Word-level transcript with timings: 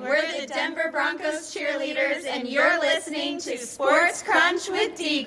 We're 0.00 0.40
the 0.40 0.46
Denver 0.46 0.90
Broncos 0.92 1.52
cheerleaders, 1.52 2.24
and 2.24 2.48
you're 2.48 2.78
listening 2.78 3.38
to 3.40 3.58
Sports 3.58 4.22
Crunch 4.22 4.68
with 4.68 4.96
D. 4.96 5.24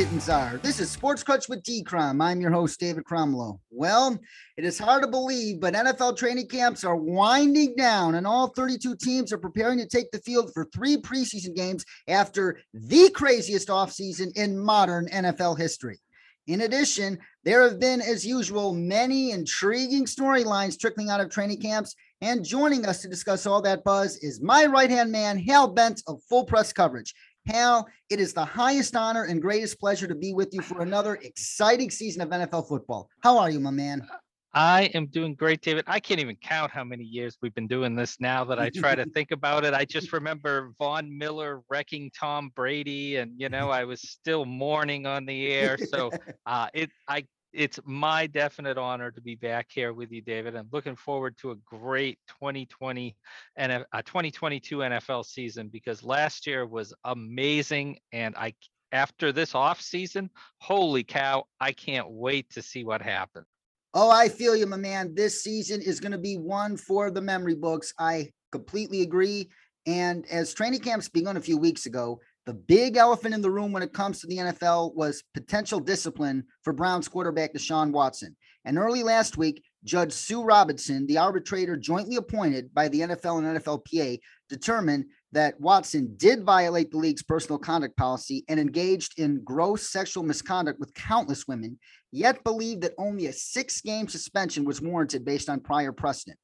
kittens 0.00 0.30
are. 0.30 0.56
This 0.62 0.80
is 0.80 0.90
Sports 0.90 1.22
Crunch 1.22 1.46
with 1.46 1.62
D. 1.62 1.82
Crom. 1.82 2.22
I'm 2.22 2.40
your 2.40 2.50
host, 2.50 2.80
David 2.80 3.04
Cromlow. 3.04 3.60
Well, 3.68 4.18
it 4.56 4.64
is 4.64 4.78
hard 4.78 5.02
to 5.02 5.08
believe, 5.10 5.60
but 5.60 5.74
NFL 5.74 6.16
training 6.16 6.48
camps 6.48 6.84
are 6.84 6.96
winding 6.96 7.76
down, 7.76 8.14
and 8.14 8.26
all 8.26 8.48
32 8.48 8.96
teams 8.96 9.30
are 9.30 9.36
preparing 9.36 9.76
to 9.78 9.86
take 9.86 10.10
the 10.10 10.20
field 10.20 10.54
for 10.54 10.64
three 10.72 10.96
preseason 10.96 11.54
games 11.54 11.84
after 12.08 12.60
the 12.72 13.10
craziest 13.10 13.68
offseason 13.68 14.34
in 14.36 14.58
modern 14.58 15.06
NFL 15.08 15.58
history. 15.58 16.00
In 16.46 16.62
addition, 16.62 17.18
there 17.44 17.62
have 17.62 17.78
been, 17.78 18.00
as 18.00 18.26
usual, 18.26 18.72
many 18.72 19.32
intriguing 19.32 20.06
storylines 20.06 20.80
trickling 20.80 21.10
out 21.10 21.20
of 21.20 21.28
training 21.28 21.60
camps. 21.60 21.94
And 22.22 22.44
joining 22.44 22.84
us 22.84 23.00
to 23.00 23.08
discuss 23.08 23.46
all 23.46 23.62
that 23.62 23.82
buzz 23.82 24.18
is 24.18 24.42
my 24.42 24.66
right 24.66 24.90
hand 24.90 25.10
man, 25.10 25.38
Hal 25.38 25.68
Bent 25.68 26.02
of 26.06 26.22
Full 26.28 26.44
Press 26.44 26.70
Coverage. 26.70 27.14
Hal, 27.46 27.88
it 28.10 28.20
is 28.20 28.32
the 28.32 28.44
highest 28.44 28.96
honor 28.96 29.24
and 29.24 29.40
greatest 29.40 29.80
pleasure 29.80 30.06
to 30.06 30.14
be 30.14 30.34
with 30.34 30.52
you 30.52 30.62
for 30.62 30.82
another 30.82 31.14
exciting 31.22 31.90
season 31.90 32.22
of 32.22 32.28
NFL 32.28 32.68
football. 32.68 33.08
How 33.22 33.38
are 33.38 33.50
you, 33.50 33.60
my 33.60 33.70
man? 33.70 34.06
I 34.52 34.90
am 34.94 35.06
doing 35.06 35.34
great, 35.34 35.60
David. 35.60 35.84
I 35.86 36.00
can't 36.00 36.20
even 36.20 36.36
count 36.36 36.72
how 36.72 36.82
many 36.82 37.04
years 37.04 37.38
we've 37.40 37.54
been 37.54 37.68
doing 37.68 37.94
this 37.94 38.18
now 38.20 38.44
that 38.44 38.58
I 38.58 38.68
try 38.70 38.96
to 38.96 39.04
think 39.14 39.30
about 39.30 39.64
it. 39.64 39.74
I 39.74 39.84
just 39.84 40.12
remember 40.12 40.72
Von 40.76 41.16
Miller 41.16 41.62
wrecking 41.70 42.10
Tom 42.18 42.50
Brady, 42.56 43.16
and 43.16 43.32
you 43.40 43.48
know, 43.48 43.70
I 43.70 43.84
was 43.84 44.00
still 44.00 44.44
mourning 44.44 45.06
on 45.06 45.24
the 45.24 45.52
air. 45.52 45.78
So 45.78 46.10
uh, 46.46 46.66
it 46.74 46.90
I 47.06 47.26
it's 47.52 47.80
my 47.84 48.26
definite 48.26 48.78
honor 48.78 49.10
to 49.10 49.20
be 49.20 49.34
back 49.34 49.66
here 49.70 49.92
with 49.92 50.12
you, 50.12 50.22
David. 50.22 50.56
I'm 50.56 50.68
looking 50.72 50.96
forward 50.96 51.36
to 51.38 51.50
a 51.50 51.56
great 51.66 52.18
2020 52.28 53.16
and 53.56 53.72
a 53.72 54.02
2022 54.02 54.78
NFL 54.78 55.24
season 55.24 55.68
because 55.68 56.02
last 56.02 56.46
year 56.46 56.66
was 56.66 56.94
amazing, 57.04 57.98
and 58.12 58.34
I 58.36 58.54
after 58.92 59.32
this 59.32 59.54
off 59.54 59.80
season, 59.80 60.30
holy 60.58 61.04
cow, 61.04 61.44
I 61.60 61.72
can't 61.72 62.10
wait 62.10 62.50
to 62.50 62.62
see 62.62 62.84
what 62.84 63.02
happens. 63.02 63.46
Oh, 63.94 64.10
I 64.10 64.28
feel 64.28 64.54
you, 64.54 64.66
my 64.66 64.76
man. 64.76 65.14
This 65.14 65.42
season 65.42 65.80
is 65.80 66.00
going 66.00 66.12
to 66.12 66.18
be 66.18 66.36
one 66.36 66.76
for 66.76 67.10
the 67.10 67.20
memory 67.20 67.54
books. 67.54 67.92
I 67.98 68.30
completely 68.52 69.02
agree. 69.02 69.48
And 69.86 70.26
as 70.30 70.54
training 70.54 70.80
camps 70.80 71.08
begun 71.08 71.36
a 71.36 71.40
few 71.40 71.56
weeks 71.56 71.86
ago, 71.86 72.20
the 72.50 72.54
big 72.54 72.96
elephant 72.96 73.32
in 73.32 73.42
the 73.42 73.50
room 73.50 73.70
when 73.70 73.84
it 73.84 73.92
comes 73.92 74.20
to 74.20 74.26
the 74.26 74.38
NFL 74.38 74.92
was 74.96 75.22
potential 75.34 75.78
discipline 75.78 76.42
for 76.64 76.72
Browns 76.72 77.06
quarterback 77.06 77.54
Deshaun 77.54 77.92
Watson. 77.92 78.34
And 78.64 78.76
early 78.76 79.04
last 79.04 79.36
week, 79.36 79.62
Judge 79.84 80.12
Sue 80.12 80.42
Robinson, 80.42 81.06
the 81.06 81.18
arbitrator 81.18 81.76
jointly 81.76 82.16
appointed 82.16 82.74
by 82.74 82.88
the 82.88 83.02
NFL 83.02 83.38
and 83.38 83.56
NFLPA, 83.56 84.18
determined 84.48 85.04
that 85.30 85.60
Watson 85.60 86.14
did 86.16 86.42
violate 86.42 86.90
the 86.90 86.98
league's 86.98 87.22
personal 87.22 87.56
conduct 87.56 87.96
policy 87.96 88.44
and 88.48 88.58
engaged 88.58 89.20
in 89.20 89.44
gross 89.44 89.88
sexual 89.88 90.24
misconduct 90.24 90.80
with 90.80 90.92
countless 90.94 91.46
women, 91.46 91.78
yet 92.10 92.42
believed 92.42 92.82
that 92.82 92.94
only 92.98 93.26
a 93.26 93.32
six 93.32 93.80
game 93.80 94.08
suspension 94.08 94.64
was 94.64 94.82
warranted 94.82 95.24
based 95.24 95.48
on 95.48 95.60
prior 95.60 95.92
precedent. 95.92 96.36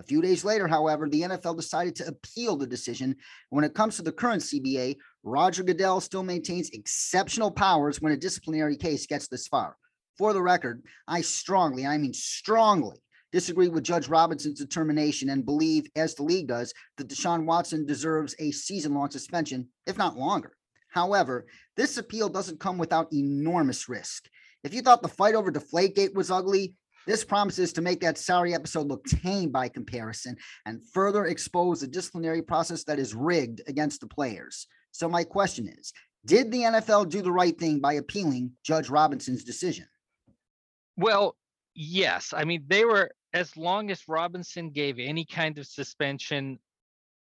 A 0.00 0.02
few 0.02 0.20
days 0.20 0.44
later, 0.44 0.66
however, 0.66 1.08
the 1.08 1.22
NFL 1.22 1.56
decided 1.56 1.94
to 1.96 2.08
appeal 2.08 2.56
the 2.56 2.66
decision. 2.66 3.16
When 3.50 3.64
it 3.64 3.74
comes 3.74 3.96
to 3.96 4.02
the 4.02 4.12
current 4.12 4.42
CBA, 4.42 4.96
Roger 5.26 5.62
Goodell 5.62 6.02
still 6.02 6.22
maintains 6.22 6.68
exceptional 6.70 7.50
powers 7.50 7.98
when 8.00 8.12
a 8.12 8.16
disciplinary 8.16 8.76
case 8.76 9.06
gets 9.06 9.26
this 9.26 9.48
far. 9.48 9.74
For 10.18 10.34
the 10.34 10.42
record, 10.42 10.82
I 11.08 11.22
strongly, 11.22 11.86
I 11.86 11.96
mean 11.96 12.12
strongly, 12.12 12.98
disagree 13.32 13.68
with 13.68 13.84
Judge 13.84 14.06
Robinson's 14.06 14.60
determination 14.60 15.30
and 15.30 15.46
believe, 15.46 15.86
as 15.96 16.14
the 16.14 16.24
league 16.24 16.48
does, 16.48 16.74
that 16.98 17.08
Deshaun 17.08 17.46
Watson 17.46 17.86
deserves 17.86 18.36
a 18.38 18.50
season 18.50 18.92
long 18.92 19.10
suspension, 19.10 19.66
if 19.86 19.96
not 19.96 20.18
longer. 20.18 20.52
However, 20.90 21.46
this 21.74 21.96
appeal 21.96 22.28
doesn't 22.28 22.60
come 22.60 22.76
without 22.76 23.12
enormous 23.12 23.88
risk. 23.88 24.28
If 24.62 24.74
you 24.74 24.82
thought 24.82 25.00
the 25.00 25.08
fight 25.08 25.34
over 25.34 25.50
Deflategate 25.50 26.14
was 26.14 26.30
ugly, 26.30 26.74
this 27.06 27.24
promises 27.24 27.72
to 27.72 27.82
make 27.82 28.00
that 28.00 28.18
sorry 28.18 28.54
episode 28.54 28.88
look 28.88 29.04
tame 29.06 29.50
by 29.50 29.68
comparison 29.68 30.36
and 30.66 30.86
further 30.92 31.24
expose 31.24 31.80
the 31.80 31.86
disciplinary 31.86 32.42
process 32.42 32.84
that 32.84 32.98
is 32.98 33.14
rigged 33.14 33.62
against 33.66 34.00
the 34.02 34.06
players. 34.06 34.66
So, 34.94 35.08
my 35.08 35.24
question 35.24 35.68
is 35.68 35.92
Did 36.24 36.52
the 36.52 36.60
NFL 36.60 37.10
do 37.10 37.20
the 37.20 37.32
right 37.32 37.58
thing 37.58 37.80
by 37.80 37.94
appealing 37.94 38.52
Judge 38.62 38.88
Robinson's 38.88 39.42
decision? 39.42 39.86
Well, 40.96 41.36
yes. 41.74 42.32
I 42.34 42.44
mean, 42.44 42.64
they 42.68 42.84
were, 42.84 43.10
as 43.32 43.56
long 43.56 43.90
as 43.90 44.06
Robinson 44.06 44.70
gave 44.70 45.00
any 45.00 45.24
kind 45.24 45.58
of 45.58 45.66
suspension 45.66 46.60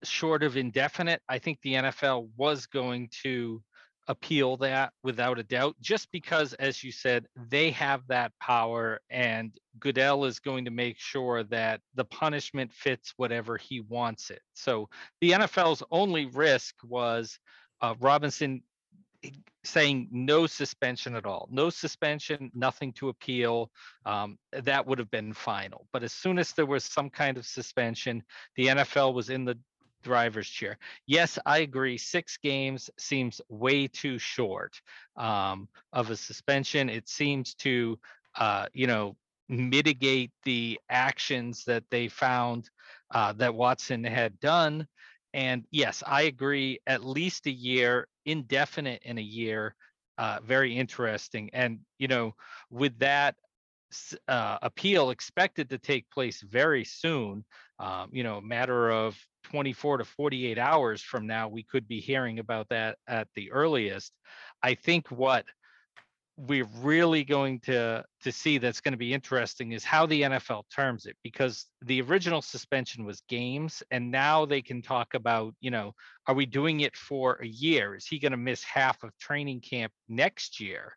short 0.03 0.43
of 0.43 0.56
indefinite, 0.56 1.23
I 1.28 1.39
think 1.39 1.61
the 1.62 1.75
NFL 1.75 2.31
was 2.37 2.67
going 2.67 3.09
to 3.23 3.62
appeal 4.09 4.57
that 4.59 4.93
without 5.03 5.39
a 5.39 5.43
doubt, 5.43 5.77
just 5.81 6.11
because, 6.13 6.55
as 6.55 6.83
you 6.83 6.93
said, 6.93 7.27
they 7.49 7.71
have 7.71 8.07
that 8.09 8.33
power, 8.41 9.01
and 9.11 9.57
Goodell 9.79 10.25
is 10.25 10.41
going 10.41 10.65
to 10.65 10.71
make 10.71 10.99
sure 10.99 11.45
that 11.45 11.81
the 11.95 12.05
punishment 12.05 12.73
fits 12.73 13.15
whatever 13.17 13.57
he 13.57 13.81
wants 13.81 14.31
it. 14.31 14.41
So 14.55 14.89
the 15.21 15.33
NFL's 15.33 15.83
only 15.91 16.27
risk 16.27 16.75
was 16.85 17.39
uh, 17.81 17.95
Robinson 18.01 18.62
saying 19.65 20.09
no 20.11 20.47
suspension 20.47 21.15
at 21.15 21.25
all, 21.25 21.49
no 21.51 21.71
suspension, 21.71 22.51
nothing 22.55 22.93
to 22.95 23.09
appeal. 23.09 23.71
Um, 24.05 24.37
that 24.53 24.87
would 24.87 24.99
have 24.99 25.11
been 25.11 25.33
final. 25.33 25.87
But 25.93 26.03
as 26.03 26.12
soon 26.12 26.39
as 26.39 26.53
there 26.53 26.67
was 26.67 26.85
some 26.85 27.09
kind 27.09 27.37
of 27.37 27.47
suspension, 27.47 28.25
the 28.57 28.67
NFL 28.67 29.15
was 29.15 29.31
in 29.31 29.45
the 29.45 29.57
driver's 30.03 30.49
chair. 30.49 30.79
Yes, 31.07 31.39
I 31.47 31.59
agree. 31.59 31.99
Six 31.99 32.37
games 32.37 32.91
seems 32.99 33.41
way 33.49 33.89
too 33.89 34.19
short 34.19 34.81
um, 35.17 35.69
of 35.93 36.11
a 36.11 36.17
suspension. 36.17 36.89
It 36.89 37.09
seems 37.09 37.55
to, 37.57 37.99
uh, 38.35 38.67
you 38.73 38.87
know, 38.87 39.17
mitigate 39.49 40.33
the 40.45 40.81
actions 40.89 41.65
that 41.65 41.85
they 41.91 42.09
found 42.09 42.71
uh, 43.11 43.33
that 43.35 43.55
Watson 43.55 44.05
had 44.05 44.39
done. 44.41 44.87
And 45.35 45.65
yes, 45.71 46.03
I 46.07 46.23
agree. 46.23 46.81
At 46.87 47.05
least 47.05 47.47
a 47.47 47.51
year, 47.51 48.09
indefinite 48.25 49.03
in 49.05 49.19
a 49.19 49.23
year, 49.23 49.75
uh, 50.19 50.41
very 50.45 50.77
interesting. 50.77 51.51
And 51.53 51.81
you 51.99 52.09
know, 52.09 52.35
with 52.71 52.99
that 52.99 53.37
uh, 54.29 54.59
appeal 54.62 55.11
expected 55.11 55.71
to 55.71 55.79
take 55.79 56.11
place 56.11 56.41
very 56.43 56.85
soon, 56.85 57.45
um, 57.79 58.11
you 58.12 58.23
know, 58.23 58.41
matter 58.41 58.91
of 58.91 59.19
24 59.53 59.99
to 59.99 60.05
48 60.05 60.59
hours 60.59 61.03
from 61.03 61.27
now, 61.27 61.47
we 61.47 61.63
could 61.63 61.87
be 61.87 62.01
hearing 62.01 62.39
about 62.39 62.71
that 62.71 62.97
at 63.07 63.29
the 63.35 63.53
earliest. 63.53 64.13
I 64.63 64.75
think 64.75 65.11
what 65.11 65.45
we're 66.39 66.69
really 66.81 67.23
going 67.23 67.61
to 67.61 68.03
to 68.23 68.33
see 68.33 68.57
that's 68.57 68.81
going 68.81 68.93
to 68.93 68.99
be 68.99 69.12
interesting 69.12 69.73
is 69.73 69.85
how 69.85 70.07
the 70.07 70.23
NFL 70.23 70.62
terms 70.75 71.05
it 71.05 71.15
because 71.23 71.67
the 71.83 72.01
original 72.01 72.41
suspension 72.41 73.05
was 73.05 73.21
games 73.29 73.83
and 73.91 74.11
now 74.11 74.47
they 74.47 74.62
can 74.62 74.81
talk 74.81 75.12
about 75.12 75.55
you 75.61 75.71
know 75.71 75.93
are 76.27 76.35
we 76.35 76.47
doing 76.47 76.81
it 76.81 76.97
for 76.97 77.35
a 77.43 77.47
year 77.47 77.95
is 77.95 78.07
he 78.07 78.19
going 78.19 78.33
to 78.33 78.39
miss 78.39 78.65
half 78.65 79.03
of 79.03 79.11
training 79.19 79.61
camp 79.61 79.93
next 80.09 80.59
year 80.59 80.97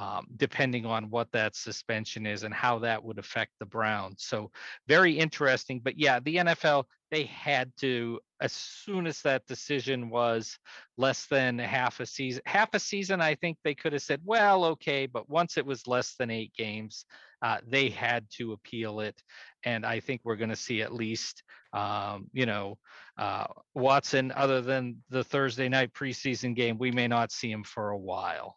um, 0.00 0.26
depending 0.36 0.86
on 0.86 1.10
what 1.10 1.30
that 1.32 1.56
suspension 1.56 2.26
is 2.26 2.42
and 2.42 2.54
how 2.54 2.78
that 2.80 3.02
would 3.02 3.18
affect 3.18 3.52
the 3.58 3.66
Browns. 3.66 4.24
So 4.24 4.50
very 4.88 5.18
interesting. 5.18 5.80
But 5.82 5.98
yeah, 5.98 6.20
the 6.20 6.36
NFL 6.36 6.84
they 7.12 7.24
had 7.24 7.70
to 7.76 8.18
as 8.40 8.52
soon 8.52 9.06
as 9.06 9.20
that 9.20 9.46
decision 9.46 10.08
was 10.08 10.58
less 10.96 11.26
than 11.26 11.58
half 11.58 12.00
a 12.00 12.06
season 12.06 12.42
half 12.46 12.70
a 12.72 12.78
season 12.78 13.20
i 13.20 13.34
think 13.34 13.58
they 13.62 13.74
could 13.74 13.92
have 13.92 14.02
said 14.02 14.20
well 14.24 14.64
okay 14.64 15.06
but 15.06 15.28
once 15.28 15.58
it 15.58 15.66
was 15.66 15.86
less 15.86 16.14
than 16.18 16.30
eight 16.30 16.52
games 16.56 17.04
uh, 17.42 17.58
they 17.68 17.90
had 17.90 18.24
to 18.30 18.52
appeal 18.52 19.00
it 19.00 19.22
and 19.64 19.84
i 19.84 20.00
think 20.00 20.22
we're 20.24 20.36
going 20.36 20.48
to 20.48 20.56
see 20.56 20.80
at 20.80 20.94
least 20.94 21.42
um, 21.74 22.28
you 22.32 22.46
know 22.46 22.78
uh, 23.18 23.44
watson 23.74 24.32
other 24.34 24.62
than 24.62 24.96
the 25.10 25.22
thursday 25.22 25.68
night 25.68 25.92
preseason 25.92 26.56
game 26.56 26.78
we 26.78 26.90
may 26.90 27.06
not 27.06 27.30
see 27.30 27.50
him 27.50 27.62
for 27.62 27.90
a 27.90 27.98
while 27.98 28.56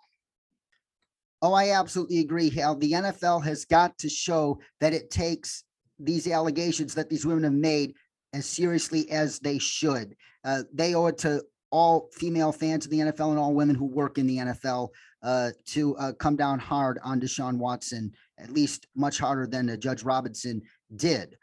Oh, 1.45 1.53
I 1.53 1.77
absolutely 1.77 2.21
agree, 2.21 2.49
Hal. 2.49 2.75
The 2.75 2.93
NFL 2.93 3.43
has 3.43 3.65
got 3.65 3.95
to 3.99 4.09
show 4.09 4.59
that 4.81 4.93
it 4.93 5.11
takes 5.11 5.63
these 5.99 6.27
allegations 6.27 6.95
that 6.95 7.07
these 7.07 7.23
women 7.23 7.43
have 7.43 7.53
made 7.53 7.93
as 8.33 8.47
seriously 8.47 9.11
as 9.11 9.37
they 9.37 9.59
should. 9.59 10.15
Uh, 10.43 10.63
they 10.73 10.95
owe 10.95 11.05
it 11.05 11.19
to 11.19 11.43
all 11.69 12.09
female 12.13 12.51
fans 12.51 12.85
of 12.85 12.89
the 12.89 12.97
NFL 12.97 13.29
and 13.29 13.37
all 13.37 13.53
women 13.53 13.75
who 13.75 13.85
work 13.85 14.17
in 14.17 14.25
the 14.25 14.37
NFL 14.37 14.89
uh, 15.21 15.51
to 15.67 15.95
uh, 15.97 16.13
come 16.13 16.35
down 16.35 16.57
hard 16.57 16.97
on 17.03 17.21
Deshaun 17.21 17.59
Watson, 17.59 18.11
at 18.39 18.49
least 18.49 18.87
much 18.95 19.19
harder 19.19 19.45
than 19.45 19.69
uh, 19.69 19.75
Judge 19.75 20.01
Robinson 20.01 20.63
did. 20.95 21.35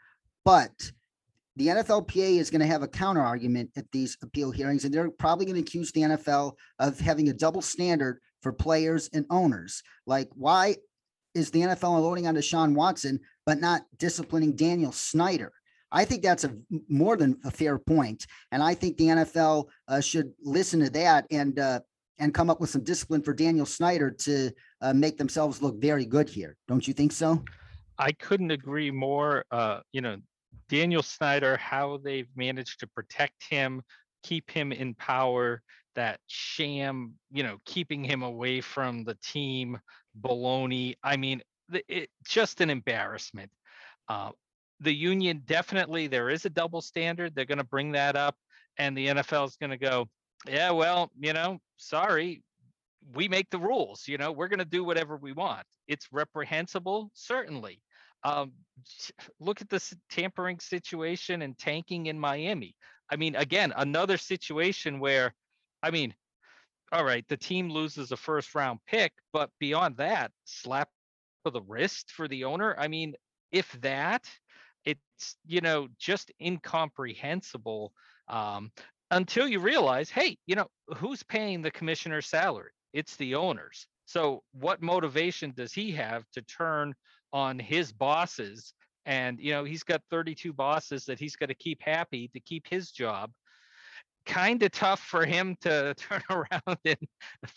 But 0.43 0.91
the 1.55 1.67
NFLPA 1.67 2.39
is 2.39 2.49
going 2.49 2.59
to 2.59 2.67
have 2.67 2.83
a 2.83 2.89
counter 2.89 3.21
argument 3.21 3.69
at 3.77 3.89
these 3.93 4.17
appeal 4.21 4.51
hearings, 4.51 4.83
and 4.83 4.93
they're 4.93 5.11
probably 5.11 5.45
going 5.45 5.55
to 5.55 5.61
accuse 5.61 5.93
the 5.93 6.01
NFL 6.01 6.55
of 6.79 6.99
having 6.99 7.29
a 7.29 7.33
double 7.33 7.61
standard 7.61 8.19
for 8.43 8.53
players 8.53 9.09
and 9.13 9.25
owners. 9.29 9.81
Like, 10.05 10.29
why 10.35 10.75
is 11.33 11.49
the 11.49 11.61
NFL 11.61 12.01
loading 12.01 12.27
on 12.27 12.35
Deshaun 12.35 12.75
Watson, 12.75 13.19
but 13.45 13.59
not 13.59 13.85
disciplining 13.97 14.55
Daniel 14.55 14.91
Snyder? 14.91 15.51
I 15.91 16.05
think 16.05 16.21
that's 16.23 16.43
a 16.43 16.55
more 16.89 17.17
than 17.17 17.39
a 17.45 17.51
fair 17.51 17.77
point, 17.79 18.25
and 18.51 18.61
I 18.61 18.73
think 18.73 18.97
the 18.97 19.07
NFL 19.07 19.67
uh, 19.87 20.01
should 20.01 20.33
listen 20.41 20.79
to 20.81 20.89
that 20.89 21.25
and 21.31 21.57
uh, 21.59 21.79
and 22.17 22.33
come 22.33 22.49
up 22.49 22.59
with 22.59 22.71
some 22.71 22.83
discipline 22.83 23.21
for 23.21 23.33
Daniel 23.33 23.65
Snyder 23.65 24.09
to 24.09 24.51
uh, 24.81 24.93
make 24.93 25.17
themselves 25.17 25.61
look 25.61 25.79
very 25.79 26.05
good 26.05 26.29
here. 26.29 26.55
Don't 26.67 26.87
you 26.87 26.93
think 26.93 27.11
so? 27.11 27.43
I 27.97 28.11
couldn't 28.11 28.51
agree 28.51 28.91
more. 28.91 29.45
Uh, 29.51 29.81
you 29.91 30.01
know, 30.01 30.17
Daniel 30.67 31.03
Snyder, 31.03 31.57
how 31.57 31.97
they've 32.03 32.29
managed 32.35 32.79
to 32.79 32.87
protect 32.87 33.43
him, 33.49 33.81
keep 34.23 34.49
him 34.49 34.71
in 34.71 34.95
power, 34.95 35.61
that 35.95 36.19
sham, 36.27 37.13
you 37.31 37.43
know, 37.43 37.57
keeping 37.65 38.03
him 38.03 38.23
away 38.23 38.61
from 38.61 39.03
the 39.03 39.15
team, 39.15 39.79
baloney. 40.21 40.95
I 41.03 41.17
mean, 41.17 41.41
it, 41.87 42.09
just 42.25 42.61
an 42.61 42.69
embarrassment. 42.69 43.51
Uh, 44.09 44.31
the 44.79 44.93
union 44.93 45.43
definitely, 45.45 46.07
there 46.07 46.29
is 46.29 46.45
a 46.45 46.49
double 46.49 46.81
standard. 46.81 47.33
They're 47.35 47.45
going 47.45 47.57
to 47.57 47.63
bring 47.63 47.91
that 47.93 48.15
up, 48.15 48.35
and 48.77 48.97
the 48.97 49.07
NFL 49.07 49.47
is 49.47 49.55
going 49.55 49.69
to 49.71 49.77
go, 49.77 50.09
yeah, 50.47 50.71
well, 50.71 51.11
you 51.19 51.33
know, 51.33 51.59
sorry, 51.77 52.43
we 53.13 53.27
make 53.27 53.49
the 53.49 53.57
rules. 53.57 54.07
You 54.07 54.17
know, 54.17 54.31
we're 54.31 54.47
going 54.47 54.59
to 54.59 54.65
do 54.65 54.83
whatever 54.83 55.17
we 55.17 55.33
want. 55.33 55.65
It's 55.87 56.07
reprehensible, 56.11 57.11
certainly. 57.13 57.81
Um, 58.23 58.53
look 59.39 59.61
at 59.61 59.69
this 59.69 59.93
tampering 60.09 60.59
situation 60.59 61.41
and 61.41 61.57
tanking 61.57 62.07
in 62.07 62.19
Miami. 62.19 62.75
I 63.09 63.15
mean, 63.15 63.35
again, 63.35 63.73
another 63.75 64.17
situation 64.17 64.99
where, 64.99 65.33
I 65.83 65.91
mean, 65.91 66.15
all 66.91 67.03
right, 67.03 67.25
the 67.27 67.37
team 67.37 67.69
loses 67.69 68.11
a 68.11 68.17
first 68.17 68.55
round 68.55 68.79
pick, 68.87 69.11
but 69.33 69.49
beyond 69.59 69.97
that, 69.97 70.31
slap 70.45 70.89
for 71.43 71.51
the 71.51 71.61
wrist 71.61 72.11
for 72.11 72.27
the 72.27 72.45
owner. 72.45 72.75
I 72.79 72.87
mean, 72.87 73.15
if 73.51 73.71
that, 73.81 74.29
it's 74.85 75.37
you 75.45 75.61
know 75.61 75.87
just 75.99 76.31
incomprehensible 76.41 77.93
um, 78.27 78.71
until 79.11 79.47
you 79.47 79.59
realize, 79.59 80.09
hey, 80.09 80.37
you 80.45 80.55
know, 80.55 80.67
who's 80.97 81.21
paying 81.23 81.61
the 81.61 81.71
commissioner's 81.71 82.27
salary? 82.27 82.71
It's 82.93 83.15
the 83.17 83.35
owners. 83.35 83.87
So 84.05 84.43
what 84.51 84.81
motivation 84.81 85.53
does 85.55 85.73
he 85.73 85.91
have 85.91 86.23
to 86.33 86.41
turn 86.43 86.93
on 87.31 87.59
his 87.59 87.91
bosses? 87.91 88.73
And 89.05 89.39
you 89.39 89.51
know, 89.51 89.63
he's 89.63 89.83
got 89.83 90.01
32 90.11 90.53
bosses 90.53 91.05
that 91.05 91.19
he's 91.19 91.35
got 91.35 91.47
to 91.47 91.55
keep 91.55 91.81
happy 91.81 92.29
to 92.29 92.39
keep 92.39 92.67
his 92.69 92.91
job. 92.91 93.31
Kind 94.25 94.63
of 94.63 94.71
tough 94.71 95.01
for 95.01 95.25
him 95.25 95.57
to 95.61 95.93
turn 95.97 96.21
around 96.29 96.77
and 96.85 96.97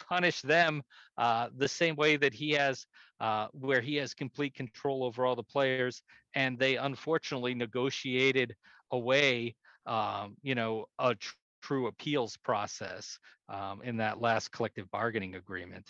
punish 0.09 0.41
them 0.43 0.83
uh, 1.17 1.49
the 1.57 1.69
same 1.69 1.97
way 1.97 2.17
that 2.17 2.35
he 2.35 2.51
has, 2.53 2.87
uh, 3.21 3.49
where 3.53 3.81
he 3.81 3.97
has 3.97 4.15
complete 4.15 4.55
control 4.55 5.05
over 5.05 5.25
all 5.25 5.37
the 5.37 5.43
players, 5.43 6.03
and 6.35 6.59
they 6.59 6.77
unfortunately 6.77 7.55
negotiated 7.55 8.55
away, 8.91 9.55
um, 9.87 10.37
you 10.43 10.55
know, 10.55 10.87
a 10.99 11.15
tr- 11.15 11.35
true 11.63 11.87
appeals 11.89 12.37
process 12.37 13.19
um, 13.49 13.83
in 13.83 13.97
that 13.97 14.21
last 14.21 14.53
collective 14.53 14.91
bargaining 14.91 15.35
agreement. 15.35 15.87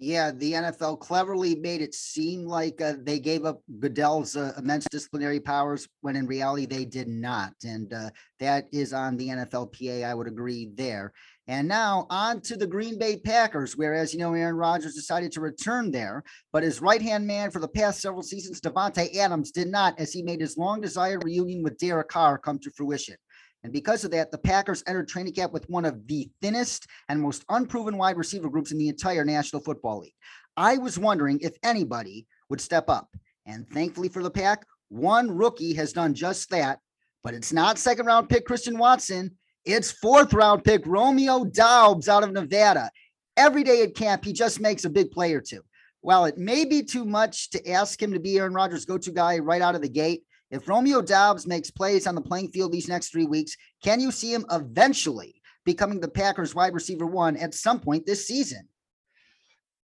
Yeah, 0.00 0.30
the 0.30 0.52
NFL 0.52 1.00
cleverly 1.00 1.56
made 1.56 1.82
it 1.82 1.92
seem 1.92 2.44
like 2.44 2.80
uh, 2.80 2.94
they 3.02 3.18
gave 3.18 3.44
up 3.44 3.60
Goodell's 3.80 4.36
uh, 4.36 4.52
immense 4.56 4.86
disciplinary 4.88 5.40
powers 5.40 5.88
when 6.02 6.14
in 6.14 6.28
reality 6.28 6.66
they 6.66 6.84
did 6.84 7.08
not. 7.08 7.52
And 7.64 7.92
uh, 7.92 8.10
that 8.38 8.68
is 8.72 8.92
on 8.92 9.16
the 9.16 9.28
NFLPA. 9.28 10.04
I 10.04 10.14
would 10.14 10.28
agree 10.28 10.70
there. 10.72 11.12
And 11.48 11.66
now 11.66 12.06
on 12.10 12.42
to 12.42 12.56
the 12.56 12.66
Green 12.66 12.96
Bay 12.96 13.16
Packers, 13.16 13.76
where, 13.76 13.94
as 13.94 14.12
you 14.12 14.20
know, 14.20 14.34
Aaron 14.34 14.54
Rodgers 14.54 14.94
decided 14.94 15.32
to 15.32 15.40
return 15.40 15.90
there, 15.90 16.22
but 16.52 16.62
his 16.62 16.80
right 16.80 17.02
hand 17.02 17.26
man 17.26 17.50
for 17.50 17.58
the 17.58 17.66
past 17.66 18.00
several 18.00 18.22
seasons, 18.22 18.60
Davante 18.60 19.16
Adams, 19.16 19.50
did 19.50 19.66
not, 19.66 19.98
as 19.98 20.12
he 20.12 20.22
made 20.22 20.40
his 20.40 20.56
long 20.56 20.80
desired 20.80 21.24
reunion 21.24 21.64
with 21.64 21.78
Derek 21.78 22.08
Carr 22.08 22.38
come 22.38 22.60
to 22.60 22.70
fruition. 22.70 23.16
And 23.64 23.72
because 23.72 24.04
of 24.04 24.12
that, 24.12 24.30
the 24.30 24.38
Packers 24.38 24.84
entered 24.86 25.08
training 25.08 25.34
camp 25.34 25.52
with 25.52 25.68
one 25.68 25.84
of 25.84 26.06
the 26.06 26.30
thinnest 26.40 26.86
and 27.08 27.20
most 27.20 27.44
unproven 27.48 27.96
wide 27.96 28.16
receiver 28.16 28.48
groups 28.48 28.70
in 28.70 28.78
the 28.78 28.88
entire 28.88 29.24
National 29.24 29.62
Football 29.62 30.00
League. 30.00 30.14
I 30.56 30.78
was 30.78 30.98
wondering 30.98 31.40
if 31.40 31.56
anybody 31.62 32.26
would 32.48 32.60
step 32.60 32.88
up. 32.88 33.08
And 33.46 33.68
thankfully 33.68 34.08
for 34.08 34.22
the 34.22 34.30
Pack, 34.30 34.64
one 34.88 35.30
rookie 35.30 35.74
has 35.74 35.92
done 35.92 36.14
just 36.14 36.50
that. 36.50 36.78
But 37.24 37.34
it's 37.34 37.52
not 37.52 37.78
second 37.78 38.06
round 38.06 38.28
pick 38.28 38.46
Christian 38.46 38.78
Watson. 38.78 39.36
It's 39.64 39.90
fourth 39.90 40.32
round 40.32 40.64
pick 40.64 40.86
Romeo 40.86 41.44
Doubs 41.44 42.08
out 42.08 42.22
of 42.22 42.32
Nevada. 42.32 42.90
Every 43.36 43.64
day 43.64 43.82
at 43.82 43.94
camp, 43.94 44.24
he 44.24 44.32
just 44.32 44.60
makes 44.60 44.84
a 44.84 44.90
big 44.90 45.10
play 45.10 45.34
or 45.34 45.40
two. 45.40 45.62
While 46.00 46.24
it 46.24 46.38
may 46.38 46.64
be 46.64 46.82
too 46.82 47.04
much 47.04 47.50
to 47.50 47.70
ask 47.70 48.00
him 48.00 48.12
to 48.12 48.20
be 48.20 48.38
Aaron 48.38 48.54
Rodgers' 48.54 48.84
go 48.84 48.98
to 48.98 49.10
guy 49.10 49.38
right 49.38 49.60
out 49.62 49.74
of 49.74 49.82
the 49.82 49.88
gate, 49.88 50.22
if 50.50 50.68
Romeo 50.68 51.02
Doubs 51.02 51.46
makes 51.46 51.70
plays 51.70 52.06
on 52.06 52.14
the 52.14 52.20
playing 52.20 52.48
field 52.48 52.72
these 52.72 52.88
next 52.88 53.10
three 53.10 53.26
weeks, 53.26 53.56
can 53.82 54.00
you 54.00 54.10
see 54.10 54.32
him 54.32 54.46
eventually 54.50 55.40
becoming 55.64 56.00
the 56.00 56.08
Packers 56.08 56.54
wide 56.54 56.74
receiver 56.74 57.06
one 57.06 57.36
at 57.36 57.54
some 57.54 57.80
point 57.80 58.06
this 58.06 58.26
season? 58.26 58.68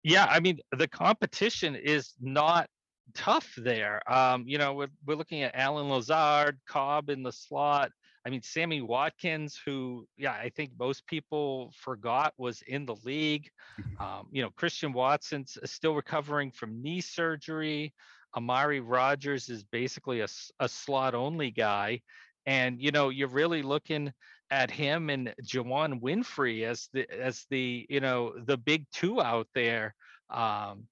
Yeah, 0.02 0.26
I 0.30 0.40
mean, 0.40 0.60
the 0.76 0.88
competition 0.88 1.74
is 1.74 2.14
not 2.20 2.68
tough 3.14 3.52
there. 3.56 4.00
Um, 4.10 4.44
you 4.46 4.56
know, 4.56 4.72
we're, 4.72 4.88
we're 5.04 5.16
looking 5.16 5.42
at 5.42 5.54
Allen 5.54 5.88
Lazard, 5.88 6.58
Cobb 6.66 7.10
in 7.10 7.22
the 7.22 7.32
slot. 7.32 7.90
I 8.24 8.30
mean, 8.30 8.42
Sammy 8.42 8.80
Watkins, 8.80 9.60
who, 9.64 10.06
yeah, 10.16 10.32
I 10.32 10.48
think 10.48 10.72
most 10.78 11.06
people 11.06 11.72
forgot 11.76 12.34
was 12.38 12.62
in 12.62 12.86
the 12.86 12.96
league. 13.04 13.50
Mm-hmm. 13.80 14.02
Um, 14.02 14.28
you 14.32 14.42
know, 14.42 14.50
Christian 14.50 14.92
Watson's 14.92 15.58
still 15.64 15.94
recovering 15.94 16.50
from 16.50 16.82
knee 16.82 17.00
surgery. 17.00 17.92
Amari 18.36 18.80
Rogers 18.80 19.48
is 19.48 19.64
basically 19.64 20.20
a, 20.20 20.28
a 20.60 20.68
slot 20.68 21.14
only 21.14 21.50
guy. 21.50 22.02
And, 22.44 22.80
you 22.80 22.90
know, 22.90 23.08
you're 23.08 23.28
really 23.28 23.62
looking 23.62 24.12
at 24.50 24.70
him 24.70 25.10
and 25.10 25.34
Juwann 25.42 26.00
Winfree 26.00 26.64
as 26.64 26.88
the, 26.92 27.10
as 27.10 27.46
the, 27.50 27.86
you 27.88 28.00
know, 28.00 28.34
the 28.38 28.56
big 28.56 28.86
two 28.92 29.20
out 29.20 29.48
there 29.54 29.94
um, 30.30 30.84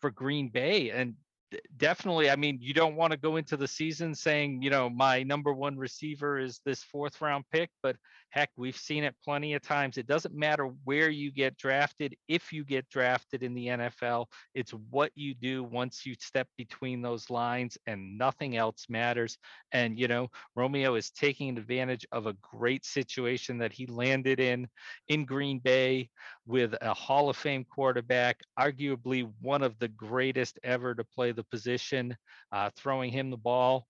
for 0.00 0.10
Green 0.10 0.48
Bay. 0.48 0.90
And 0.90 1.14
definitely, 1.76 2.30
I 2.30 2.36
mean, 2.36 2.58
you 2.60 2.74
don't 2.74 2.96
want 2.96 3.12
to 3.12 3.16
go 3.16 3.36
into 3.36 3.56
the 3.56 3.68
season 3.68 4.14
saying, 4.14 4.62
you 4.62 4.70
know, 4.70 4.88
my 4.88 5.22
number 5.22 5.52
one 5.52 5.76
receiver 5.76 6.38
is 6.38 6.60
this 6.64 6.82
fourth 6.82 7.20
round 7.20 7.44
pick, 7.50 7.70
but 7.82 7.96
heck, 8.30 8.50
we've 8.56 8.76
seen 8.76 9.04
it 9.04 9.14
plenty 9.22 9.54
of 9.54 9.62
times. 9.62 9.98
It 9.98 10.06
doesn't 10.06 10.34
matter 10.34 10.70
where 10.84 11.10
you 11.10 11.30
get 11.30 11.56
drafted, 11.58 12.16
if 12.28 12.52
you 12.52 12.64
get 12.64 12.88
drafted 12.88 13.42
in 13.42 13.54
the 13.54 13.66
NFL, 13.66 14.26
it's 14.54 14.72
what 14.90 15.12
you 15.14 15.34
do 15.34 15.62
once 15.62 16.06
you 16.06 16.14
step 16.18 16.48
between 16.56 17.02
those 17.02 17.28
lines 17.28 17.76
and 17.86 18.16
nothing 18.16 18.56
else 18.56 18.86
matters. 18.88 19.36
And, 19.72 19.98
you 19.98 20.08
know, 20.08 20.28
Romeo 20.56 20.94
is 20.94 21.10
taking 21.10 21.58
advantage 21.58 22.06
of 22.10 22.26
a 22.26 22.36
great 22.40 22.86
situation 22.86 23.58
that 23.58 23.72
he 23.72 23.86
landed 23.86 24.40
in 24.40 24.66
in 25.08 25.26
Green 25.26 25.58
Bay 25.58 26.08
with 26.46 26.74
a 26.80 26.94
Hall 26.94 27.28
of 27.28 27.36
Fame 27.36 27.64
quarterback, 27.64 28.40
arguably 28.58 29.30
one 29.40 29.62
of 29.62 29.78
the 29.78 29.88
greatest 29.88 30.58
ever 30.64 30.94
to 30.94 31.04
play 31.04 31.32
the 31.32 31.41
position, 31.44 32.16
uh, 32.50 32.70
throwing 32.76 33.10
him 33.10 33.30
the 33.30 33.36
ball. 33.36 33.86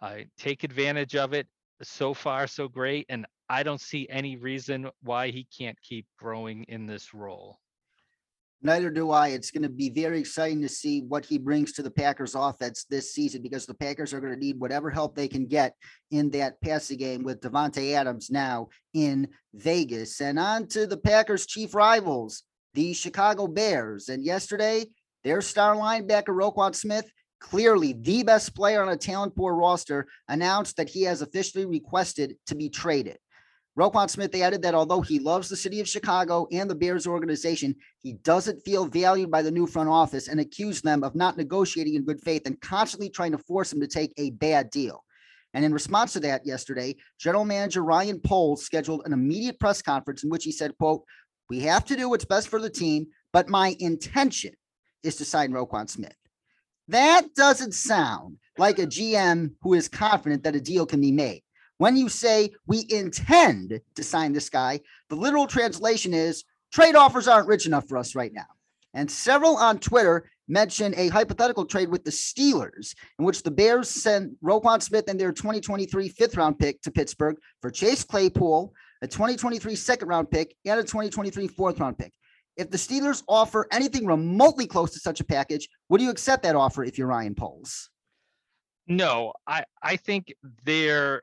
Uh, 0.00 0.18
take 0.38 0.64
advantage 0.64 1.16
of 1.16 1.32
it. 1.32 1.46
So 1.82 2.14
far, 2.14 2.46
so 2.46 2.68
great. 2.68 3.06
And 3.08 3.26
I 3.48 3.62
don't 3.62 3.80
see 3.80 4.06
any 4.10 4.36
reason 4.36 4.90
why 5.02 5.30
he 5.30 5.46
can't 5.56 5.80
keep 5.82 6.06
growing 6.18 6.64
in 6.64 6.86
this 6.86 7.14
role. 7.14 7.58
Neither 8.60 8.90
do 8.90 9.12
I. 9.12 9.28
It's 9.28 9.52
going 9.52 9.62
to 9.62 9.68
be 9.68 9.88
very 9.88 10.18
exciting 10.18 10.60
to 10.62 10.68
see 10.68 11.02
what 11.02 11.24
he 11.24 11.38
brings 11.38 11.72
to 11.74 11.82
the 11.82 11.90
Packers 11.90 12.34
offense 12.34 12.84
this 12.90 13.14
season 13.14 13.40
because 13.40 13.66
the 13.66 13.74
Packers 13.74 14.12
are 14.12 14.20
going 14.20 14.32
to 14.32 14.38
need 14.38 14.58
whatever 14.58 14.90
help 14.90 15.14
they 15.14 15.28
can 15.28 15.46
get 15.46 15.74
in 16.10 16.28
that 16.30 16.60
passing 16.60 16.98
game 16.98 17.22
with 17.22 17.40
Davante 17.40 17.94
Adams 17.94 18.30
now 18.30 18.68
in 18.94 19.28
Vegas. 19.54 20.20
And 20.20 20.40
on 20.40 20.66
to 20.68 20.88
the 20.88 20.96
Packers' 20.96 21.46
chief 21.46 21.72
rivals, 21.72 22.42
the 22.74 22.92
Chicago 22.94 23.46
Bears. 23.46 24.08
And 24.08 24.24
yesterday, 24.24 24.86
their 25.24 25.40
star 25.40 25.74
linebacker 25.74 26.28
Roquan 26.28 26.74
Smith, 26.74 27.10
clearly 27.40 27.92
the 27.92 28.22
best 28.22 28.54
player 28.54 28.82
on 28.82 28.88
a 28.88 28.96
talent 28.96 29.36
poor 29.36 29.54
roster, 29.54 30.06
announced 30.28 30.76
that 30.76 30.88
he 30.88 31.02
has 31.02 31.22
officially 31.22 31.66
requested 31.66 32.36
to 32.46 32.54
be 32.54 32.68
traded. 32.68 33.18
Roquan 33.78 34.10
Smith 34.10 34.34
added 34.34 34.62
that 34.62 34.74
although 34.74 35.00
he 35.00 35.20
loves 35.20 35.48
the 35.48 35.56
city 35.56 35.78
of 35.78 35.88
Chicago 35.88 36.48
and 36.50 36.68
the 36.68 36.74
Bears 36.74 37.06
organization, 37.06 37.76
he 38.00 38.14
doesn't 38.14 38.64
feel 38.64 38.86
valued 38.86 39.30
by 39.30 39.40
the 39.40 39.52
new 39.52 39.68
front 39.68 39.88
office 39.88 40.26
and 40.26 40.40
accused 40.40 40.82
them 40.82 41.04
of 41.04 41.14
not 41.14 41.36
negotiating 41.36 41.94
in 41.94 42.04
good 42.04 42.20
faith 42.20 42.42
and 42.44 42.60
constantly 42.60 43.08
trying 43.08 43.30
to 43.30 43.38
force 43.38 43.72
him 43.72 43.80
to 43.80 43.86
take 43.86 44.12
a 44.16 44.30
bad 44.30 44.70
deal. 44.70 45.04
And 45.54 45.64
in 45.64 45.72
response 45.72 46.12
to 46.14 46.20
that, 46.20 46.44
yesterday, 46.44 46.96
General 47.20 47.44
Manager 47.44 47.84
Ryan 47.84 48.20
Poles 48.20 48.64
scheduled 48.64 49.02
an 49.04 49.12
immediate 49.12 49.60
press 49.60 49.80
conference 49.80 50.24
in 50.24 50.30
which 50.30 50.44
he 50.44 50.52
said, 50.52 50.76
quote, 50.76 51.04
we 51.48 51.60
have 51.60 51.84
to 51.84 51.96
do 51.96 52.08
what's 52.08 52.24
best 52.24 52.48
for 52.48 52.60
the 52.60 52.68
team, 52.68 53.06
but 53.32 53.48
my 53.48 53.76
intention 53.78 54.52
is 55.02 55.16
to 55.16 55.24
sign 55.24 55.52
Roquan 55.52 55.88
Smith. 55.88 56.16
That 56.88 57.34
doesn't 57.34 57.74
sound 57.74 58.38
like 58.56 58.78
a 58.78 58.86
GM 58.86 59.52
who 59.62 59.74
is 59.74 59.88
confident 59.88 60.42
that 60.44 60.56
a 60.56 60.60
deal 60.60 60.86
can 60.86 61.00
be 61.00 61.12
made. 61.12 61.42
When 61.76 61.96
you 61.96 62.08
say 62.08 62.50
we 62.66 62.86
intend 62.88 63.80
to 63.94 64.02
sign 64.02 64.32
this 64.32 64.50
guy, 64.50 64.80
the 65.10 65.16
literal 65.16 65.46
translation 65.46 66.12
is 66.12 66.44
trade 66.72 66.96
offers 66.96 67.28
aren't 67.28 67.48
rich 67.48 67.66
enough 67.66 67.86
for 67.88 67.98
us 67.98 68.14
right 68.14 68.32
now. 68.32 68.46
And 68.94 69.10
several 69.10 69.56
on 69.56 69.78
Twitter 69.78 70.28
mentioned 70.48 70.94
a 70.96 71.08
hypothetical 71.08 71.66
trade 71.66 71.88
with 71.88 72.04
the 72.04 72.10
Steelers, 72.10 72.94
in 73.18 73.24
which 73.24 73.42
the 73.42 73.50
Bears 73.50 73.88
sent 73.88 74.32
Roquan 74.42 74.82
Smith 74.82 75.04
and 75.08 75.20
their 75.20 75.30
2023 75.30 76.08
fifth 76.08 76.36
round 76.36 76.58
pick 76.58 76.80
to 76.82 76.90
Pittsburgh 76.90 77.36
for 77.60 77.70
Chase 77.70 78.02
Claypool, 78.02 78.72
a 79.02 79.06
2023 79.06 79.74
second 79.76 80.08
round 80.08 80.30
pick, 80.30 80.56
and 80.64 80.80
a 80.80 80.82
2023 80.82 81.48
fourth 81.48 81.78
round 81.78 81.98
pick. 81.98 82.12
If 82.58 82.70
the 82.70 82.76
Steelers 82.76 83.22
offer 83.28 83.68
anything 83.70 84.04
remotely 84.04 84.66
close 84.66 84.92
to 84.92 84.98
such 84.98 85.20
a 85.20 85.24
package, 85.24 85.68
would 85.88 86.00
you 86.00 86.10
accept 86.10 86.42
that 86.42 86.56
offer 86.56 86.82
if 86.82 86.98
you're 86.98 87.06
Ryan 87.06 87.34
Poles? 87.34 87.88
No, 88.88 89.32
I, 89.46 89.64
I 89.82 89.94
think 89.96 90.34
they're 90.64 91.22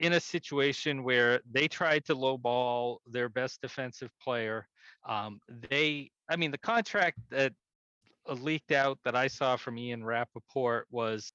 in 0.00 0.14
a 0.14 0.20
situation 0.20 1.04
where 1.04 1.40
they 1.50 1.68
tried 1.68 2.04
to 2.06 2.16
lowball 2.16 2.96
their 3.06 3.28
best 3.28 3.62
defensive 3.62 4.10
player. 4.20 4.66
Um, 5.08 5.38
they, 5.70 6.10
I 6.28 6.34
mean, 6.34 6.50
the 6.50 6.58
contract 6.58 7.18
that 7.30 7.52
leaked 8.28 8.72
out 8.72 8.98
that 9.04 9.14
I 9.14 9.28
saw 9.28 9.56
from 9.56 9.78
Ian 9.78 10.04
Rapoport 10.04 10.86
was 10.90 11.32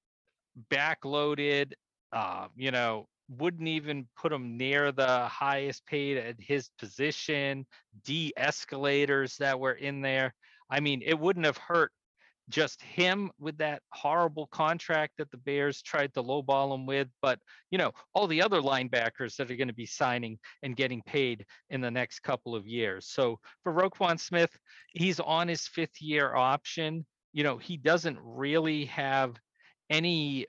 backloaded. 0.70 1.72
Uh, 2.12 2.48
you 2.56 2.70
know, 2.70 3.06
wouldn't 3.28 3.68
even 3.68 4.06
put 4.16 4.32
him 4.32 4.56
near 4.56 4.90
the 4.92 5.26
highest 5.26 5.86
paid 5.86 6.16
at 6.16 6.36
his 6.38 6.70
position. 6.78 7.66
De 8.04 8.32
escalators 8.36 9.36
that 9.36 9.58
were 9.58 9.74
in 9.74 10.00
there. 10.00 10.34
I 10.70 10.80
mean, 10.80 11.02
it 11.04 11.18
wouldn't 11.18 11.46
have 11.46 11.58
hurt 11.58 11.92
just 12.48 12.80
him 12.82 13.30
with 13.38 13.58
that 13.58 13.82
horrible 13.92 14.46
contract 14.46 15.14
that 15.18 15.30
the 15.30 15.36
Bears 15.36 15.82
tried 15.82 16.14
to 16.14 16.22
lowball 16.22 16.74
him 16.74 16.86
with, 16.86 17.08
but 17.20 17.38
you 17.70 17.78
know, 17.78 17.92
all 18.14 18.26
the 18.26 18.42
other 18.42 18.60
linebackers 18.60 19.36
that 19.36 19.50
are 19.50 19.56
going 19.56 19.68
to 19.68 19.74
be 19.74 19.86
signing 19.86 20.38
and 20.62 20.76
getting 20.76 21.02
paid 21.02 21.44
in 21.70 21.80
the 21.80 21.90
next 21.90 22.20
couple 22.20 22.54
of 22.54 22.66
years. 22.66 23.06
So 23.06 23.38
for 23.62 23.72
Roquan 23.72 24.18
Smith, 24.18 24.56
he's 24.94 25.20
on 25.20 25.48
his 25.48 25.66
fifth 25.66 26.00
year 26.00 26.34
option. 26.34 27.04
You 27.32 27.44
know, 27.44 27.58
he 27.58 27.76
doesn't 27.76 28.18
really 28.22 28.86
have 28.86 29.36
any 29.90 30.46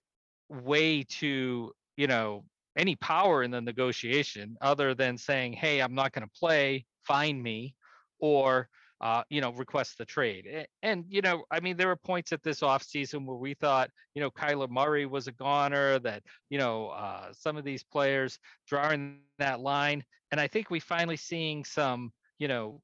way 0.50 1.04
to, 1.04 1.72
you 1.98 2.08
know, 2.08 2.46
any 2.80 2.96
power 2.96 3.44
in 3.44 3.52
the 3.52 3.62
negotiation 3.62 4.58
other 4.62 4.96
than 4.96 5.18
saying, 5.18 5.54
hey, 5.54 5.82
I'm 5.82 5.94
not 5.94 6.14
going 6.14 6.26
to 6.26 6.40
play, 6.40 6.86
find 7.04 7.44
me, 7.44 7.76
or 8.20 8.70
uh, 9.02 9.24
you 9.30 9.40
know, 9.42 9.52
request 9.54 9.98
the 9.98 10.06
trade. 10.06 10.68
And, 10.84 11.06
you 11.08 11.22
know, 11.22 11.46
I 11.52 11.60
mean, 11.60 11.78
there 11.78 11.88
were 11.88 11.96
points 11.96 12.34
at 12.34 12.44
this 12.44 12.60
offseason 12.60 13.26
where 13.26 13.38
we 13.38 13.54
thought, 13.54 13.90
you 14.14 14.22
know, 14.22 14.30
Kyler 14.30 14.70
Murray 14.70 15.06
was 15.06 15.28
a 15.28 15.32
goner, 15.32 16.00
that, 16.00 16.24
you 16.50 16.58
know, 16.58 16.88
uh, 16.90 17.32
some 17.32 17.56
of 17.56 17.64
these 17.64 17.84
players 17.84 18.40
drawing 18.68 19.20
that 19.38 19.62
line. 19.62 20.04
And 20.32 20.40
I 20.40 20.48
think 20.48 20.70
we 20.70 20.80
finally 20.80 21.18
seeing 21.18 21.64
some, 21.64 22.12
you 22.40 22.48
know, 22.50 22.82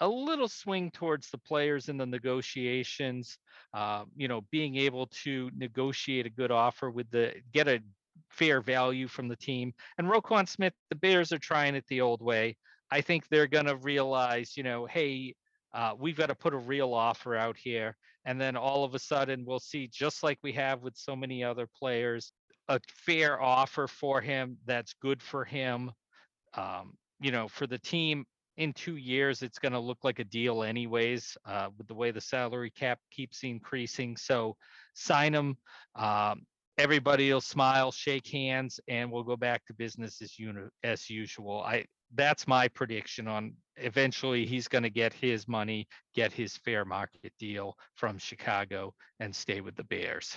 a 0.00 0.08
little 0.08 0.48
swing 0.48 0.90
towards 0.90 1.30
the 1.30 1.38
players 1.38 1.88
in 1.88 1.96
the 1.96 2.06
negotiations, 2.06 3.38
uh, 3.72 4.04
you 4.16 4.26
know, 4.26 4.40
being 4.50 4.76
able 4.76 5.06
to 5.22 5.48
negotiate 5.56 6.26
a 6.26 6.30
good 6.30 6.50
offer 6.50 6.90
with 6.90 7.08
the, 7.12 7.34
get 7.52 7.68
a 7.68 7.80
fair 8.28 8.60
value 8.60 9.08
from 9.08 9.28
the 9.28 9.36
team. 9.36 9.72
And 9.98 10.08
Roquan 10.08 10.48
Smith, 10.48 10.74
the 10.90 10.96
Bears 10.96 11.32
are 11.32 11.38
trying 11.38 11.74
it 11.74 11.84
the 11.88 12.00
old 12.00 12.22
way. 12.22 12.56
I 12.90 13.00
think 13.00 13.28
they're 13.28 13.46
going 13.46 13.66
to 13.66 13.76
realize, 13.76 14.56
you 14.56 14.62
know, 14.62 14.86
hey, 14.86 15.34
uh, 15.74 15.92
we've 15.98 16.16
got 16.16 16.26
to 16.26 16.34
put 16.34 16.54
a 16.54 16.58
real 16.58 16.92
offer 16.92 17.34
out 17.34 17.56
here. 17.56 17.96
And 18.24 18.40
then 18.40 18.56
all 18.56 18.84
of 18.84 18.94
a 18.94 18.98
sudden, 18.98 19.44
we'll 19.46 19.60
see, 19.60 19.88
just 19.88 20.22
like 20.22 20.38
we 20.42 20.52
have 20.52 20.82
with 20.82 20.96
so 20.96 21.16
many 21.16 21.42
other 21.42 21.66
players, 21.78 22.32
a 22.68 22.80
fair 22.88 23.40
offer 23.40 23.88
for 23.88 24.20
him 24.20 24.58
that's 24.66 24.94
good 25.00 25.22
for 25.22 25.44
him. 25.44 25.90
Um, 26.54 26.94
you 27.20 27.32
know, 27.32 27.48
for 27.48 27.66
the 27.66 27.78
team 27.78 28.24
in 28.58 28.72
two 28.74 28.96
years, 28.96 29.42
it's 29.42 29.58
going 29.58 29.72
to 29.72 29.78
look 29.80 30.04
like 30.04 30.18
a 30.18 30.24
deal, 30.24 30.62
anyways, 30.62 31.36
uh, 31.46 31.70
with 31.76 31.88
the 31.88 31.94
way 31.94 32.10
the 32.10 32.20
salary 32.20 32.70
cap 32.70 32.98
keeps 33.10 33.42
increasing. 33.42 34.16
So 34.16 34.56
sign 34.94 35.34
him. 35.34 35.56
Um, 35.96 36.42
everybody 36.78 37.32
will 37.32 37.40
smile, 37.40 37.92
shake 37.92 38.28
hands, 38.28 38.80
and 38.88 39.10
we'll 39.10 39.22
go 39.22 39.36
back 39.36 39.64
to 39.66 39.74
business 39.74 40.20
as, 40.22 40.36
as 40.82 41.10
usual. 41.10 41.62
I 41.62 41.84
that's 42.14 42.46
my 42.46 42.68
prediction 42.68 43.26
on 43.26 43.54
eventually 43.76 44.44
he's 44.44 44.68
going 44.68 44.82
to 44.82 44.90
get 44.90 45.12
his 45.12 45.48
money, 45.48 45.86
get 46.14 46.32
his 46.32 46.56
fair 46.58 46.84
market 46.84 47.32
deal 47.38 47.76
from 47.94 48.18
Chicago 48.18 48.92
and 49.20 49.34
stay 49.34 49.60
with 49.60 49.74
the 49.76 49.84
Bears. 49.84 50.36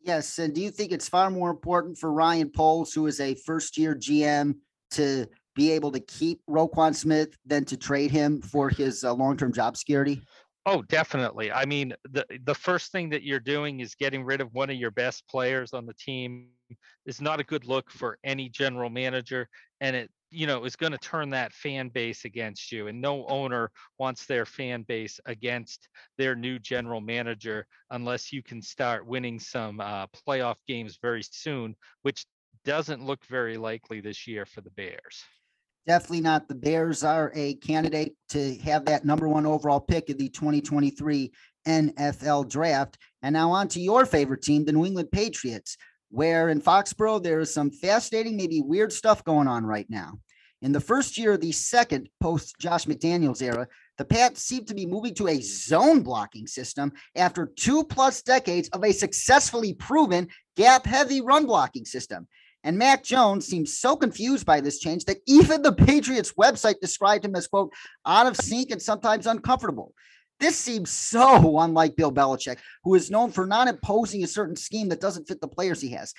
Yes. 0.00 0.38
And 0.38 0.54
do 0.54 0.60
you 0.60 0.70
think 0.70 0.92
it's 0.92 1.08
far 1.08 1.30
more 1.30 1.50
important 1.50 1.98
for 1.98 2.12
Ryan 2.12 2.50
Poles, 2.50 2.92
who 2.92 3.06
is 3.06 3.20
a 3.20 3.34
first 3.34 3.76
year 3.76 3.94
GM, 3.94 4.54
to 4.92 5.26
be 5.54 5.72
able 5.72 5.90
to 5.92 6.00
keep 6.00 6.40
Roquan 6.48 6.94
Smith 6.94 7.36
than 7.44 7.64
to 7.66 7.76
trade 7.76 8.10
him 8.10 8.40
for 8.40 8.70
his 8.70 9.04
uh, 9.04 9.12
long 9.12 9.36
term 9.36 9.52
job 9.52 9.76
security? 9.76 10.22
Oh, 10.70 10.82
definitely. 10.82 11.50
I 11.50 11.64
mean, 11.64 11.94
the 12.10 12.26
the 12.44 12.54
first 12.54 12.92
thing 12.92 13.08
that 13.08 13.22
you're 13.22 13.40
doing 13.40 13.80
is 13.80 13.94
getting 13.94 14.22
rid 14.22 14.42
of 14.42 14.52
one 14.52 14.68
of 14.68 14.76
your 14.76 14.90
best 14.90 15.26
players 15.26 15.72
on 15.72 15.86
the 15.86 15.94
team 15.94 16.50
is 17.06 17.22
not 17.22 17.40
a 17.40 17.44
good 17.44 17.64
look 17.64 17.90
for 17.90 18.18
any 18.22 18.50
general 18.50 18.90
manager 18.90 19.48
and 19.80 19.96
it 19.96 20.10
you 20.30 20.46
know 20.46 20.64
is 20.64 20.76
going 20.76 20.92
to 20.92 20.98
turn 20.98 21.30
that 21.30 21.54
fan 21.54 21.88
base 21.88 22.26
against 22.26 22.70
you 22.70 22.88
and 22.88 23.00
no 23.00 23.24
owner 23.28 23.70
wants 23.98 24.26
their 24.26 24.44
fan 24.44 24.82
base 24.82 25.18
against 25.24 25.88
their 26.18 26.34
new 26.36 26.58
general 26.58 27.00
manager 27.00 27.66
unless 27.92 28.30
you 28.30 28.42
can 28.42 28.60
start 28.60 29.06
winning 29.06 29.38
some 29.40 29.80
uh, 29.80 30.06
playoff 30.08 30.56
games 30.66 30.98
very 31.00 31.22
soon 31.22 31.74
which 32.02 32.26
doesn't 32.66 33.02
look 33.06 33.24
very 33.24 33.56
likely 33.56 34.02
this 34.02 34.26
year 34.26 34.44
for 34.44 34.60
the 34.60 34.70
bears 34.72 35.24
definitely 35.88 36.20
not 36.20 36.46
the 36.46 36.54
bears 36.54 37.02
are 37.02 37.32
a 37.34 37.54
candidate 37.54 38.14
to 38.28 38.54
have 38.58 38.84
that 38.84 39.04
number 39.04 39.26
one 39.26 39.46
overall 39.46 39.80
pick 39.80 40.08
of 40.10 40.18
the 40.18 40.28
2023 40.28 41.32
nfl 41.66 42.48
draft 42.48 42.96
and 43.22 43.32
now 43.32 43.50
on 43.50 43.66
to 43.66 43.80
your 43.80 44.06
favorite 44.06 44.42
team 44.42 44.64
the 44.64 44.72
new 44.72 44.86
england 44.86 45.10
patriots 45.10 45.76
where 46.10 46.48
in 46.48 46.60
Foxborough 46.60 47.22
there 47.22 47.40
is 47.40 47.52
some 47.52 47.70
fascinating, 47.70 48.36
maybe 48.36 48.60
weird 48.60 48.92
stuff 48.92 49.24
going 49.24 49.48
on 49.48 49.64
right 49.64 49.86
now. 49.88 50.18
In 50.60 50.72
the 50.72 50.80
first 50.80 51.16
year 51.16 51.34
of 51.34 51.40
the 51.40 51.52
second 51.52 52.08
post 52.20 52.56
Josh 52.58 52.86
McDaniels 52.86 53.42
era, 53.42 53.68
the 53.96 54.04
Pats 54.04 54.42
seem 54.42 54.64
to 54.64 54.74
be 54.74 54.86
moving 54.86 55.14
to 55.14 55.28
a 55.28 55.40
zone 55.40 56.02
blocking 56.02 56.48
system 56.48 56.92
after 57.14 57.46
two 57.46 57.84
plus 57.84 58.22
decades 58.22 58.68
of 58.70 58.82
a 58.82 58.92
successfully 58.92 59.74
proven 59.74 60.26
gap 60.56 60.84
heavy 60.84 61.20
run 61.20 61.46
blocking 61.46 61.84
system. 61.84 62.26
And 62.64 62.76
Mac 62.76 63.04
Jones 63.04 63.46
seems 63.46 63.78
so 63.78 63.96
confused 63.96 64.44
by 64.44 64.60
this 64.60 64.78
change 64.78 65.04
that 65.04 65.18
even 65.26 65.62
the 65.62 65.72
Patriots 65.72 66.34
website 66.38 66.80
described 66.80 67.24
him 67.24 67.36
as, 67.36 67.46
quote, 67.46 67.72
out 68.04 68.26
of 68.26 68.36
sync 68.36 68.70
and 68.70 68.82
sometimes 68.82 69.26
uncomfortable. 69.26 69.94
This 70.40 70.56
seems 70.56 70.90
so 70.90 71.58
unlike 71.60 71.96
Bill 71.96 72.12
Belichick, 72.12 72.58
who 72.84 72.94
is 72.94 73.10
known 73.10 73.30
for 73.30 73.46
not 73.46 73.68
imposing 73.68 74.24
a 74.24 74.28
certain 74.28 74.56
scheme 74.56 74.88
that 74.88 75.00
doesn't 75.00 75.28
fit 75.28 75.40
the 75.40 75.48
players 75.48 75.80
he 75.80 75.90
has. 75.90 76.12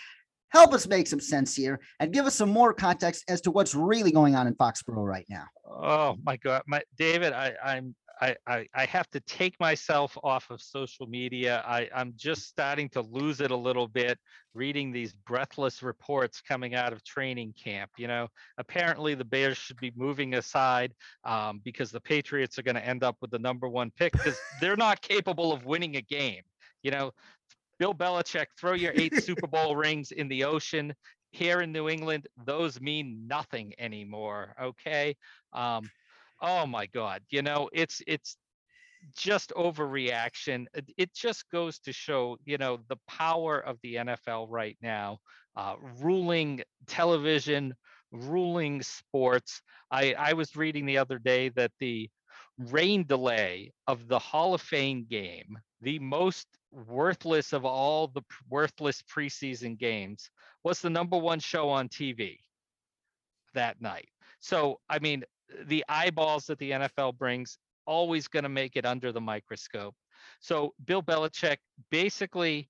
Help 0.49 0.73
us 0.73 0.87
make 0.87 1.05
some 1.05 1.19
sense 1.19 1.55
here 1.55 1.79
and 1.99 2.11
give 2.11 2.25
us 2.25 2.33
some 2.33 2.49
more 2.49 2.73
context 2.73 3.23
as 3.27 3.39
to 3.41 3.51
what's 3.51 3.75
really 3.75 4.11
going 4.11 4.35
on 4.35 4.47
in 4.47 4.55
Foxborough 4.55 5.05
right 5.05 5.25
now. 5.29 5.45
Oh 5.63 6.15
my 6.23 6.37
God, 6.37 6.63
my 6.65 6.81
David, 6.97 7.33
I, 7.33 7.53
I'm 7.63 7.95
I, 8.21 8.35
I, 8.45 8.67
I 8.73 8.85
have 8.85 9.09
to 9.11 9.19
take 9.21 9.59
myself 9.59 10.17
off 10.23 10.49
of 10.49 10.61
social 10.61 11.07
media. 11.07 11.63
I, 11.65 11.89
I'm 11.95 12.13
just 12.17 12.47
starting 12.47 12.89
to 12.89 13.01
lose 13.01 13.39
it 13.39 13.51
a 13.51 13.55
little 13.55 13.87
bit 13.87 14.17
reading 14.53 14.91
these 14.91 15.13
breathless 15.13 15.81
reports 15.81 16.41
coming 16.41 16.75
out 16.75 16.91
of 16.91 17.03
training 17.03 17.53
camp. 17.61 17.91
You 17.97 18.07
know, 18.07 18.27
apparently 18.57 19.15
the 19.15 19.23
Bears 19.23 19.57
should 19.57 19.79
be 19.79 19.93
moving 19.95 20.33
aside 20.33 20.93
um, 21.23 21.61
because 21.63 21.91
the 21.91 22.01
Patriots 22.01 22.59
are 22.59 22.63
going 22.63 22.75
to 22.75 22.85
end 22.85 23.03
up 23.03 23.15
with 23.21 23.31
the 23.31 23.39
number 23.39 23.69
one 23.69 23.91
pick 23.97 24.13
because 24.13 24.37
they're 24.59 24.75
not 24.75 25.01
capable 25.01 25.53
of 25.53 25.65
winning 25.65 25.95
a 25.95 26.01
game. 26.01 26.43
You 26.83 26.91
know, 26.91 27.11
Bill 27.77 27.93
Belichick, 27.93 28.47
throw 28.59 28.73
your 28.73 28.91
eight 28.95 29.15
Super 29.23 29.47
Bowl 29.47 29.75
rings 29.75 30.11
in 30.11 30.27
the 30.27 30.43
ocean. 30.43 30.93
Here 31.31 31.61
in 31.61 31.71
New 31.71 31.89
England, 31.89 32.27
those 32.43 32.81
mean 32.81 33.27
nothing 33.27 33.73
anymore. 33.77 34.55
Okay. 34.59 35.15
Um, 35.53 35.87
oh 36.41 36.65
my 36.65 36.85
god 36.87 37.21
you 37.29 37.41
know 37.41 37.69
it's 37.73 38.01
it's 38.07 38.37
just 39.15 39.53
overreaction 39.55 40.65
it 40.97 41.13
just 41.13 41.49
goes 41.51 41.79
to 41.79 41.93
show 41.93 42.37
you 42.45 42.57
know 42.57 42.79
the 42.89 42.97
power 43.07 43.59
of 43.59 43.77
the 43.81 43.95
nfl 43.95 44.45
right 44.49 44.77
now 44.81 45.17
uh, 45.55 45.75
ruling 46.01 46.61
television 46.87 47.73
ruling 48.11 48.81
sports. 48.81 49.61
I 49.91 50.13
i 50.13 50.33
was 50.33 50.55
reading 50.55 50.85
the 50.85 50.97
other 50.97 51.19
day 51.19 51.49
that 51.49 51.71
the 51.79 52.09
rain 52.57 53.05
delay 53.05 53.71
of 53.87 54.07
the 54.07 54.19
hall 54.19 54.53
of 54.53 54.61
fame 54.61 55.05
game 55.09 55.57
the 55.81 55.99
most 55.99 56.47
worthless 56.71 57.53
of 57.53 57.65
all 57.65 58.07
the 58.07 58.21
worthless 58.49 59.01
preseason 59.01 59.77
games 59.77 60.29
was 60.63 60.81
the 60.81 60.89
number 60.89 61.17
one 61.17 61.39
show 61.39 61.69
on 61.69 61.87
tv 61.87 62.37
that 63.53 63.81
night. 63.81 64.09
So 64.39 64.79
i 64.89 64.99
mean 64.99 65.23
the 65.65 65.83
eyeballs 65.89 66.45
that 66.45 66.59
the 66.59 66.71
NFL 66.71 67.17
brings 67.17 67.57
always 67.85 68.27
going 68.27 68.43
to 68.43 68.49
make 68.49 68.75
it 68.75 68.85
under 68.85 69.11
the 69.11 69.21
microscope. 69.21 69.95
So 70.41 70.73
Bill 70.85 71.01
Belichick 71.01 71.57
basically 71.89 72.69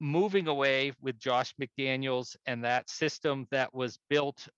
moving 0.00 0.48
away 0.48 0.92
with 1.00 1.18
Josh 1.18 1.54
McDaniels 1.60 2.36
and 2.46 2.64
that 2.64 2.90
system 2.90 3.46
that 3.50 3.72
was 3.74 3.98
built 4.10 4.48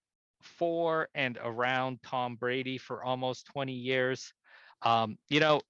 for 0.43 1.09
and 1.15 1.39
around 1.43 2.01
Tom 2.03 2.37
Brady 2.37 2.79
for 2.79 3.03
almost 3.03 3.47
20 3.47 3.73
years. 3.73 4.33
Um, 4.83 5.17
you 5.29 5.41
know, 5.41 5.61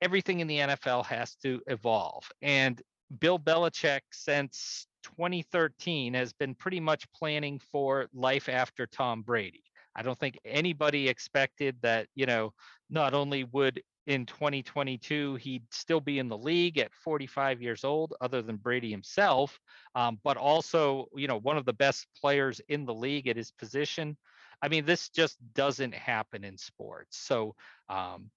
everything 0.00 0.40
in 0.40 0.46
the 0.46 0.58
NFL 0.58 1.06
has 1.06 1.34
to 1.36 1.60
evolve. 1.66 2.24
And 2.42 2.80
Bill 3.20 3.38
Belichick, 3.38 4.00
since 4.10 4.86
2013, 5.04 6.14
has 6.14 6.32
been 6.32 6.54
pretty 6.54 6.80
much 6.80 7.10
planning 7.12 7.60
for 7.70 8.08
life 8.12 8.48
after 8.48 8.86
Tom 8.86 9.22
Brady. 9.22 9.64
I 9.94 10.02
don't 10.02 10.18
think 10.18 10.38
anybody 10.44 11.08
expected 11.08 11.76
that, 11.82 12.06
you 12.14 12.26
know, 12.26 12.52
not 12.90 13.14
only 13.14 13.44
would 13.44 13.82
in 14.06 14.26
2022 14.26 15.36
he'd 15.36 15.62
still 15.70 16.00
be 16.00 16.18
in 16.18 16.28
the 16.28 16.36
league 16.36 16.78
at 16.78 16.92
45 16.92 17.62
years 17.62 17.84
old, 17.84 18.14
other 18.20 18.42
than 18.42 18.56
Brady 18.56 18.90
himself, 18.90 19.58
um, 19.94 20.18
but 20.24 20.36
also, 20.36 21.06
you 21.14 21.28
know, 21.28 21.38
one 21.38 21.56
of 21.56 21.64
the 21.64 21.72
best 21.72 22.06
players 22.20 22.60
in 22.68 22.84
the 22.84 22.94
league 22.94 23.28
at 23.28 23.36
his 23.36 23.50
position. 23.52 24.16
I 24.60 24.68
mean, 24.68 24.84
this 24.84 25.08
just 25.08 25.38
doesn't 25.54 25.94
happen 25.94 26.44
in 26.44 26.56
sports. 26.56 27.18
So, 27.18 27.54
um, 27.88 28.30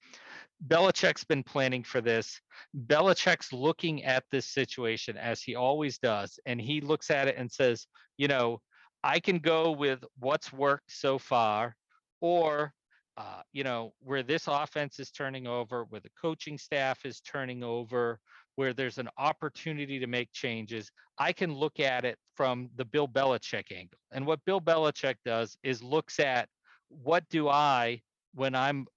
Belichick's 0.67 1.23
been 1.23 1.43
planning 1.43 1.83
for 1.83 2.01
this. 2.01 2.39
Belichick's 2.87 3.53
looking 3.53 4.03
at 4.03 4.23
this 4.31 4.47
situation 4.47 5.17
as 5.17 5.41
he 5.41 5.55
always 5.55 5.99
does, 5.99 6.39
and 6.45 6.59
he 6.59 6.81
looks 6.81 7.11
at 7.11 7.27
it 7.27 7.35
and 7.37 7.51
says, 7.51 7.87
you 8.17 8.27
know, 8.27 8.61
I 9.05 9.19
can 9.19 9.37
go 9.37 9.69
with 9.69 10.03
what's 10.17 10.51
worked 10.51 10.91
so 10.91 11.19
far, 11.19 11.75
or 12.21 12.73
uh, 13.17 13.43
you 13.53 13.63
know, 13.63 13.93
where 13.99 14.23
this 14.23 14.47
offense 14.47 14.99
is 14.99 15.11
turning 15.11 15.45
over, 15.45 15.85
where 15.85 16.01
the 16.01 16.09
coaching 16.19 16.57
staff 16.57 17.05
is 17.05 17.21
turning 17.21 17.63
over, 17.63 18.19
where 18.55 18.73
there's 18.73 18.97
an 18.97 19.07
opportunity 19.19 19.99
to 19.99 20.07
make 20.07 20.31
changes, 20.33 20.89
I 21.19 21.33
can 21.33 21.53
look 21.53 21.79
at 21.79 22.03
it 22.03 22.17
from 22.33 22.69
the 22.77 22.83
Bill 22.83 23.07
Belichick 23.07 23.71
angle. 23.71 23.99
And 24.11 24.25
what 24.25 24.43
Bill 24.43 24.59
Belichick 24.59 25.17
does 25.23 25.55
is 25.61 25.83
looks 25.83 26.19
at 26.19 26.49
what 26.89 27.23
do 27.29 27.47
I, 27.47 28.01
when 28.33 28.55
I'm 28.55 28.87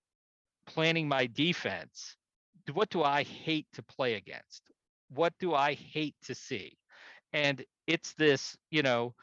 planning 0.66 1.06
my 1.06 1.26
defense, 1.26 2.16
what 2.72 2.88
do 2.88 3.02
I 3.02 3.24
hate 3.24 3.66
to 3.74 3.82
play 3.82 4.14
against? 4.14 4.62
What 5.10 5.34
do 5.38 5.54
I 5.54 5.74
hate 5.74 6.16
to 6.24 6.34
see? 6.34 6.78
And 7.32 7.64
it's 7.86 8.12
this, 8.14 8.56
you 8.70 8.82
know, 8.82 9.14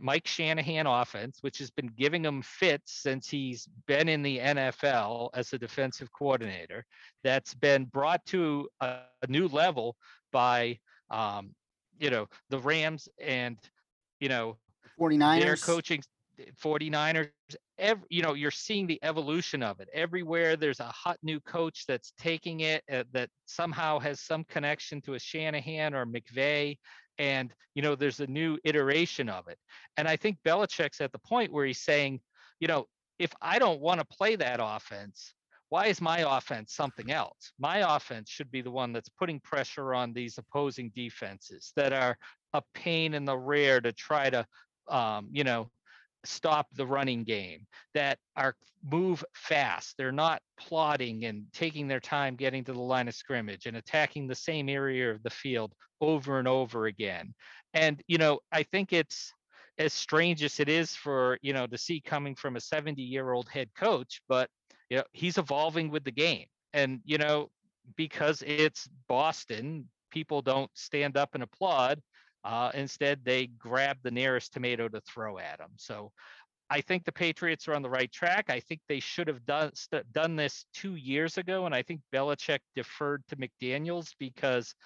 Mike 0.00 0.26
Shanahan 0.26 0.86
offense, 0.86 1.38
which 1.42 1.58
has 1.58 1.70
been 1.70 1.90
giving 1.96 2.24
him 2.24 2.42
fits 2.42 2.92
since 2.92 3.28
he's 3.28 3.68
been 3.86 4.08
in 4.08 4.22
the 4.22 4.38
NFL 4.38 5.30
as 5.34 5.52
a 5.52 5.58
defensive 5.58 6.10
coordinator, 6.12 6.84
that's 7.24 7.54
been 7.54 7.84
brought 7.84 8.24
to 8.26 8.68
a, 8.80 8.98
a 9.22 9.26
new 9.28 9.48
level 9.48 9.96
by, 10.32 10.78
um, 11.10 11.54
you 11.98 12.10
know, 12.10 12.28
the 12.50 12.58
Rams 12.58 13.08
and, 13.20 13.58
you 14.20 14.28
know, 14.28 14.56
49ers. 14.98 15.40
Their 15.40 15.56
coaching 15.56 16.02
49ers 16.62 17.30
every 17.78 18.06
you 18.10 18.22
know 18.22 18.34
you're 18.34 18.50
seeing 18.50 18.86
the 18.86 18.98
evolution 19.02 19.62
of 19.62 19.80
it. 19.80 19.88
Everywhere 19.92 20.56
there's 20.56 20.80
a 20.80 20.84
hot 20.84 21.18
new 21.22 21.40
coach 21.40 21.84
that's 21.86 22.12
taking 22.18 22.60
it 22.60 22.82
uh, 22.92 23.04
that 23.12 23.30
somehow 23.46 23.98
has 23.98 24.20
some 24.20 24.44
connection 24.44 25.00
to 25.02 25.14
a 25.14 25.18
Shanahan 25.18 25.94
or 25.94 26.06
McVay 26.06 26.78
and 27.18 27.52
you 27.74 27.82
know 27.82 27.94
there's 27.94 28.20
a 28.20 28.26
new 28.26 28.58
iteration 28.64 29.28
of 29.28 29.48
it. 29.48 29.58
And 29.96 30.08
i 30.08 30.16
think 30.16 30.38
Belichick's 30.44 31.00
at 31.00 31.12
the 31.12 31.18
point 31.18 31.52
where 31.52 31.66
he's 31.66 31.82
saying 31.82 32.20
you 32.60 32.68
know 32.68 32.86
if 33.18 33.32
i 33.40 33.58
don't 33.58 33.80
want 33.80 34.00
to 34.00 34.06
play 34.06 34.36
that 34.36 34.60
offense 34.62 35.34
why 35.68 35.86
is 35.86 36.00
my 36.00 36.36
offense 36.36 36.74
something 36.74 37.10
else? 37.10 37.52
My 37.58 37.96
offense 37.96 38.30
should 38.30 38.50
be 38.50 38.62
the 38.62 38.70
one 38.70 38.92
that's 38.92 39.08
putting 39.08 39.40
pressure 39.40 39.94
on 39.94 40.12
these 40.12 40.38
opposing 40.38 40.92
defenses 40.94 41.72
that 41.76 41.92
are 41.92 42.16
a 42.52 42.62
pain 42.74 43.14
in 43.14 43.24
the 43.24 43.36
rear 43.36 43.80
to 43.80 43.92
try 43.92 44.30
to 44.30 44.46
um, 44.88 45.28
you 45.32 45.42
know 45.42 45.68
stop 46.26 46.66
the 46.74 46.86
running 46.86 47.24
game 47.24 47.66
that 47.94 48.18
are 48.36 48.54
move 48.90 49.24
fast. 49.34 49.94
They're 49.96 50.12
not 50.12 50.42
plotting 50.58 51.24
and 51.24 51.44
taking 51.52 51.88
their 51.88 52.00
time 52.00 52.36
getting 52.36 52.64
to 52.64 52.72
the 52.72 52.80
line 52.80 53.08
of 53.08 53.14
scrimmage 53.14 53.66
and 53.66 53.76
attacking 53.76 54.26
the 54.26 54.34
same 54.34 54.68
area 54.68 55.10
of 55.10 55.22
the 55.22 55.30
field 55.30 55.72
over 56.00 56.38
and 56.38 56.46
over 56.46 56.86
again. 56.86 57.34
And 57.74 58.02
you 58.06 58.18
know 58.18 58.40
i 58.52 58.62
think 58.62 58.92
it's 58.92 59.32
as 59.78 59.92
strange 59.92 60.42
as 60.42 60.60
it 60.60 60.68
is 60.68 60.94
for 60.94 61.38
you 61.42 61.52
know 61.52 61.66
to 61.66 61.76
see 61.76 62.00
coming 62.00 62.34
from 62.34 62.56
a 62.56 62.60
70 62.60 63.02
year 63.02 63.32
old 63.32 63.48
head 63.48 63.68
coach 63.76 64.22
but 64.28 64.48
you 64.88 64.98
know 64.98 65.04
he's 65.12 65.38
evolving 65.38 65.90
with 65.90 66.04
the 66.04 66.12
game. 66.12 66.46
And 66.72 67.00
you 67.04 67.18
know 67.18 67.50
because 67.96 68.42
it's 68.46 68.88
boston 69.08 69.88
people 70.10 70.42
don't 70.42 70.70
stand 70.74 71.16
up 71.16 71.34
and 71.34 71.42
applaud 71.42 72.00
uh, 72.46 72.70
instead, 72.74 73.24
they 73.24 73.48
grab 73.48 73.96
the 74.04 74.10
nearest 74.10 74.52
tomato 74.52 74.88
to 74.88 75.00
throw 75.00 75.36
at 75.36 75.58
them. 75.58 75.70
So 75.74 76.12
I 76.70 76.80
think 76.80 77.04
the 77.04 77.10
Patriots 77.10 77.66
are 77.66 77.74
on 77.74 77.82
the 77.82 77.90
right 77.90 78.10
track. 78.12 78.50
I 78.50 78.60
think 78.60 78.80
they 78.88 79.00
should 79.00 79.26
have 79.26 79.44
done 79.44 79.72
st- 79.74 80.12
done 80.12 80.36
this 80.36 80.64
two 80.72 80.94
years 80.94 81.38
ago, 81.38 81.66
and 81.66 81.74
I 81.74 81.82
think 81.82 82.02
Belichick 82.14 82.60
deferred 82.76 83.24
to 83.28 83.36
McDaniels 83.36 84.12
because 84.20 84.76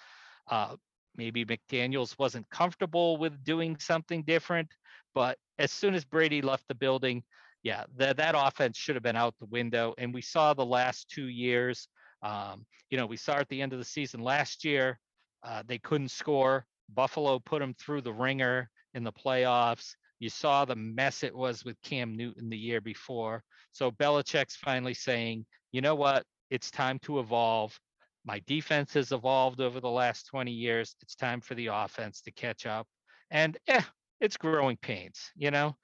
uh, 0.49 0.75
maybe 1.15 1.45
McDaniels 1.45 2.17
wasn't 2.17 2.49
comfortable 2.49 3.17
with 3.17 3.43
doing 3.43 3.77
something 3.77 4.23
different. 4.23 4.69
But 5.13 5.37
as 5.59 5.71
soon 5.71 5.93
as 5.93 6.03
Brady 6.03 6.41
left 6.41 6.67
the 6.67 6.73
building, 6.73 7.23
yeah, 7.61 7.83
that 7.97 8.17
that 8.17 8.33
offense 8.35 8.75
should 8.75 8.95
have 8.95 9.03
been 9.03 9.15
out 9.15 9.35
the 9.39 9.45
window. 9.45 9.93
And 9.99 10.11
we 10.15 10.23
saw 10.23 10.55
the 10.55 10.65
last 10.65 11.09
two 11.09 11.27
years. 11.27 11.87
Um, 12.23 12.65
you 12.89 12.97
know, 12.97 13.05
we 13.05 13.17
saw 13.17 13.35
at 13.35 13.49
the 13.49 13.61
end 13.61 13.71
of 13.71 13.77
the 13.77 13.85
season 13.85 14.21
last 14.21 14.65
year, 14.65 14.99
uh, 15.43 15.61
they 15.67 15.77
couldn't 15.77 16.09
score. 16.09 16.65
Buffalo 16.93 17.39
put 17.39 17.59
them 17.59 17.73
through 17.73 18.01
the 18.01 18.13
ringer 18.13 18.69
in 18.93 19.03
the 19.03 19.11
playoffs. 19.11 19.95
You 20.19 20.29
saw 20.29 20.65
the 20.65 20.75
mess 20.75 21.23
it 21.23 21.35
was 21.35 21.65
with 21.65 21.81
Cam 21.81 22.15
Newton 22.15 22.49
the 22.49 22.57
year 22.57 22.81
before. 22.81 23.43
So 23.71 23.91
Belichick's 23.91 24.55
finally 24.55 24.93
saying, 24.93 25.45
you 25.71 25.81
know 25.81 25.95
what? 25.95 26.25
It's 26.49 26.69
time 26.69 26.99
to 27.03 27.19
evolve. 27.19 27.77
My 28.23 28.41
defense 28.45 28.93
has 28.93 29.11
evolved 29.11 29.61
over 29.61 29.79
the 29.79 29.89
last 29.89 30.27
20 30.27 30.51
years. 30.51 30.95
It's 31.01 31.15
time 31.15 31.41
for 31.41 31.55
the 31.55 31.67
offense 31.67 32.21
to 32.21 32.31
catch 32.31 32.65
up. 32.65 32.87
And 33.31 33.57
eh, 33.67 33.81
it's 34.19 34.37
growing 34.37 34.77
pains, 34.77 35.31
you 35.35 35.49
know. 35.49 35.75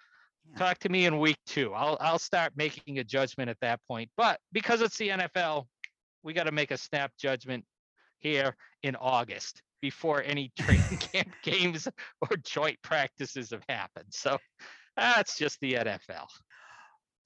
Yeah. 0.51 0.57
Talk 0.57 0.77
to 0.79 0.89
me 0.89 1.05
in 1.05 1.19
week 1.19 1.39
two. 1.45 1.73
I'll 1.73 1.97
I'll 1.99 2.19
start 2.19 2.53
making 2.55 2.99
a 2.99 3.03
judgment 3.03 3.49
at 3.49 3.59
that 3.61 3.79
point. 3.87 4.09
But 4.15 4.39
because 4.51 4.81
it's 4.81 4.97
the 4.97 5.09
NFL, 5.09 5.65
we 6.23 6.33
got 6.33 6.43
to 6.43 6.51
make 6.51 6.71
a 6.71 6.77
snap 6.77 7.11
judgment 7.17 7.65
here 8.19 8.55
in 8.83 8.95
August 8.95 9.61
before 9.81 10.23
any 10.23 10.51
training 10.59 10.97
camp 10.99 11.29
games 11.43 11.87
or 12.21 12.37
joint 12.37 12.77
practices 12.81 13.51
have 13.51 13.63
happened. 13.69 14.07
So 14.09 14.37
that's 14.95 15.37
just 15.37 15.59
the 15.61 15.73
NFL. 15.73 16.27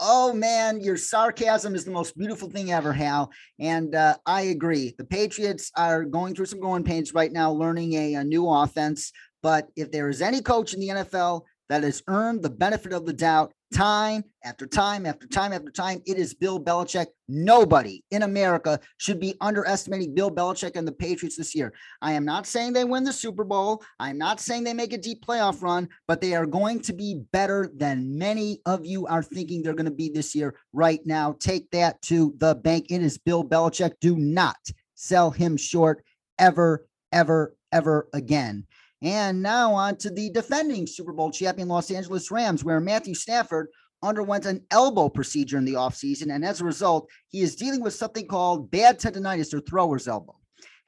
Oh 0.04 0.34
man, 0.34 0.82
your 0.82 0.98
sarcasm 0.98 1.76
is 1.76 1.86
the 1.86 1.92
most 1.92 2.18
beautiful 2.18 2.50
thing 2.50 2.72
ever, 2.72 2.92
Hal. 2.92 3.32
And 3.60 3.94
uh, 3.94 4.18
I 4.26 4.42
agree. 4.44 4.96
The 4.98 5.06
Patriots 5.06 5.72
are 5.78 6.06
going 6.06 6.34
through 6.34 6.48
some 6.48 6.60
growing 6.60 6.84
pains 6.84 7.14
right 7.14 7.32
now, 7.32 7.52
learning 7.52 7.94
a, 7.94 8.16
a 8.16 8.24
new 8.24 8.50
offense. 8.50 9.12
But 9.44 9.68
if 9.76 9.92
there 9.92 10.10
is 10.10 10.22
any 10.22 10.42
coach 10.42 10.74
in 10.74 10.80
the 10.80 10.88
NFL 10.88 11.44
that 11.72 11.84
has 11.84 12.04
earned 12.10 12.44
the 12.44 12.50
benefit 12.50 12.92
of 12.92 13.06
the 13.06 13.14
doubt, 13.14 13.54
time 13.74 14.26
after 14.44 14.68
time 14.68 15.06
after 15.06 15.26
time 15.26 15.54
after 15.54 15.72
time. 15.72 16.02
It 16.06 16.18
is 16.18 16.34
Bill 16.34 16.62
Belichick. 16.62 17.06
Nobody 17.30 18.04
in 18.12 18.24
America 18.24 18.78
should 18.98 19.22
be 19.22 19.36
underestimating 19.40 20.14
Bill 20.14 20.30
Belichick 20.30 20.76
and 20.76 20.86
the 20.86 20.92
Patriots 20.92 21.38
this 21.38 21.56
year. 21.56 21.72
I 22.02 22.12
am 22.12 22.26
not 22.26 22.46
saying 22.46 22.74
they 22.74 22.84
win 22.84 23.06
the 23.06 23.14
Super 23.14 23.46
Bowl. 23.46 23.82
I'm 24.02 24.18
not 24.18 24.42
saying 24.42 24.66
they 24.66 24.74
make 24.74 24.92
a 24.92 24.98
deep 24.98 25.26
playoff 25.26 25.62
run, 25.62 25.88
but 26.10 26.20
they 26.20 26.36
are 26.36 26.46
going 26.46 26.82
to 26.82 26.92
be 26.92 27.22
better 27.32 27.72
than 27.74 28.18
many 28.18 28.60
of 28.66 28.86
you 28.86 29.08
are 29.08 29.24
thinking 29.24 29.64
they're 29.64 29.74
going 29.74 29.86
to 29.86 29.92
be 29.92 30.10
this 30.10 30.36
year 30.36 30.56
right 30.74 31.00
now. 31.06 31.38
Take 31.40 31.72
that 31.72 32.02
to 32.02 32.34
the 32.40 32.54
bank. 32.54 32.88
It 32.90 33.02
is 33.02 33.18
Bill 33.18 33.46
Belichick. 33.46 33.94
Do 34.02 34.18
not 34.18 34.58
sell 34.96 35.32
him 35.32 35.56
short 35.56 36.04
ever, 36.38 36.86
ever, 37.14 37.56
ever 37.72 38.10
again. 38.12 38.68
And 39.02 39.42
now 39.42 39.74
on 39.74 39.98
to 39.98 40.10
the 40.10 40.30
defending 40.30 40.86
Super 40.86 41.14
Bowl 41.14 41.32
champion 41.32 41.68
Los 41.68 41.90
Angeles 41.90 42.30
Rams, 42.30 42.64
where 42.64 42.80
Matthew 42.80 43.16
Stafford 43.16 43.68
underwent 44.04 44.46
an 44.46 44.64
elbow 44.72 45.10
procedure 45.10 45.58
in 45.58 45.66
the 45.66 45.74
offseason. 45.74 46.34
And 46.34 46.46
as 46.46 46.62
a 46.62 46.66
result, 46.66 47.10
he 47.30 47.42
is 47.42 47.56
dealing 47.56 47.82
with 47.82 47.94
something 47.94 48.28
called 48.28 48.72
bad 48.72 49.00
tendonitis 49.00 49.54
or 49.54 49.62
thrower's 49.62 50.08
elbow. 50.08 50.36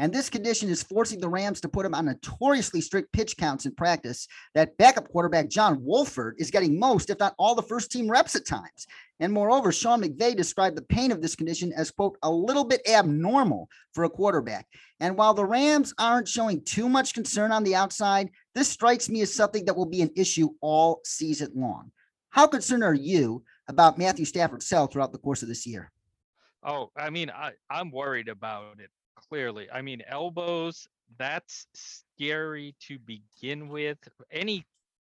And 0.04 0.12
this 0.12 0.30
condition 0.30 0.68
is 0.68 0.84
forcing 0.84 1.22
the 1.22 1.30
Rams 1.30 1.62
to 1.62 1.70
put 1.70 1.86
him 1.86 1.96
on 1.96 2.08
notoriously 2.08 2.82
strict 2.82 3.14
pitch 3.14 3.38
counts 3.38 3.66
in 3.66 3.74
practice 3.74 4.28
that 4.54 4.76
backup 4.76 5.08
quarterback 5.08 5.48
John 5.48 5.82
Wolford 5.82 6.36
is 6.40 6.52
getting 6.52 6.78
most, 6.78 7.10
if 7.10 7.20
not 7.20 7.36
all, 7.38 7.56
the 7.56 7.62
first 7.62 7.90
team 7.90 8.12
reps 8.12 8.36
at 8.36 8.46
times. 8.46 8.86
And 9.22 9.32
moreover, 9.32 9.72
Sean 9.72 10.02
McVay 10.02 10.36
described 10.36 10.76
the 10.76 10.82
pain 10.82 11.14
of 11.14 11.22
this 11.22 11.38
condition 11.38 11.72
as, 11.72 11.90
quote, 11.90 12.18
a 12.22 12.30
little 12.30 12.66
bit 12.66 12.86
abnormal 12.86 13.70
for 13.94 14.04
a 14.04 14.10
quarterback. 14.10 14.68
And 15.00 15.16
while 15.16 15.34
the 15.34 15.46
Rams 15.46 15.94
aren't 15.98 16.28
showing 16.28 16.66
too 16.66 16.90
much 16.90 17.14
concern 17.14 17.54
on 17.54 17.64
the 17.64 17.76
outside, 17.76 18.30
this 18.54 18.68
strikes 18.68 19.08
me 19.08 19.22
as 19.22 19.34
something 19.34 19.64
that 19.64 19.78
will 19.78 19.86
be 19.86 20.02
an 20.02 20.12
issue 20.18 20.50
all 20.60 21.00
season 21.06 21.54
long. 21.56 21.94
How 22.30 22.48
concerned 22.48 22.84
are 22.84 22.94
you 22.94 23.46
about 23.70 23.98
Matthew 23.98 24.26
Stafford's 24.26 24.70
health 24.70 24.92
throughout 24.92 25.14
the 25.14 25.18
course 25.20 25.44
of 25.44 25.48
this 25.48 25.66
year? 25.66 25.94
Oh, 26.62 26.92
I 26.94 27.10
mean, 27.10 27.30
I, 27.30 27.52
I'm 27.70 27.90
worried 27.90 28.28
about 28.28 28.82
it 28.82 28.90
clearly. 29.28 29.70
I 29.72 29.82
mean, 29.82 30.02
elbows, 30.08 30.88
that's 31.18 31.68
scary 31.74 32.76
to 32.88 33.00
begin 33.00 33.70
with. 33.70 33.98
Any 34.32 34.66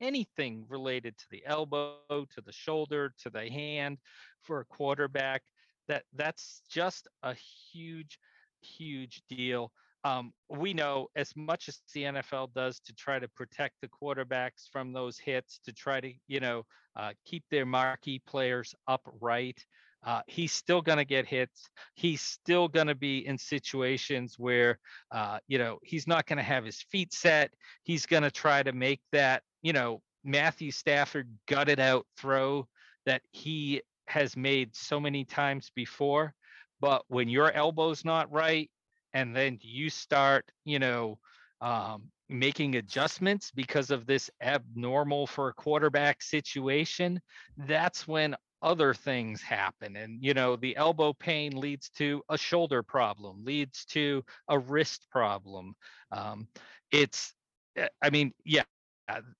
anything 0.00 0.64
related 0.68 1.18
to 1.18 1.24
the 1.30 1.42
elbow, 1.44 1.96
to 2.08 2.40
the 2.44 2.52
shoulder, 2.52 3.12
to 3.18 3.30
the 3.30 3.48
hand 3.50 3.98
for 4.42 4.60
a 4.60 4.64
quarterback, 4.64 5.42
that 5.88 6.04
that's 6.14 6.62
just 6.68 7.08
a 7.22 7.34
huge, 7.34 8.18
huge 8.60 9.22
deal. 9.28 9.72
Um, 10.04 10.32
we 10.48 10.72
know 10.72 11.08
as 11.16 11.34
much 11.34 11.68
as 11.68 11.80
the 11.92 12.04
NFL 12.04 12.54
does 12.54 12.78
to 12.80 12.94
try 12.94 13.18
to 13.18 13.28
protect 13.28 13.74
the 13.80 13.88
quarterbacks 13.88 14.70
from 14.70 14.92
those 14.92 15.18
hits, 15.18 15.58
to 15.64 15.72
try 15.72 16.00
to, 16.00 16.12
you 16.28 16.40
know, 16.40 16.64
uh, 16.96 17.12
keep 17.24 17.44
their 17.50 17.66
marquee 17.66 18.20
players 18.26 18.74
upright. 18.86 19.64
Uh, 20.04 20.22
he's 20.26 20.52
still 20.52 20.80
going 20.80 20.98
to 20.98 21.04
get 21.04 21.26
hits. 21.26 21.68
He's 21.94 22.20
still 22.22 22.68
going 22.68 22.87
to 22.87 22.94
be 22.94 23.26
in 23.26 23.37
situations 23.37 24.38
where, 24.38 24.78
uh, 25.11 25.38
you 25.48 25.58
know, 25.58 25.78
he's 25.82 26.06
not 26.06 26.26
going 26.26 26.37
to 26.37 26.42
have 26.42 26.64
his 26.64 26.80
feet 26.82 27.12
set. 27.12 27.52
He's 27.82 28.06
going 28.06 28.22
to 28.22 28.30
try 28.30 28.62
to 28.62 28.72
make 28.72 29.00
that, 29.12 29.42
you 29.62 29.72
know, 29.72 30.02
Matthew 30.24 30.70
Stafford 30.70 31.28
gutted 31.46 31.80
out 31.80 32.06
throw 32.16 32.68
that 33.06 33.22
he 33.30 33.82
has 34.06 34.37
made 34.37 34.74
so 34.74 35.00
many 35.00 35.24
times 35.24 35.70
before. 35.74 36.34
But 36.80 37.02
when 37.08 37.28
your 37.28 37.50
elbow's 37.52 38.04
not 38.04 38.30
right, 38.32 38.70
and 39.14 39.34
then 39.34 39.58
you 39.62 39.90
start, 39.90 40.44
you 40.64 40.78
know, 40.78 41.18
um, 41.61 42.11
making 42.28 42.76
adjustments 42.76 43.50
because 43.50 43.90
of 43.90 44.06
this 44.06 44.30
abnormal 44.42 45.26
for 45.26 45.48
a 45.48 45.54
quarterback 45.54 46.22
situation, 46.22 47.20
that's 47.56 48.06
when 48.06 48.37
other 48.62 48.92
things 48.92 49.40
happen 49.40 49.96
and 49.96 50.22
you 50.22 50.34
know 50.34 50.56
the 50.56 50.76
elbow 50.76 51.12
pain 51.12 51.52
leads 51.56 51.90
to 51.90 52.22
a 52.28 52.36
shoulder 52.36 52.82
problem 52.82 53.44
leads 53.44 53.84
to 53.84 54.22
a 54.48 54.58
wrist 54.58 55.06
problem 55.10 55.74
um, 56.12 56.48
it's 56.90 57.34
eh, 57.76 57.88
i 58.02 58.10
mean 58.10 58.32
yeah 58.44 58.64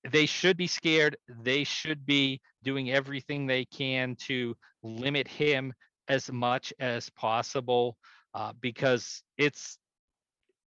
they 0.09 0.25
should 0.25 0.57
be 0.57 0.67
scared 0.67 1.17
they 1.43 1.63
should 1.63 2.05
be 2.05 2.41
doing 2.63 2.91
everything 2.91 3.45
they 3.45 3.65
can 3.65 4.15
to 4.15 4.55
limit 4.83 5.27
him 5.27 5.73
as 6.07 6.31
much 6.31 6.73
as 6.79 7.09
possible 7.11 7.97
uh, 8.33 8.53
because 8.61 9.21
it's 9.37 9.77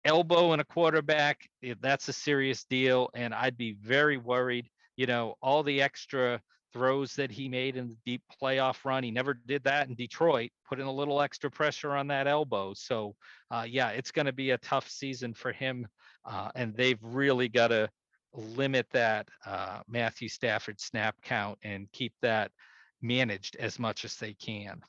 elbow 0.05 0.53
and 0.53 0.61
a 0.61 0.65
quarterback 0.65 1.47
that's 1.81 2.07
a 2.07 2.13
serious 2.13 2.63
deal 2.65 3.09
and 3.13 3.33
i'd 3.33 3.57
be 3.57 3.73
very 3.81 4.17
worried 4.17 4.69
you 4.95 5.05
know 5.05 5.35
all 5.41 5.61
the 5.61 5.81
extra 5.81 6.41
throws 6.73 7.13
that 7.15 7.31
he 7.31 7.49
made 7.49 7.75
in 7.75 7.87
the 7.87 7.97
deep 8.05 8.21
playoff 8.41 8.83
run. 8.85 9.03
He 9.03 9.11
never 9.11 9.33
did 9.33 9.63
that 9.63 9.87
in 9.87 9.95
Detroit, 9.95 10.51
putting 10.67 10.85
a 10.85 10.91
little 10.91 11.21
extra 11.21 11.49
pressure 11.49 11.95
on 11.95 12.07
that 12.07 12.27
elbow. 12.27 12.73
So, 12.73 13.15
uh, 13.51 13.65
yeah, 13.67 13.89
it's 13.89 14.11
going 14.11 14.25
to 14.25 14.33
be 14.33 14.51
a 14.51 14.57
tough 14.59 14.89
season 14.89 15.33
for 15.33 15.51
him. 15.51 15.87
Uh, 16.25 16.49
and 16.55 16.75
they've 16.75 16.99
really 17.01 17.49
got 17.49 17.69
to 17.69 17.89
limit 18.33 18.87
that 18.91 19.27
uh, 19.45 19.79
Matthew 19.87 20.29
Stafford 20.29 20.79
snap 20.79 21.15
count 21.23 21.57
and 21.63 21.91
keep 21.91 22.13
that 22.21 22.51
managed 23.01 23.55
as 23.55 23.79
much 23.79 24.05
as 24.05 24.15
they 24.15 24.33
can. 24.33 24.81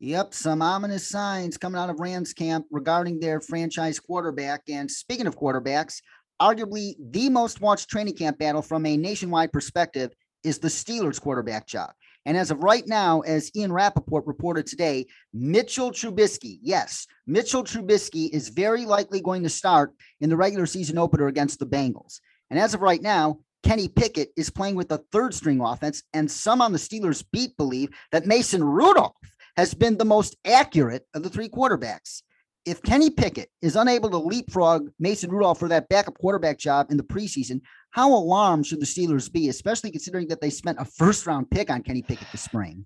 Yep, 0.00 0.34
some 0.34 0.60
ominous 0.60 1.08
signs 1.08 1.56
coming 1.56 1.80
out 1.80 1.88
of 1.88 2.00
Rams 2.00 2.32
camp 2.32 2.66
regarding 2.70 3.20
their 3.20 3.40
franchise 3.40 3.98
quarterback. 3.98 4.62
And 4.68 4.90
speaking 4.90 5.26
of 5.26 5.36
quarterbacks, 5.36 6.00
arguably 6.40 6.94
the 6.98 7.28
most 7.30 7.60
watched 7.60 7.88
training 7.88 8.16
camp 8.16 8.38
battle 8.38 8.60
from 8.62 8.84
a 8.86 8.96
nationwide 8.96 9.52
perspective 9.52 10.12
is 10.44 10.58
the 10.58 10.68
Steelers 10.68 11.20
quarterback 11.20 11.66
job. 11.66 11.90
And 12.26 12.36
as 12.36 12.50
of 12.50 12.62
right 12.62 12.86
now, 12.86 13.20
as 13.20 13.50
Ian 13.54 13.72
Rapoport 13.72 14.26
reported 14.26 14.66
today, 14.66 15.06
Mitchell 15.32 15.90
Trubisky, 15.90 16.58
yes, 16.62 17.06
Mitchell 17.26 17.64
Trubisky 17.64 18.30
is 18.30 18.48
very 18.48 18.86
likely 18.86 19.20
going 19.20 19.42
to 19.42 19.48
start 19.48 19.92
in 20.20 20.30
the 20.30 20.36
regular 20.36 20.66
season 20.66 20.96
opener 20.96 21.26
against 21.26 21.58
the 21.58 21.66
Bengals. 21.66 22.20
And 22.50 22.58
as 22.58 22.72
of 22.72 22.80
right 22.80 23.02
now, 23.02 23.40
Kenny 23.62 23.88
Pickett 23.88 24.30
is 24.36 24.50
playing 24.50 24.74
with 24.74 24.88
the 24.88 25.02
third 25.10 25.34
string 25.34 25.60
offense, 25.60 26.02
and 26.12 26.30
some 26.30 26.60
on 26.60 26.72
the 26.72 26.78
Steelers 26.78 27.24
beat 27.32 27.56
believe 27.56 27.90
that 28.12 28.26
Mason 28.26 28.62
Rudolph 28.62 29.16
has 29.56 29.72
been 29.74 29.96
the 29.96 30.04
most 30.04 30.36
accurate 30.44 31.06
of 31.14 31.22
the 31.22 31.30
three 31.30 31.48
quarterbacks. 31.48 32.22
If 32.66 32.82
Kenny 32.82 33.10
Pickett 33.10 33.50
is 33.60 33.76
unable 33.76 34.10
to 34.10 34.18
leapfrog 34.18 34.90
Mason 34.98 35.30
Rudolph 35.30 35.58
for 35.58 35.68
that 35.68 35.88
backup 35.88 36.18
quarterback 36.18 36.58
job 36.58 36.90
in 36.90 36.96
the 36.96 37.02
preseason, 37.02 37.60
how 37.94 38.12
alarmed 38.12 38.66
should 38.66 38.80
the 38.80 38.86
Steelers 38.86 39.30
be, 39.30 39.48
especially 39.48 39.92
considering 39.92 40.26
that 40.26 40.40
they 40.40 40.50
spent 40.50 40.80
a 40.80 40.84
first 40.84 41.28
round 41.28 41.48
pick 41.48 41.70
on 41.70 41.80
Kenny 41.80 42.02
Pickett 42.02 42.26
this 42.32 42.42
spring? 42.42 42.84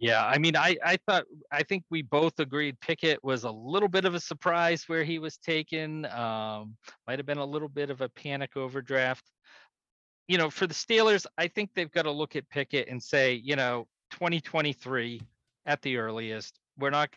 Yeah, 0.00 0.26
I 0.26 0.38
mean, 0.38 0.56
I 0.56 0.76
I 0.84 0.98
thought 1.06 1.26
I 1.52 1.62
think 1.62 1.84
we 1.90 2.02
both 2.02 2.40
agreed 2.40 2.80
Pickett 2.80 3.22
was 3.22 3.44
a 3.44 3.50
little 3.50 3.88
bit 3.88 4.04
of 4.04 4.16
a 4.16 4.20
surprise 4.20 4.82
where 4.88 5.04
he 5.04 5.20
was 5.20 5.36
taken. 5.36 6.06
Um, 6.06 6.76
might 7.06 7.20
have 7.20 7.24
been 7.24 7.38
a 7.38 7.44
little 7.44 7.68
bit 7.68 7.88
of 7.88 8.00
a 8.00 8.08
panic 8.08 8.56
overdraft. 8.56 9.22
You 10.26 10.38
know, 10.38 10.50
for 10.50 10.66
the 10.66 10.74
Steelers, 10.74 11.24
I 11.38 11.46
think 11.46 11.70
they've 11.74 11.90
got 11.90 12.02
to 12.02 12.10
look 12.10 12.34
at 12.34 12.50
Pickett 12.50 12.88
and 12.88 13.00
say, 13.00 13.34
you 13.34 13.54
know, 13.54 13.86
2023 14.10 15.22
at 15.66 15.80
the 15.82 15.98
earliest. 15.98 16.58
We're 16.76 16.90
not 16.90 17.10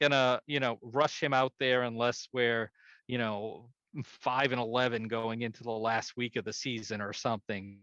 gonna, 0.00 0.40
you 0.46 0.60
know, 0.60 0.78
rush 0.80 1.22
him 1.22 1.34
out 1.34 1.52
there 1.60 1.82
unless 1.82 2.26
we're, 2.32 2.70
you 3.06 3.18
know, 3.18 3.68
five 4.02 4.52
and 4.52 4.60
11 4.60 5.08
going 5.08 5.42
into 5.42 5.62
the 5.62 5.70
last 5.70 6.16
week 6.16 6.36
of 6.36 6.44
the 6.44 6.52
season 6.52 7.00
or 7.00 7.12
something 7.12 7.78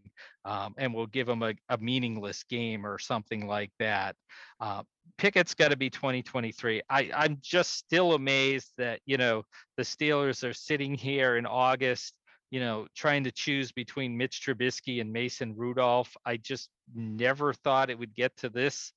um, 0.45 0.73
and 0.77 0.93
we'll 0.93 1.07
give 1.07 1.27
them 1.27 1.43
a, 1.43 1.53
a, 1.69 1.77
meaningless 1.77 2.43
game 2.43 2.85
or 2.85 2.99
something 2.99 3.47
like 3.47 3.71
that. 3.79 4.15
Uh, 4.59 4.83
pickett's 5.17 5.53
got 5.53 5.69
to 5.69 5.77
be 5.77 5.89
2023 5.89 6.81
I, 6.89 7.09
i'm 7.13 7.37
just 7.41 7.73
still 7.73 8.13
amazed 8.13 8.71
that 8.77 8.99
you 9.05 9.17
know 9.17 9.43
the 9.77 9.83
steelers 9.83 10.47
are 10.47 10.53
sitting 10.53 10.95
here 10.95 11.37
in 11.37 11.45
august 11.45 12.13
you 12.51 12.59
know 12.59 12.85
trying 12.95 13.23
to 13.23 13.31
choose 13.31 13.71
between 13.71 14.15
mitch 14.15 14.41
trubisky 14.45 15.01
and 15.01 15.11
mason 15.11 15.55
rudolph. 15.55 16.15
I 16.25 16.37
just 16.37 16.69
never 16.93 17.53
thought 17.53 17.89
it 17.89 17.97
would 17.97 18.13
get 18.13 18.35
to 18.37 18.49
this. 18.49 18.93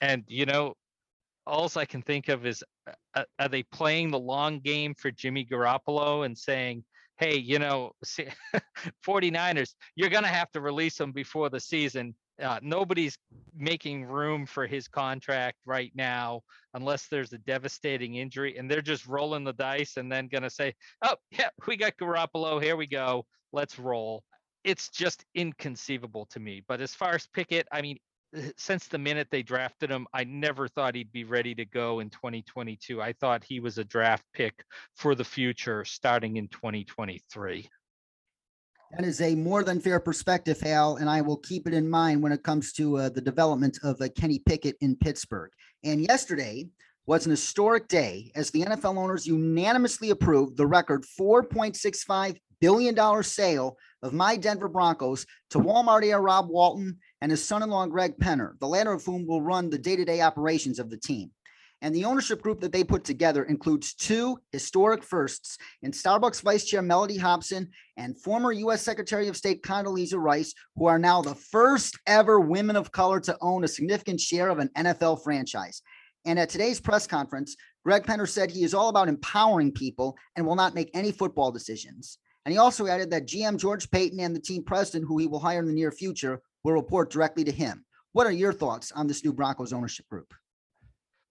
And 0.00 0.24
you 0.26 0.46
know 0.46 0.74
all 1.46 1.70
I 1.76 1.84
can 1.84 2.02
think 2.02 2.28
of 2.28 2.44
is 2.46 2.64
uh, 2.86 2.92
uh, 3.14 3.24
are 3.38 3.48
they 3.48 3.62
playing 3.62 4.10
the 4.10 4.18
long 4.18 4.60
game 4.60 4.94
for 4.94 5.10
Jimmy 5.10 5.44
Garoppolo 5.44 6.24
and 6.24 6.36
saying, 6.36 6.84
hey, 7.18 7.36
you 7.36 7.58
know, 7.58 7.92
49ers, 9.06 9.74
you're 9.96 10.10
going 10.10 10.24
to 10.24 10.28
have 10.28 10.50
to 10.52 10.60
release 10.60 11.00
him 11.00 11.12
before 11.12 11.48
the 11.48 11.60
season. 11.60 12.14
Uh, 12.42 12.58
nobody's 12.62 13.16
making 13.56 14.04
room 14.04 14.44
for 14.44 14.66
his 14.66 14.88
contract 14.88 15.56
right 15.64 15.90
now 15.94 16.42
unless 16.74 17.08
there's 17.08 17.32
a 17.32 17.38
devastating 17.38 18.16
injury. 18.16 18.58
And 18.58 18.70
they're 18.70 18.82
just 18.82 19.06
rolling 19.06 19.44
the 19.44 19.54
dice 19.54 19.96
and 19.96 20.12
then 20.12 20.28
going 20.28 20.42
to 20.42 20.50
say, 20.50 20.74
oh, 21.02 21.14
yeah, 21.30 21.48
we 21.66 21.76
got 21.76 21.96
Garoppolo. 21.96 22.62
Here 22.62 22.76
we 22.76 22.86
go. 22.86 23.24
Let's 23.52 23.78
roll. 23.78 24.22
It's 24.64 24.90
just 24.90 25.24
inconceivable 25.34 26.26
to 26.32 26.40
me. 26.40 26.62
But 26.68 26.82
as 26.82 26.94
far 26.94 27.14
as 27.14 27.26
Pickett, 27.32 27.66
I 27.72 27.80
mean, 27.80 27.98
since 28.56 28.86
the 28.86 28.98
minute 28.98 29.28
they 29.30 29.42
drafted 29.42 29.90
him, 29.90 30.06
I 30.12 30.24
never 30.24 30.68
thought 30.68 30.94
he'd 30.94 31.12
be 31.12 31.24
ready 31.24 31.54
to 31.54 31.64
go 31.64 32.00
in 32.00 32.10
2022. 32.10 33.00
I 33.00 33.12
thought 33.12 33.44
he 33.44 33.60
was 33.60 33.78
a 33.78 33.84
draft 33.84 34.24
pick 34.32 34.64
for 34.94 35.14
the 35.14 35.24
future 35.24 35.84
starting 35.84 36.36
in 36.36 36.48
2023. 36.48 37.68
That 38.92 39.04
is 39.04 39.20
a 39.20 39.34
more 39.34 39.64
than 39.64 39.80
fair 39.80 39.98
perspective, 39.98 40.60
Hal, 40.60 40.96
and 40.96 41.10
I 41.10 41.20
will 41.20 41.38
keep 41.38 41.66
it 41.66 41.74
in 41.74 41.90
mind 41.90 42.22
when 42.22 42.32
it 42.32 42.44
comes 42.44 42.72
to 42.74 42.98
uh, 42.98 43.08
the 43.08 43.20
development 43.20 43.78
of 43.82 44.00
uh, 44.00 44.08
Kenny 44.16 44.38
Pickett 44.38 44.76
in 44.80 44.96
Pittsburgh. 44.96 45.50
And 45.82 46.00
yesterday 46.00 46.68
was 47.06 47.24
an 47.26 47.30
historic 47.30 47.88
day 47.88 48.30
as 48.34 48.50
the 48.50 48.62
NFL 48.62 48.96
owners 48.96 49.26
unanimously 49.26 50.10
approved 50.10 50.56
the 50.56 50.66
record 50.66 51.04
4.65 51.18 52.38
billion 52.60 52.94
dollar 52.94 53.22
sale 53.22 53.76
of 54.02 54.12
my 54.12 54.36
Denver 54.36 54.68
Broncos 54.68 55.26
to 55.50 55.58
Walmart 55.58 56.04
heir 56.04 56.20
Rob 56.20 56.48
Walton 56.48 56.98
and 57.20 57.30
his 57.30 57.44
son-in-law 57.44 57.86
Greg 57.86 58.16
Penner, 58.18 58.58
the 58.60 58.68
latter 58.68 58.92
of 58.92 59.04
whom 59.04 59.26
will 59.26 59.42
run 59.42 59.70
the 59.70 59.78
day-to-day 59.78 60.20
operations 60.20 60.78
of 60.78 60.90
the 60.90 60.96
team. 60.96 61.30
And 61.82 61.94
the 61.94 62.06
ownership 62.06 62.40
group 62.40 62.60
that 62.60 62.72
they 62.72 62.84
put 62.84 63.04
together 63.04 63.44
includes 63.44 63.94
two 63.94 64.38
historic 64.50 65.04
firsts 65.04 65.58
in 65.82 65.92
Starbucks 65.92 66.40
Vice 66.40 66.64
Chair 66.64 66.82
Mellody 66.82 67.18
Hobson 67.18 67.70
and 67.98 68.18
former 68.20 68.50
U.S. 68.52 68.82
Secretary 68.82 69.28
of 69.28 69.36
State 69.36 69.62
Condoleezza 69.62 70.18
Rice, 70.18 70.54
who 70.76 70.86
are 70.86 70.98
now 70.98 71.20
the 71.20 71.34
first 71.34 71.98
ever 72.06 72.40
women 72.40 72.76
of 72.76 72.92
color 72.92 73.20
to 73.20 73.36
own 73.42 73.62
a 73.62 73.68
significant 73.68 74.20
share 74.20 74.48
of 74.48 74.58
an 74.58 74.70
NFL 74.76 75.22
franchise. 75.22 75.82
And 76.24 76.38
at 76.38 76.48
today's 76.48 76.80
press 76.80 77.06
conference, 77.06 77.56
Greg 77.84 78.04
Penner 78.04 78.28
said 78.28 78.50
he 78.50 78.64
is 78.64 78.74
all 78.74 78.88
about 78.88 79.08
empowering 79.08 79.70
people 79.70 80.16
and 80.34 80.46
will 80.46 80.56
not 80.56 80.74
make 80.74 80.90
any 80.94 81.12
football 81.12 81.52
decisions. 81.52 82.18
And 82.44 82.52
he 82.52 82.58
also 82.58 82.86
added 82.86 83.10
that 83.10 83.26
GM 83.26 83.58
George 83.58 83.90
Paton 83.90 84.18
and 84.18 84.34
the 84.34 84.40
team 84.40 84.64
president, 84.64 85.04
who 85.06 85.18
he 85.18 85.26
will 85.26 85.40
hire 85.40 85.60
in 85.60 85.66
the 85.66 85.72
near 85.72 85.92
future, 85.92 86.40
will 86.66 86.72
report 86.72 87.10
directly 87.10 87.44
to 87.44 87.52
him. 87.52 87.84
What 88.12 88.26
are 88.26 88.32
your 88.32 88.52
thoughts 88.52 88.90
on 88.92 89.06
this 89.06 89.24
new 89.24 89.32
Broncos 89.32 89.72
ownership 89.72 90.06
group? 90.08 90.34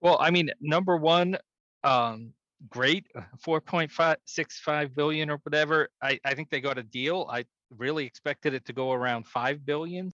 Well, 0.00 0.16
I 0.18 0.30
mean, 0.30 0.50
number 0.60 0.96
one, 0.96 1.36
um, 1.84 2.32
great, 2.70 3.06
4.565 3.46 4.94
billion 4.94 5.30
or 5.30 5.38
whatever. 5.42 5.88
I, 6.02 6.18
I 6.24 6.34
think 6.34 6.48
they 6.48 6.60
got 6.60 6.78
a 6.78 6.82
deal. 6.82 7.26
I 7.30 7.44
really 7.70 8.06
expected 8.06 8.54
it 8.54 8.64
to 8.66 8.72
go 8.72 8.92
around 8.92 9.26
5 9.26 9.66
billion. 9.66 10.10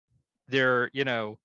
They're, 0.48 0.90
you 0.92 1.04
know, 1.04 1.38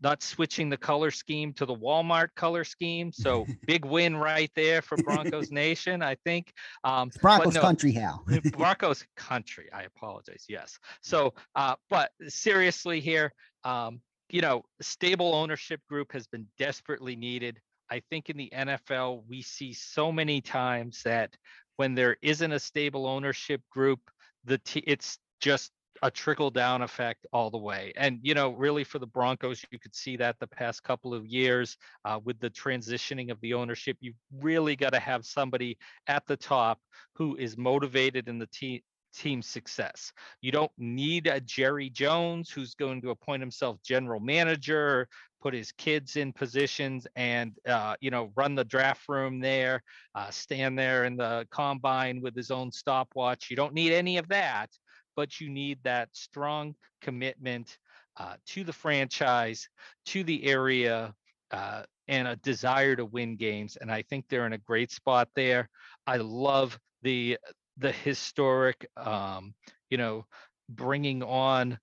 not 0.00 0.22
switching 0.22 0.68
the 0.68 0.76
color 0.76 1.10
scheme 1.10 1.52
to 1.54 1.66
the 1.66 1.74
Walmart 1.74 2.28
color 2.36 2.64
scheme. 2.64 3.12
So 3.12 3.46
big 3.66 3.84
win 3.84 4.16
right 4.16 4.50
there 4.54 4.82
for 4.82 4.96
Broncos 4.98 5.50
Nation, 5.50 6.02
I 6.02 6.16
think. 6.24 6.52
Um, 6.84 7.10
Broncos 7.20 7.54
no, 7.54 7.60
country, 7.60 7.92
Hal. 7.92 8.24
Broncos 8.52 9.04
country. 9.16 9.68
I 9.72 9.82
apologize. 9.82 10.44
Yes. 10.48 10.78
So, 11.02 11.34
uh, 11.54 11.74
but 11.90 12.10
seriously 12.28 13.00
here, 13.00 13.32
um, 13.64 14.00
you 14.30 14.40
know, 14.40 14.62
stable 14.80 15.34
ownership 15.34 15.80
group 15.88 16.12
has 16.12 16.26
been 16.26 16.46
desperately 16.58 17.16
needed. 17.16 17.58
I 17.90 18.02
think 18.10 18.28
in 18.28 18.36
the 18.36 18.52
NFL, 18.54 19.22
we 19.28 19.42
see 19.42 19.72
so 19.72 20.12
many 20.12 20.40
times 20.40 21.02
that 21.04 21.34
when 21.76 21.94
there 21.94 22.16
isn't 22.22 22.52
a 22.52 22.60
stable 22.60 23.06
ownership 23.06 23.62
group, 23.70 24.00
the 24.44 24.58
t- 24.58 24.84
it's 24.86 25.18
just 25.40 25.72
a 26.02 26.10
trickle 26.10 26.50
down 26.50 26.82
effect 26.82 27.26
all 27.32 27.50
the 27.50 27.58
way. 27.58 27.92
And, 27.96 28.18
you 28.22 28.34
know, 28.34 28.50
really 28.50 28.84
for 28.84 28.98
the 28.98 29.06
Broncos, 29.06 29.64
you 29.70 29.78
could 29.78 29.94
see 29.94 30.16
that 30.16 30.36
the 30.38 30.46
past 30.46 30.82
couple 30.82 31.14
of 31.14 31.26
years 31.26 31.76
uh, 32.04 32.20
with 32.22 32.38
the 32.40 32.50
transitioning 32.50 33.30
of 33.30 33.40
the 33.40 33.54
ownership. 33.54 33.96
You've 34.00 34.16
really 34.40 34.76
got 34.76 34.92
to 34.92 35.00
have 35.00 35.24
somebody 35.24 35.78
at 36.06 36.26
the 36.26 36.36
top 36.36 36.80
who 37.14 37.36
is 37.36 37.56
motivated 37.56 38.28
in 38.28 38.38
the 38.38 38.46
team 38.46 38.80
team 39.14 39.42
success. 39.42 40.12
You 40.40 40.52
don't 40.52 40.70
need 40.78 41.26
a 41.26 41.40
Jerry 41.40 41.90
Jones 41.90 42.50
who's 42.50 42.74
going 42.74 43.00
to 43.02 43.10
appoint 43.10 43.42
himself 43.42 43.78
general 43.82 44.20
manager, 44.20 45.08
put 45.40 45.54
his 45.54 45.72
kids 45.72 46.16
in 46.16 46.32
positions, 46.32 47.06
and 47.16 47.52
uh, 47.66 47.96
you 48.00 48.10
know 48.10 48.32
run 48.36 48.54
the 48.54 48.64
draft 48.64 49.08
room 49.08 49.40
there, 49.40 49.82
uh, 50.14 50.30
stand 50.30 50.78
there 50.78 51.04
in 51.04 51.16
the 51.16 51.46
combine 51.50 52.20
with 52.20 52.36
his 52.36 52.50
own 52.50 52.70
stopwatch. 52.70 53.50
You 53.50 53.56
don't 53.56 53.74
need 53.74 53.92
any 53.92 54.18
of 54.18 54.28
that, 54.28 54.70
but 55.18 55.40
you 55.40 55.50
need 55.50 55.80
that 55.82 56.08
strong 56.12 56.76
commitment 57.02 57.76
uh, 58.18 58.34
to 58.46 58.62
the 58.62 58.72
franchise, 58.72 59.68
to 60.06 60.22
the 60.22 60.44
area. 60.44 61.12
Uh, 61.50 61.82
and 62.06 62.28
a 62.28 62.36
desire 62.36 62.94
to 62.94 63.04
win 63.04 63.36
games, 63.36 63.76
and 63.76 63.90
I 63.90 64.02
think 64.02 64.26
they're 64.28 64.46
in 64.46 64.52
a 64.52 64.58
great 64.58 64.90
spot 64.90 65.28
there. 65.34 65.68
I 66.06 66.18
love 66.18 66.78
the 67.02 67.36
the 67.78 67.90
historic, 67.92 68.86
um, 68.96 69.54
you 69.90 69.98
know, 69.98 70.24
bringing 70.68 71.22
on 71.22 71.78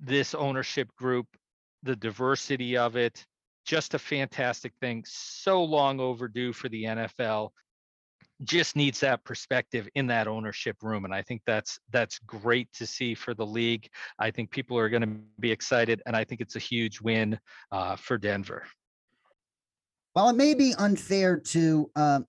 this 0.00 0.34
ownership 0.34 0.88
group, 0.96 1.26
the 1.82 1.96
diversity 1.96 2.76
of 2.76 2.96
it, 2.96 3.24
just 3.66 3.94
a 3.94 3.98
fantastic 3.98 4.72
thing. 4.80 5.04
So 5.06 5.62
long 5.62 6.00
overdue 6.00 6.52
for 6.52 6.68
the 6.68 6.84
NFL. 6.84 7.50
Just 8.44 8.76
needs 8.76 9.00
that 9.00 9.24
perspective 9.24 9.88
in 9.94 10.06
that 10.08 10.28
ownership 10.28 10.76
room, 10.82 11.06
and 11.06 11.14
I 11.14 11.22
think 11.22 11.40
that's 11.46 11.78
that's 11.90 12.18
great 12.18 12.70
to 12.74 12.86
see 12.86 13.14
for 13.14 13.32
the 13.32 13.46
league. 13.46 13.88
I 14.18 14.30
think 14.30 14.50
people 14.50 14.76
are 14.78 14.90
going 14.90 15.02
to 15.02 15.18
be 15.40 15.50
excited, 15.50 16.02
and 16.04 16.14
I 16.14 16.22
think 16.22 16.42
it's 16.42 16.56
a 16.56 16.60
huge 16.60 17.00
win 17.00 17.38
uh, 17.72 17.96
for 17.96 18.18
Denver. 18.18 18.64
While 20.12 20.28
it 20.28 20.36
may 20.36 20.54
be 20.54 20.74
unfair 20.78 21.38
to 21.38 21.90
uh, 21.96 22.20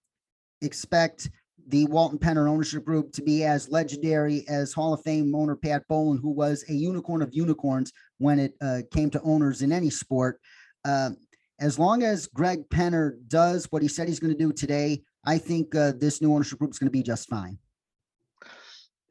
expect 0.62 1.30
the 1.68 1.86
Walton 1.88 2.18
Penner 2.18 2.48
ownership 2.48 2.86
group 2.86 3.12
to 3.14 3.22
be 3.22 3.44
as 3.44 3.70
legendary 3.70 4.46
as 4.48 4.74
Hall 4.74 4.94
of 4.94 5.02
Fame 5.04 5.36
owner 5.36 5.56
Pat 5.56 5.84
Bowlen, 5.90 6.18
who 6.18 6.30
was 6.30 6.64
a 6.70 6.74
unicorn 6.74 7.22
of 7.22 7.34
unicorns 7.34 7.92
when 8.20 8.40
it 8.40 8.54
uh, 8.62 8.82
came 8.92 9.10
to 9.10 9.22
owners 9.22 9.62
in 9.62 9.72
any 9.72 9.90
sport. 9.90 10.40
Uh, 10.86 11.12
as 11.60 11.78
long 11.78 12.04
as 12.04 12.28
Greg 12.28 12.70
Penner 12.70 13.18
does 13.28 13.66
what 13.72 13.82
he 13.82 13.88
said 13.88 14.08
he's 14.08 14.20
going 14.20 14.34
to 14.34 14.38
do 14.38 14.54
today, 14.54 15.02
I 15.28 15.38
think 15.38 15.76
uh, 15.76 15.92
this 15.98 16.22
new 16.22 16.34
ownership 16.34 16.58
group 16.58 16.72
is 16.72 16.80
going 16.80 16.88
to 16.88 16.92
be 16.92 17.04
just 17.04 17.28
fine. 17.28 17.58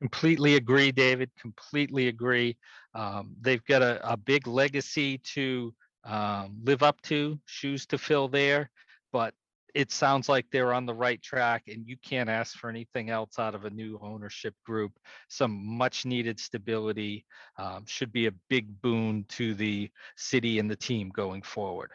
Completely 0.01 0.57
agree, 0.57 0.91
David. 0.91 1.31
Completely 1.39 2.09
agree. 2.09 2.57
Um, 2.95 3.37
they've 3.43 3.65
got 3.67 3.83
a, 3.83 4.01
a, 4.13 4.17
big 4.17 4.47
legacy 4.47 5.19
to 5.35 5.75
um, 6.05 6.57
live 6.65 6.83
up 6.83 7.03
to, 7.03 7.39
shoes 7.45 7.85
to 7.87 7.99
fill 7.99 8.29
there, 8.29 8.71
but 9.13 9.35
it 9.75 9.93
sounds 9.93 10.27
like 10.27 10.47
they're 10.51 10.73
on 10.73 10.87
the 10.87 10.95
right 10.95 11.21
track 11.21 11.65
and 11.69 11.87
you 11.87 11.99
can't 11.99 12.31
ask 12.31 12.57
for 12.57 12.71
anything 12.71 13.11
else 13.11 13.39
out 13.39 13.55
of 13.55 13.67
a 13.67 13.71
new 13.71 13.99
ownership 14.03 14.55
group. 14.65 14.93
Some 15.29 15.77
much 15.77 16.07
needed 16.07 16.41
stability 16.41 17.27
um, 17.59 17.85
should 17.87 18.11
be 18.11 18.27
a 18.27 18.33
big 18.49 18.81
boon 18.81 19.27
to 19.31 19.55
the 19.55 19.91
city 20.17 20.59
and 20.61 20.71
the 20.71 20.77
team 20.77 21.11
going 21.11 21.43
forward. 21.43 21.91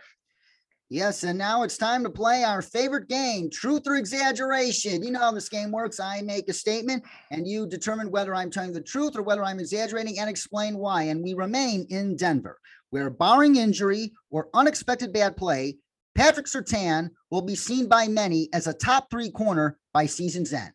Yes, 0.93 1.23
and 1.23 1.37
now 1.37 1.63
it's 1.63 1.77
time 1.77 2.03
to 2.03 2.09
play 2.09 2.43
our 2.43 2.61
favorite 2.61 3.07
game, 3.07 3.49
truth 3.49 3.83
or 3.87 3.95
exaggeration. 3.95 5.01
You 5.01 5.11
know 5.11 5.19
how 5.19 5.31
this 5.31 5.47
game 5.47 5.71
works. 5.71 6.01
I 6.01 6.19
make 6.19 6.49
a 6.49 6.53
statement 6.53 7.05
and 7.31 7.47
you 7.47 7.65
determine 7.65 8.11
whether 8.11 8.35
I'm 8.35 8.51
telling 8.51 8.73
the 8.73 8.81
truth 8.81 9.15
or 9.15 9.21
whether 9.21 9.41
I'm 9.41 9.61
exaggerating 9.61 10.19
and 10.19 10.29
explain 10.29 10.77
why. 10.77 11.03
And 11.03 11.23
we 11.23 11.33
remain 11.33 11.87
in 11.89 12.17
Denver, 12.17 12.59
where 12.89 13.09
barring 13.09 13.55
injury 13.55 14.11
or 14.31 14.49
unexpected 14.53 15.13
bad 15.13 15.37
play, 15.37 15.77
Patrick 16.13 16.47
Surtain 16.47 17.09
will 17.29 17.41
be 17.41 17.55
seen 17.55 17.87
by 17.87 18.09
many 18.09 18.49
as 18.51 18.67
a 18.67 18.73
top 18.73 19.09
three 19.09 19.31
corner 19.31 19.79
by 19.93 20.07
season's 20.07 20.51
end. 20.51 20.73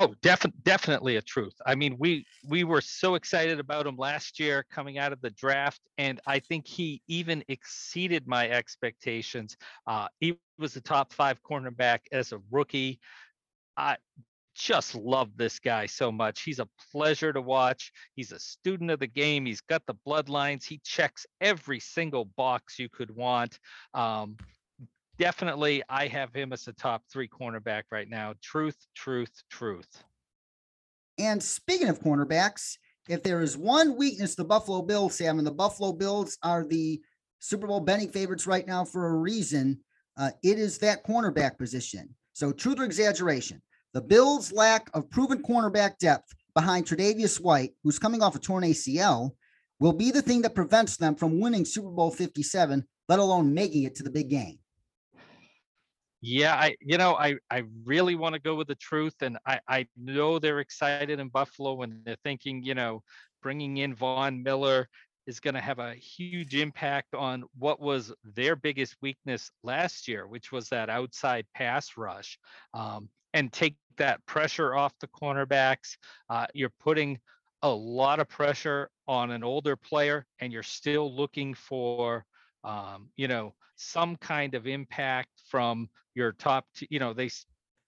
Oh, 0.00 0.14
definitely, 0.22 0.60
definitely 0.64 1.16
a 1.16 1.22
truth. 1.22 1.54
I 1.64 1.74
mean, 1.74 1.96
we 1.98 2.26
we 2.48 2.64
were 2.64 2.80
so 2.80 3.14
excited 3.14 3.60
about 3.60 3.86
him 3.86 3.96
last 3.96 4.40
year 4.40 4.64
coming 4.70 4.98
out 4.98 5.12
of 5.12 5.20
the 5.20 5.30
draft, 5.30 5.80
and 5.98 6.20
I 6.26 6.38
think 6.40 6.66
he 6.66 7.02
even 7.06 7.44
exceeded 7.48 8.26
my 8.26 8.48
expectations. 8.48 9.56
Uh, 9.86 10.08
he 10.18 10.38
was 10.58 10.74
the 10.74 10.80
top 10.80 11.12
five 11.12 11.40
cornerback 11.42 12.00
as 12.10 12.32
a 12.32 12.40
rookie. 12.50 12.98
I 13.76 13.98
just 14.54 14.94
love 14.94 15.36
this 15.36 15.58
guy 15.58 15.86
so 15.86 16.10
much. 16.10 16.42
He's 16.42 16.60
a 16.60 16.68
pleasure 16.92 17.32
to 17.32 17.40
watch. 17.40 17.92
He's 18.14 18.32
a 18.32 18.38
student 18.38 18.90
of 18.90 19.00
the 19.00 19.06
game. 19.06 19.46
He's 19.46 19.60
got 19.60 19.84
the 19.86 19.94
bloodlines. 20.06 20.64
He 20.64 20.80
checks 20.84 21.26
every 21.40 21.80
single 21.80 22.24
box 22.24 22.78
you 22.78 22.88
could 22.88 23.14
want. 23.14 23.58
Um, 23.92 24.36
definitely, 25.18 25.82
I 25.88 26.06
have 26.08 26.34
him 26.34 26.52
as 26.52 26.66
a 26.68 26.72
top 26.72 27.02
three 27.10 27.28
cornerback 27.28 27.84
right 27.90 28.08
now. 28.08 28.34
Truth, 28.42 28.76
truth, 28.94 29.32
truth. 29.50 30.04
And 31.18 31.42
speaking 31.42 31.88
of 31.88 32.00
cornerbacks, 32.00 32.76
if 33.08 33.22
there 33.22 33.40
is 33.40 33.56
one 33.56 33.96
weakness 33.96 34.34
the 34.34 34.44
Buffalo 34.44 34.82
Bills 34.82 35.18
have, 35.18 35.38
and 35.38 35.46
the 35.46 35.52
Buffalo 35.52 35.92
Bills 35.92 36.38
are 36.42 36.64
the 36.64 37.00
Super 37.38 37.66
Bowl 37.66 37.80
betting 37.80 38.08
favorites 38.08 38.46
right 38.46 38.66
now 38.66 38.84
for 38.84 39.08
a 39.08 39.16
reason, 39.16 39.78
uh, 40.16 40.30
it 40.42 40.58
is 40.58 40.78
that 40.78 41.04
cornerback 41.04 41.58
position. 41.58 42.14
So, 42.32 42.52
truth 42.52 42.80
or 42.80 42.84
exaggeration? 42.84 43.60
The 43.92 44.00
Bills' 44.00 44.52
lack 44.52 44.90
of 44.94 45.10
proven 45.10 45.42
cornerback 45.42 45.98
depth 45.98 46.34
behind 46.54 46.86
Tre'Davious 46.86 47.40
White, 47.40 47.72
who's 47.82 47.98
coming 47.98 48.22
off 48.22 48.34
a 48.34 48.38
torn 48.38 48.64
ACL, 48.64 49.30
will 49.78 49.92
be 49.92 50.10
the 50.10 50.22
thing 50.22 50.42
that 50.42 50.54
prevents 50.54 50.96
them 50.96 51.14
from 51.14 51.40
winning 51.40 51.64
Super 51.64 51.90
Bowl 51.90 52.10
57, 52.10 52.84
let 53.08 53.18
alone 53.18 53.52
making 53.52 53.84
it 53.84 53.94
to 53.96 54.02
the 54.02 54.10
big 54.10 54.30
game. 54.30 54.58
Yeah, 56.26 56.54
I 56.54 56.76
you 56.80 56.96
know 56.96 57.14
I 57.16 57.34
I 57.50 57.64
really 57.84 58.14
want 58.14 58.32
to 58.34 58.38
go 58.40 58.54
with 58.54 58.68
the 58.68 58.74
truth, 58.76 59.16
and 59.20 59.36
I 59.46 59.60
I 59.68 59.86
know 59.96 60.38
they're 60.38 60.60
excited 60.60 61.20
in 61.20 61.28
Buffalo 61.28 61.82
and 61.82 62.02
they're 62.04 62.16
thinking 62.24 62.62
you 62.62 62.74
know 62.74 63.02
bringing 63.42 63.76
in 63.76 63.94
Von 63.94 64.42
Miller 64.42 64.88
is 65.26 65.38
going 65.40 65.54
to 65.54 65.60
have 65.60 65.78
a 65.78 65.94
huge 65.94 66.54
impact 66.54 67.14
on 67.14 67.44
what 67.58 67.78
was 67.80 68.12
their 68.24 68.56
biggest 68.56 68.96
weakness 69.02 69.50
last 69.62 70.08
year, 70.08 70.26
which 70.26 70.50
was 70.52 70.68
that 70.70 70.88
outside 70.88 71.46
pass 71.54 71.96
rush, 71.96 72.38
um, 72.72 73.10
and 73.34 73.52
take 73.52 73.76
that 73.98 74.24
pressure 74.26 74.74
off 74.74 74.98
the 75.00 75.08
cornerbacks. 75.08 75.96
Uh, 76.30 76.46
you're 76.54 76.70
putting 76.80 77.20
a 77.62 77.68
lot 77.70 78.18
of 78.20 78.28
pressure 78.28 78.90
on 79.06 79.30
an 79.30 79.44
older 79.44 79.76
player, 79.76 80.26
and 80.38 80.52
you're 80.52 80.62
still 80.62 81.14
looking 81.14 81.52
for, 81.54 82.24
um, 82.62 83.10
you 83.16 83.28
know, 83.28 83.54
some 83.76 84.16
kind 84.16 84.54
of 84.54 84.66
impact 84.66 85.28
from 85.48 85.88
your 86.14 86.32
top. 86.32 86.66
T- 86.76 86.88
you 86.90 86.98
know, 86.98 87.12
they 87.12 87.30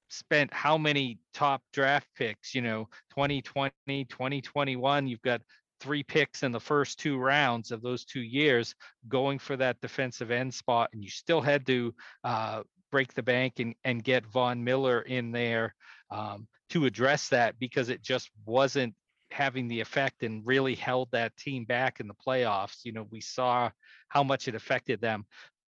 spent 0.09 0.53
how 0.53 0.79
many 0.79 1.19
top 1.35 1.63
draft 1.73 2.09
picks? 2.17 2.55
You 2.55 2.63
know, 2.63 2.89
2020, 3.11 4.05
2021. 4.05 5.07
You've 5.07 5.23
got 5.23 5.43
three 5.81 6.03
picks 6.03 6.43
in 6.43 6.53
the 6.53 6.61
first 6.61 6.99
two 6.99 7.19
rounds 7.19 7.71
of 7.71 7.83
those 7.83 8.05
two 8.05 8.21
years 8.21 8.75
going 9.09 9.39
for 9.39 9.57
that 9.57 9.81
defensive 9.81 10.31
end 10.31 10.53
spot 10.55 10.89
and 10.95 11.03
you 11.03 11.11
still 11.11 11.43
had 11.43 11.67
to 11.67 11.95
uh, 12.25 12.63
break 12.91 13.13
the 13.15 13.23
bank 13.23 13.55
and, 13.59 13.75
and 13.85 14.03
get 14.03 14.27
Von 14.27 14.63
Miller 14.63 15.03
in 15.03 15.33
there 15.33 15.75
um, 16.11 16.47
to 16.71 16.87
address 16.87 17.29
that 17.29 17.59
because 17.59 17.89
it 17.89 18.03
just 18.03 18.31
wasn't 18.45 18.95
having 19.31 19.69
the 19.69 19.81
effect 19.81 20.23
and 20.23 20.47
really 20.47 20.75
held 20.75 21.09
that 21.13 21.37
team 21.37 21.65
back 21.65 22.01
in 22.01 22.07
the 22.07 22.15
playoffs. 22.15 22.85
You 22.85 22.93
know, 22.93 23.07
we 23.11 23.21
saw 23.21 23.71
how 24.09 24.23
much 24.23 24.49
it 24.49 24.55
affected 24.55 25.01
them. 25.01 25.27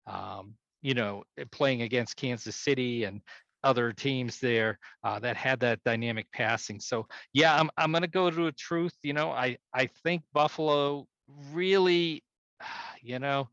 Um, 0.07 0.55
you 0.83 0.95
know, 0.95 1.25
eh, 1.39 1.45
playing 1.51 1.83
against 1.83 2.17
Kansas 2.17 2.57
City 2.57 3.05
and 3.05 3.21
other 3.65 3.93
teams 3.93 4.41
there 4.41 4.79
uh, 5.05 5.19
that 5.21 5.37
had 5.37 5.61
that 5.61 5.83
dynamic 5.85 6.27
passing. 6.33 6.81
So 6.81 7.07
yeah, 7.33 7.59
I'm 7.59 7.71
I'm 7.77 7.93
gonna 7.93 8.09
go 8.09 8.31
to 8.31 8.47
a 8.49 8.53
truth. 8.53 8.95
You 9.03 9.13
know, 9.13 9.31
I 9.31 9.57
I 9.73 9.87
think 10.03 10.23
Buffalo 10.33 11.07
really, 11.53 12.23
you 13.03 13.19
know, 13.19 13.49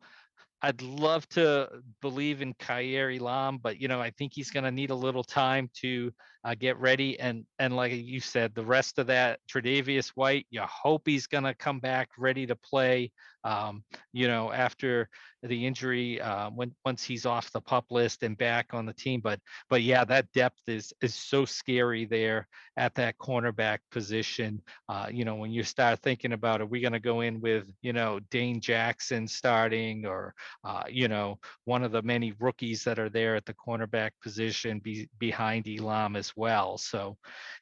I'd 0.61 0.81
love 0.81 1.27
to 1.29 1.69
believe 2.01 2.41
in 2.41 2.53
Kaiir 2.55 3.11
Elam, 3.11 3.59
but 3.61 3.79
you 3.79 3.87
know, 3.87 4.01
I 4.01 4.09
think 4.11 4.33
he's 4.33 4.51
to 4.65 4.71
need 4.71 4.89
a 4.89 4.95
little 4.95 5.23
time 5.23 5.69
to 5.81 6.11
uh, 6.43 6.55
get 6.55 6.77
ready. 6.79 7.19
And 7.19 7.45
and 7.59 7.75
like 7.75 7.91
you 7.93 8.19
said, 8.19 8.53
the 8.55 8.65
rest 8.65 8.99
of 8.99 9.07
that 9.07 9.39
Tre'Davious 9.51 10.09
White, 10.09 10.47
you 10.49 10.61
hope 10.61 11.03
he's 11.05 11.27
to 11.43 11.53
come 11.53 11.79
back 11.79 12.09
ready 12.17 12.45
to 12.47 12.55
play 12.55 13.11
Um, 13.43 13.83
you 14.11 14.27
know, 14.27 14.51
after 14.51 15.07
the 15.43 15.65
injury, 15.65 16.19
uh, 16.19 16.49
when 16.49 16.75
once 16.83 17.03
he's 17.05 17.25
off 17.25 17.51
the 17.51 17.61
pup 17.61 17.85
list 17.89 18.23
and 18.23 18.37
back 18.37 18.73
on 18.73 18.85
the 18.85 18.93
team. 18.93 19.21
But 19.21 19.39
but 19.69 19.81
yeah, 19.81 20.03
that 20.05 20.31
depth 20.33 20.59
is 20.67 20.93
is 21.01 21.15
so 21.15 21.45
scary 21.45 22.05
there 22.05 22.47
at 22.75 22.95
that 22.95 23.17
cornerback 23.17 23.79
position. 23.91 24.61
Uh, 24.89 25.07
you 25.09 25.23
know, 25.23 25.35
when 25.35 25.51
you 25.51 25.63
start 25.63 25.99
thinking 26.01 26.33
about, 26.33 26.61
are 26.61 26.65
we 26.65 26.81
to 26.93 26.99
go 26.99 27.21
in 27.21 27.39
with 27.39 27.71
you 27.81 27.93
know 27.93 28.19
Dane 28.29 28.59
Jackson 28.59 29.27
starting, 29.27 30.05
or 30.05 30.33
uh, 30.65 30.83
you 30.89 31.07
know 31.07 31.39
one 31.65 31.83
of 31.85 31.91
the 31.93 32.01
many 32.01 32.33
rookies 32.39 32.83
that 32.83 32.99
are 32.99 33.09
there 33.09 33.35
at 33.37 33.45
the 33.45 33.53
cornerback 33.53 34.11
position 34.21 34.79
be, 34.79 35.09
behind 35.17 35.65
Elam 35.67 36.17
as 36.17 36.28
well. 36.35 36.77
So, 36.77 37.17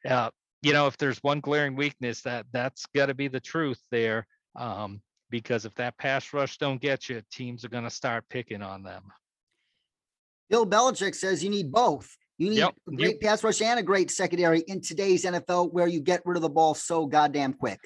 uh, 0.08 0.30
you 0.62 0.72
know, 0.72 0.86
if 0.86 0.96
there's 0.96 1.18
one 1.18 1.40
glaring 1.40 1.76
weakness, 1.76 2.22
that 2.22 2.46
that's 2.52 2.86
got 2.94 3.06
to 3.06 3.14
be 3.14 3.28
the 3.28 3.40
truth 3.40 3.80
there. 3.90 4.26
Um, 4.56 5.00
because 5.30 5.64
if 5.64 5.74
that 5.74 5.98
pass 5.98 6.32
rush 6.32 6.58
don't 6.58 6.80
get 6.80 7.08
you, 7.08 7.22
teams 7.30 7.64
are 7.64 7.68
going 7.68 7.84
to 7.84 7.90
start 7.90 8.24
picking 8.28 8.62
on 8.62 8.82
them. 8.82 9.04
Bill 10.50 10.66
Belichick 10.66 11.14
says 11.14 11.44
you 11.44 11.50
need 11.50 11.70
both. 11.70 12.16
You 12.38 12.50
need 12.50 12.58
Yep, 12.58 12.74
a 12.88 12.96
great 12.96 13.20
pass 13.20 13.44
rush 13.44 13.60
and 13.60 13.78
a 13.80 13.82
great 13.82 14.10
secondary 14.10 14.60
in 14.60 14.80
today's 14.80 15.24
NFL 15.24 15.72
where 15.72 15.88
you 15.88 16.00
get 16.00 16.22
rid 16.24 16.36
of 16.36 16.42
the 16.42 16.48
ball 16.48 16.74
so 16.74 17.04
goddamn 17.06 17.52
quick. 17.52 17.80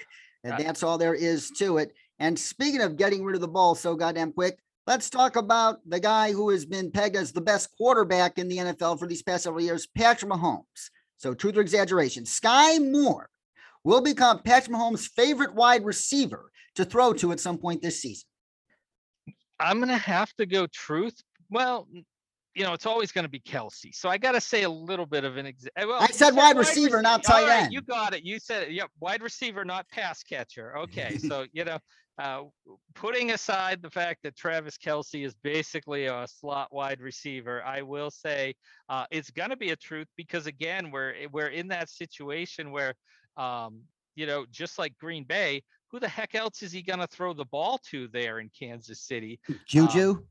And 0.44 0.54
Uh, 0.54 0.58
that's 0.58 0.82
all 0.82 0.98
there 0.98 1.14
is 1.14 1.50
to 1.58 1.78
it. 1.78 1.92
And 2.18 2.38
speaking 2.38 2.82
of 2.82 2.96
getting 2.96 3.24
rid 3.24 3.34
of 3.34 3.40
the 3.40 3.48
ball 3.48 3.74
so 3.74 3.96
goddamn 3.96 4.32
quick, 4.32 4.58
let's 4.86 5.10
talk 5.10 5.36
about 5.36 5.78
the 5.86 6.00
guy 6.00 6.32
who 6.32 6.50
has 6.50 6.64
been 6.64 6.90
pegged 6.90 7.16
as 7.16 7.32
the 7.32 7.40
best 7.40 7.70
quarterback 7.76 8.38
in 8.38 8.48
the 8.48 8.58
NFL 8.58 8.98
for 8.98 9.06
these 9.06 9.22
past 9.22 9.44
several 9.44 9.62
years, 9.62 9.86
Patrick 9.86 10.30
Mahomes. 10.30 10.90
So, 11.18 11.34
truth 11.34 11.56
or 11.56 11.60
exaggeration, 11.60 12.24
Skyy 12.24 12.90
Moore 12.90 13.28
will 13.84 14.00
become 14.00 14.40
Patrick 14.42 14.76
Mahomes' 14.76 15.08
favorite 15.08 15.54
wide 15.54 15.84
receiver 15.84 16.50
to 16.74 16.84
throw 16.84 17.12
to 17.14 17.32
at 17.32 17.40
some 17.40 17.58
point 17.58 17.82
this 17.82 18.00
season. 18.00 18.26
I'm 19.60 19.78
gonna 19.78 19.96
have 19.98 20.32
to 20.34 20.46
go 20.46 20.66
truth. 20.66 21.16
Well, 21.50 21.86
you 22.54 22.64
know, 22.64 22.72
it's 22.72 22.86
always 22.86 23.12
gonna 23.12 23.28
be 23.28 23.40
Kelce. 23.40 23.94
So 23.94 24.08
I 24.08 24.18
gotta 24.18 24.40
say 24.40 24.62
a 24.64 24.70
little 24.70 25.06
bit 25.06 25.24
of 25.24 25.36
an 25.36 25.46
exa- 25.46 25.68
eh, 25.76 25.84
well, 25.84 26.00
I 26.00 26.06
you 26.06 26.14
said 26.14 26.34
wide 26.34 26.56
rece- 26.56 26.60
receiver, 26.60 27.02
not 27.02 27.26
All 27.26 27.34
tight 27.34 27.48
right, 27.48 27.62
end. 27.64 27.72
You 27.72 27.80
got 27.82 28.14
it. 28.14 28.24
You 28.24 28.38
said 28.38 28.64
it. 28.64 28.72
Yep, 28.72 28.90
wide 29.00 29.22
receiver, 29.22 29.64
not 29.64 29.88
pass 29.88 30.22
catcher. 30.22 30.76
Okay, 30.78 31.16
so 31.28 31.46
you 31.52 31.64
know, 31.64 31.78
uh, 32.18 32.42
putting 32.94 33.30
aside 33.30 33.80
the 33.80 33.90
fact 33.90 34.20
that 34.22 34.36
Travis 34.36 34.76
Kelce 34.76 35.24
is 35.24 35.34
basically 35.42 36.06
a 36.06 36.26
slot 36.28 36.68
wide 36.72 37.00
receiver, 37.00 37.62
I 37.64 37.82
will 37.82 38.10
say 38.10 38.54
uh, 38.88 39.06
it's 39.10 39.30
gonna 39.30 39.56
be 39.56 39.70
a 39.70 39.76
truth 39.76 40.08
because 40.16 40.46
again, 40.46 40.90
we're 40.90 41.14
eh, 41.14 41.26
we're 41.32 41.48
in 41.48 41.68
that 41.68 41.88
situation 41.88 42.70
where, 42.70 42.94
um, 43.36 43.80
you 44.14 44.26
know, 44.26 44.44
just 44.50 44.78
like 44.78 44.96
Green 44.98 45.24
Bay, 45.24 45.62
who 45.90 45.98
the 45.98 46.08
heck 46.08 46.34
else 46.34 46.62
is 46.62 46.70
he 46.70 46.82
gonna 46.82 47.06
throw 47.06 47.32
the 47.32 47.46
ball 47.46 47.80
to 47.90 48.08
there 48.08 48.40
in 48.40 48.50
Kansas 48.58 49.00
City? 49.00 49.40
Juju. 49.66 50.22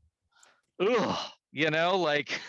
ugh, 0.80 1.18
you 1.52 1.70
know, 1.70 1.96
like 1.98 2.40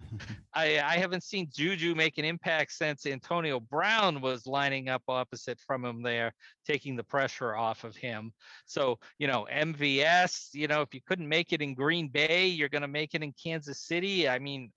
I 0.54 0.80
I 0.80 0.96
haven't 0.98 1.22
seen 1.22 1.48
Juju 1.52 1.94
make 1.94 2.18
an 2.18 2.24
impact 2.24 2.72
since 2.72 3.06
Antonio 3.06 3.60
Brown 3.60 4.20
was 4.20 4.46
lining 4.46 4.88
up 4.88 5.02
opposite 5.08 5.60
from 5.60 5.84
him 5.84 6.02
there, 6.02 6.32
taking 6.66 6.96
the 6.96 7.04
pressure 7.04 7.56
off 7.56 7.84
of 7.84 7.96
him. 7.96 8.32
So, 8.66 8.98
you 9.18 9.26
know, 9.26 9.46
MVS, 9.52 10.48
you 10.52 10.68
know, 10.68 10.82
if 10.82 10.94
you 10.94 11.00
couldn't 11.06 11.28
make 11.28 11.52
it 11.52 11.62
in 11.62 11.74
Green 11.74 12.08
Bay, 12.08 12.46
you're 12.46 12.68
going 12.68 12.82
to 12.82 12.88
make 12.88 13.14
it 13.14 13.22
in 13.22 13.32
Kansas 13.42 13.80
City. 13.80 14.28
I 14.28 14.38
mean, 14.38 14.70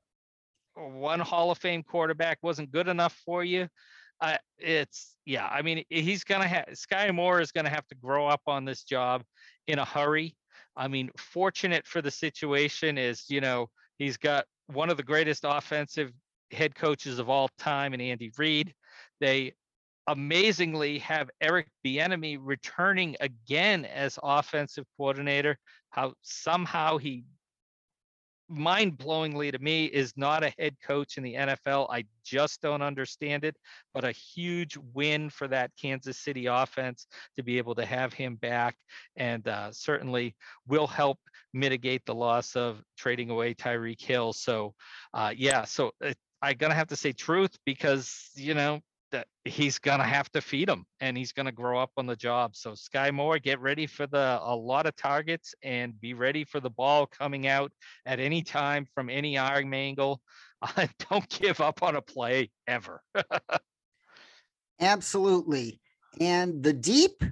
one 0.76 1.20
Hall 1.20 1.52
of 1.52 1.58
Fame 1.58 1.84
quarterback 1.84 2.40
wasn't 2.42 2.72
good 2.72 2.88
enough 2.88 3.20
for 3.26 3.44
you. 3.44 3.68
Uh, 4.20 4.38
it's 4.58 5.16
yeah. 5.26 5.48
I 5.48 5.62
mean, 5.62 5.84
he's 5.90 6.24
gonna 6.24 6.48
have 6.48 6.66
Skyy 6.72 7.14
Moore 7.14 7.40
is 7.40 7.52
gonna 7.52 7.70
have 7.70 7.88
to 7.88 7.96
grow 7.96 8.28
up 8.28 8.42
on 8.48 8.66
this 8.66 8.84
job 8.84 9.24
in 9.68 9.78
a 9.78 9.86
hurry. 9.86 10.36
I 10.78 10.88
mean, 10.88 11.10
fortunate 11.18 11.86
for 11.88 12.02
the 12.02 12.12
situation 12.12 12.98
is 12.98 13.26
you 13.30 13.42
know 13.42 13.70
he's 13.98 14.18
got 14.18 14.46
one 14.68 14.90
of 14.90 14.98
the 14.98 15.04
greatest 15.04 15.44
offensive 15.46 16.12
head 16.52 16.76
coaches 16.76 17.20
of 17.20 17.30
all 17.30 17.50
time 17.58 17.94
and 17.94 18.02
Andy 18.02 18.32
Reid. 18.38 18.74
They 19.20 19.54
amazingly 20.08 21.00
have 21.00 21.30
Eric 21.42 21.68
Bieniemy 21.86 22.38
returning 22.40 23.18
again 23.20 23.86
as 23.86 24.18
offensive 24.24 24.86
coordinator. 24.98 25.58
How 25.90 26.14
somehow 26.22 26.98
he 26.98 27.26
mind-blowingly 28.50 29.52
to 29.52 29.60
me 29.60 29.86
is 29.86 30.14
not 30.16 30.44
a 30.44 30.54
head 30.58 30.76
coach 30.86 31.18
in 31.18 31.24
the 31.24 31.34
NFL. 31.34 31.88
I 31.90 32.06
just 32.24 32.62
don't 32.62 32.82
understand 32.82 33.44
it, 33.44 33.56
but 33.94 34.04
a 34.04 34.12
huge 34.12 34.78
win 34.94 35.30
for 35.30 35.48
that 35.48 35.72
Kansas 35.82 36.20
City 36.20 36.46
offense 36.46 37.08
to 37.36 37.44
be 37.44 37.58
able 37.58 37.76
to 37.76 37.86
have 37.86 38.14
him 38.14 38.36
back 38.36 38.76
and 39.16 39.48
uh, 39.48 39.72
certainly 39.72 40.36
will 40.68 40.88
help 40.88 41.20
mitigate 41.54 42.06
the 42.06 42.16
loss 42.16 42.56
of 42.56 42.82
trading 42.98 43.30
away 43.30 43.54
Tyreek 43.54 44.02
Hill. 44.02 44.34
So 44.34 44.74
uh, 45.14 45.34
yeah, 45.36 45.66
so 45.66 45.92
uh, 46.04 46.14
I'm 46.42 46.58
gonna 46.58 46.76
have 46.76 46.88
to 46.88 46.96
say 46.96 47.14
truth 47.14 47.56
because 47.66 48.30
you 48.36 48.54
know 48.54 48.82
that 49.12 49.28
he's 49.46 49.80
gonna 49.80 50.04
have 50.04 50.32
to 50.32 50.42
feed 50.42 50.70
him 50.70 50.86
and 51.00 51.18
he's 51.18 51.32
gonna 51.32 51.52
grow 51.52 51.80
up 51.80 51.92
on 51.98 52.06
the 52.06 52.16
job. 52.16 52.56
So 52.56 52.72
Skyy 52.72 53.14
Moore, 53.14 53.40
get 53.40 53.60
ready 53.60 53.88
for 53.88 54.08
the 54.08 54.40
a 54.42 54.56
lot 54.56 54.86
of 54.86 54.96
targets 54.96 55.54
and 55.64 56.00
be 56.00 56.14
ready 56.14 56.44
for 56.44 56.60
the 56.60 56.70
ball 56.70 57.06
coming 57.06 57.48
out 57.48 57.72
at 58.06 58.20
any 58.20 58.42
time 58.42 58.86
from 58.94 59.10
any 59.10 59.38
arm 59.38 59.74
angle. 59.74 60.22
Uh, 60.62 60.88
don't 61.10 61.30
give 61.30 61.62
up 61.62 61.84
on 61.84 61.96
a 61.96 62.02
play 62.02 62.50
ever. 62.68 63.02
Absolutely. 64.80 65.80
And 66.20 66.64
the 66.64 66.74
deep 66.74 67.24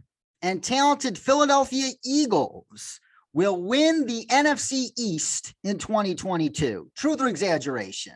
and 0.42 0.64
talented 0.64 1.18
Philadelphia 1.18 1.92
Eagles 2.04 3.00
will 3.34 3.62
win 3.62 4.06
the 4.06 4.26
NFC 4.28 4.90
East 4.98 5.54
in 5.64 5.78
2022. 5.78 6.90
Truth 6.96 7.22
or 7.22 7.28
exaggeration? 7.28 8.16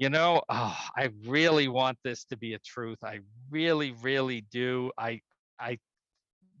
You 0.00 0.08
know, 0.08 0.40
oh, 0.48 0.78
I 0.96 1.10
really 1.26 1.68
want 1.68 1.98
this 2.02 2.24
to 2.24 2.36
be 2.38 2.54
a 2.54 2.58
truth. 2.58 3.04
I 3.04 3.20
really, 3.50 3.92
really 4.00 4.40
do. 4.50 4.90
I, 4.96 5.20
I, 5.58 5.78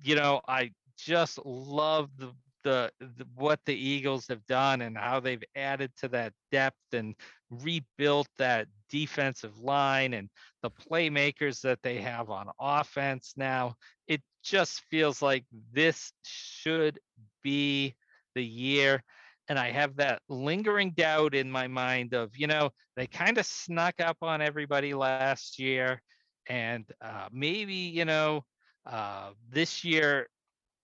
you 0.02 0.14
know, 0.14 0.42
I 0.46 0.72
just 0.98 1.38
love 1.46 2.10
the, 2.18 2.34
the, 2.64 2.92
the 3.00 3.26
what 3.34 3.58
the 3.64 3.74
Eagles 3.74 4.26
have 4.28 4.44
done 4.46 4.82
and 4.82 4.94
how 4.94 5.20
they've 5.20 5.42
added 5.56 5.90
to 6.00 6.08
that 6.08 6.34
depth 6.52 6.76
and 6.92 7.14
rebuilt 7.48 8.28
that 8.36 8.68
defensive 8.90 9.58
line 9.58 10.12
and 10.12 10.28
the 10.60 10.70
playmakers 10.70 11.62
that 11.62 11.78
they 11.82 11.96
have 11.96 12.28
on 12.28 12.50
offense 12.60 13.32
now. 13.38 13.74
It 14.06 14.20
just 14.44 14.82
feels 14.90 15.22
like 15.22 15.46
this 15.72 16.12
should 16.24 17.00
be 17.42 17.94
the 18.34 18.44
year 18.44 19.02
and 19.50 19.58
I 19.58 19.72
have 19.72 19.96
that 19.96 20.22
lingering 20.28 20.92
doubt 20.92 21.34
in 21.34 21.50
my 21.50 21.66
mind 21.66 22.14
of, 22.14 22.30
you 22.36 22.46
know, 22.46 22.70
they 22.94 23.08
kind 23.08 23.36
of 23.36 23.44
snuck 23.44 24.00
up 24.00 24.18
on 24.22 24.40
everybody 24.40 24.94
last 24.94 25.58
year, 25.58 26.00
and 26.48 26.86
uh, 27.02 27.26
maybe, 27.32 27.74
you 27.74 28.04
know, 28.04 28.44
uh, 28.86 29.30
this 29.48 29.82
year, 29.82 30.28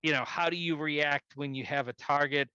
you 0.02 0.12
know, 0.12 0.24
how 0.24 0.50
do 0.50 0.56
you 0.56 0.76
react 0.76 1.36
when 1.36 1.54
you 1.54 1.64
have 1.64 1.86
a 1.86 1.92
target 1.92 2.48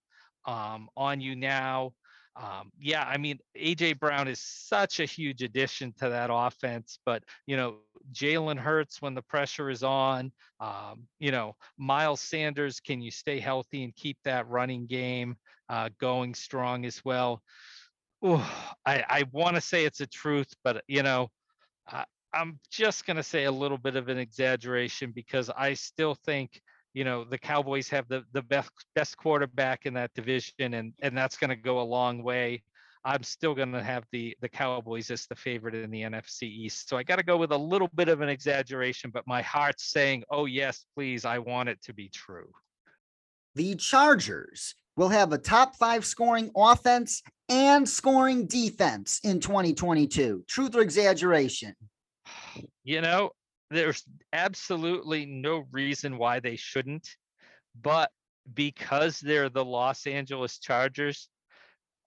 um, 0.45 0.89
on 0.97 1.21
you 1.21 1.33
now? 1.33 1.93
Um, 2.35 2.71
yeah, 2.77 3.05
I 3.05 3.17
mean, 3.17 3.39
AJ 3.57 3.99
Brown 3.99 4.27
is 4.27 4.41
such 4.41 4.99
a 4.99 5.05
huge 5.05 5.41
addition 5.41 5.93
to 5.99 6.09
that 6.09 6.29
offense, 6.31 6.99
but 7.05 7.23
you 7.47 7.55
know, 7.55 7.77
Jalen 8.13 8.57
Hurts 8.57 9.01
when 9.01 9.13
the 9.13 9.21
pressure 9.21 9.69
is 9.69 9.83
on, 9.83 10.33
um, 10.59 11.07
you 11.19 11.31
know, 11.31 11.55
Miles 11.77 12.19
Sanders, 12.19 12.81
can 12.81 13.01
you 13.01 13.11
stay 13.11 13.39
healthy 13.39 13.85
and 13.85 13.95
keep 13.95 14.17
that 14.25 14.47
running 14.49 14.87
game 14.87 15.37
uh, 15.71 15.89
going 15.99 16.35
strong 16.35 16.85
as 16.85 17.03
well? 17.03 17.41
Ooh, 18.25 18.41
I, 18.85 19.03
I 19.07 19.23
want 19.31 19.55
to 19.55 19.61
say 19.61 19.85
it's 19.85 20.01
a 20.01 20.07
truth, 20.07 20.53
but 20.63 20.83
you 20.87 21.01
know, 21.01 21.29
I, 21.87 22.03
I'm 22.33 22.59
just 22.69 23.05
going 23.05 23.17
to 23.17 23.23
say 23.23 23.45
a 23.45 23.51
little 23.51 23.77
bit 23.77 23.95
of 23.95 24.09
an 24.09 24.17
exaggeration 24.17 25.11
because 25.11 25.49
I 25.49 25.73
still 25.73 26.15
think 26.25 26.61
you 26.93 27.05
know 27.05 27.23
the 27.23 27.37
Cowboys 27.37 27.87
have 27.89 28.07
the 28.09 28.23
the 28.33 28.41
best 28.41 28.69
best 28.95 29.17
quarterback 29.17 29.85
in 29.85 29.93
that 29.93 30.13
division, 30.13 30.73
and 30.73 30.93
and 31.01 31.17
that's 31.17 31.37
going 31.37 31.49
to 31.49 31.55
go 31.55 31.79
a 31.79 31.83
long 31.83 32.21
way. 32.21 32.63
I'm 33.03 33.23
still 33.23 33.55
going 33.55 33.71
to 33.71 33.81
have 33.81 34.03
the 34.11 34.35
the 34.41 34.49
Cowboys 34.49 35.09
as 35.09 35.25
the 35.25 35.35
favorite 35.35 35.73
in 35.73 35.89
the 35.89 36.01
NFC 36.01 36.43
East. 36.43 36.89
So 36.89 36.97
I 36.97 37.03
got 37.03 37.15
to 37.15 37.23
go 37.23 37.37
with 37.37 37.53
a 37.53 37.57
little 37.57 37.89
bit 37.95 38.09
of 38.09 38.19
an 38.19 38.29
exaggeration, 38.29 39.09
but 39.09 39.25
my 39.25 39.41
heart's 39.41 39.85
saying, 39.85 40.25
"Oh 40.29 40.45
yes, 40.45 40.85
please, 40.95 41.23
I 41.23 41.39
want 41.39 41.69
it 41.69 41.81
to 41.83 41.93
be 41.93 42.09
true." 42.09 42.51
The 43.55 43.75
Chargers 43.75 44.75
will 44.95 45.09
have 45.09 45.33
a 45.33 45.37
top 45.37 45.75
five 45.75 46.05
scoring 46.05 46.51
offense 46.55 47.21
and 47.49 47.87
scoring 47.87 48.45
defense 48.47 49.19
in 49.23 49.39
2022. 49.39 50.43
Truth 50.47 50.75
or 50.75 50.81
exaggeration? 50.81 51.75
You 52.83 53.01
know, 53.01 53.31
there's 53.69 54.03
absolutely 54.33 55.25
no 55.25 55.65
reason 55.71 56.17
why 56.17 56.39
they 56.39 56.55
shouldn't, 56.55 57.07
but 57.81 58.11
because 58.53 59.19
they're 59.19 59.49
the 59.49 59.63
Los 59.63 60.07
Angeles 60.07 60.59
Chargers, 60.59 61.29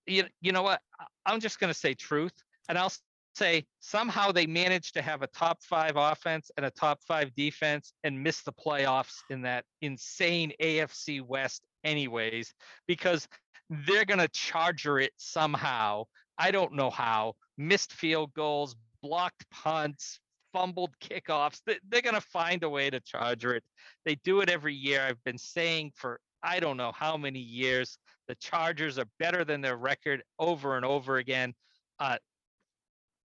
you, 0.07 0.24
you 0.41 0.53
know 0.53 0.62
what? 0.62 0.80
I'm 1.24 1.41
just 1.41 1.59
going 1.59 1.72
to 1.72 1.78
say 1.78 1.95
truth, 1.95 2.35
and 2.68 2.76
I'll 2.76 2.93
say 3.35 3.64
somehow 3.80 4.32
they 4.32 4.47
managed 4.47 4.95
to 4.95 5.03
have 5.03 5.22
a 5.22 5.26
top 5.28 5.62
five 5.62 5.95
offense 5.97 6.51
and 6.57 6.66
a 6.66 6.70
top 6.70 7.01
five 7.07 7.35
defense 7.35 7.93
and 8.05 8.22
miss 8.22 8.43
the 8.43 8.53
playoffs 8.53 9.16
in 9.30 9.43
that 9.43 9.64
insane 9.80 10.53
AFC 10.61 11.22
West, 11.22 11.66
anyways, 11.85 12.53
because 12.87 13.28
they're 13.70 14.05
going 14.05 14.20
to 14.20 14.28
charger 14.28 14.99
it 14.99 15.12
somehow. 15.16 16.05
I 16.39 16.51
don't 16.51 16.74
know 16.74 16.91
how. 16.91 17.35
Missed 17.57 17.93
field 17.93 18.32
goals, 18.35 18.74
blocked 19.03 19.49
punts, 19.51 20.18
fumbled 20.53 20.95
kickoffs. 21.01 21.61
They're 21.66 22.03
going 22.03 22.14
to 22.14 22.20
find 22.20 22.62
a 22.62 22.68
way 22.68 22.91
to 22.91 23.01
charger 23.01 23.55
it. 23.55 23.64
They 24.05 24.16
do 24.24 24.41
it 24.41 24.51
every 24.51 24.74
year. 24.74 25.03
I've 25.03 25.22
been 25.24 25.39
saying 25.39 25.93
for 25.95 26.20
I 26.43 26.61
don't 26.61 26.76
know 26.76 26.93
how 26.93 27.16
many 27.16 27.39
years 27.39 27.99
the 28.28 28.35
Chargers 28.37 28.99
are 28.99 29.09
better 29.18 29.45
than 29.45 29.61
their 29.61 29.76
record 29.76 30.22
over 30.39 30.76
and 30.76 30.85
over 30.85 31.16
again. 31.16 31.55
Uh, 31.99 32.18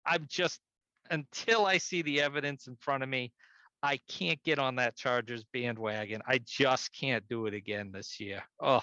I'm 0.05 0.26
just 0.30 0.60
until 1.12 1.66
I 1.66 1.78
see 1.78 2.01
the 2.01 2.22
evidence 2.22 2.68
in 2.68 2.76
front 2.78 3.03
of 3.03 3.10
me, 3.10 3.34
I 3.82 3.99
can't 4.09 4.41
get 4.43 4.59
on 4.59 4.75
that 4.75 4.95
Chargers 4.95 5.43
bandwagon. 5.53 6.21
I 6.27 6.39
just 6.45 6.93
can't 6.93 7.27
do 7.30 7.45
it 7.45 7.53
again 7.53 7.91
this 7.93 8.19
year. 8.19 8.43
Oh, 8.59 8.82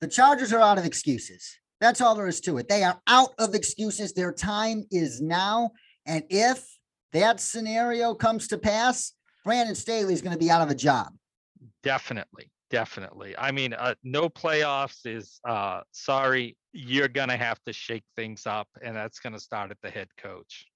the 0.00 0.08
Chargers 0.08 0.52
are 0.52 0.60
out 0.60 0.78
of 0.78 0.84
excuses. 0.84 1.58
That's 1.80 2.00
all 2.00 2.14
there 2.14 2.26
is 2.26 2.40
to 2.42 2.58
it. 2.58 2.68
They 2.68 2.82
are 2.82 3.00
out 3.06 3.30
of 3.38 3.54
excuses. 3.54 4.12
Their 4.12 4.32
time 4.32 4.84
is 4.90 5.20
now. 5.20 5.70
And 6.06 6.24
if 6.28 6.64
that 7.12 7.40
scenario 7.40 8.14
comes 8.14 8.48
to 8.48 8.58
pass, 8.58 9.12
Brandon 9.44 9.74
Staley 9.74 10.12
is 10.12 10.20
going 10.20 10.32
to 10.32 10.38
be 10.38 10.50
out 10.50 10.62
of 10.62 10.70
a 10.70 10.74
job. 10.74 11.12
Definitely. 11.82 12.50
Definitely. 12.70 13.36
I 13.38 13.52
mean, 13.52 13.74
uh, 13.74 13.94
no 14.02 14.28
playoffs 14.28 15.04
is 15.04 15.38
uh, 15.46 15.82
sorry. 15.92 16.56
You're 16.72 17.08
going 17.08 17.28
to 17.28 17.36
have 17.36 17.62
to 17.66 17.72
shake 17.72 18.04
things 18.16 18.46
up, 18.46 18.66
and 18.82 18.96
that's 18.96 19.20
going 19.20 19.34
to 19.34 19.40
start 19.40 19.70
at 19.70 19.76
the 19.82 19.90
head 19.90 20.08
coach. 20.16 20.66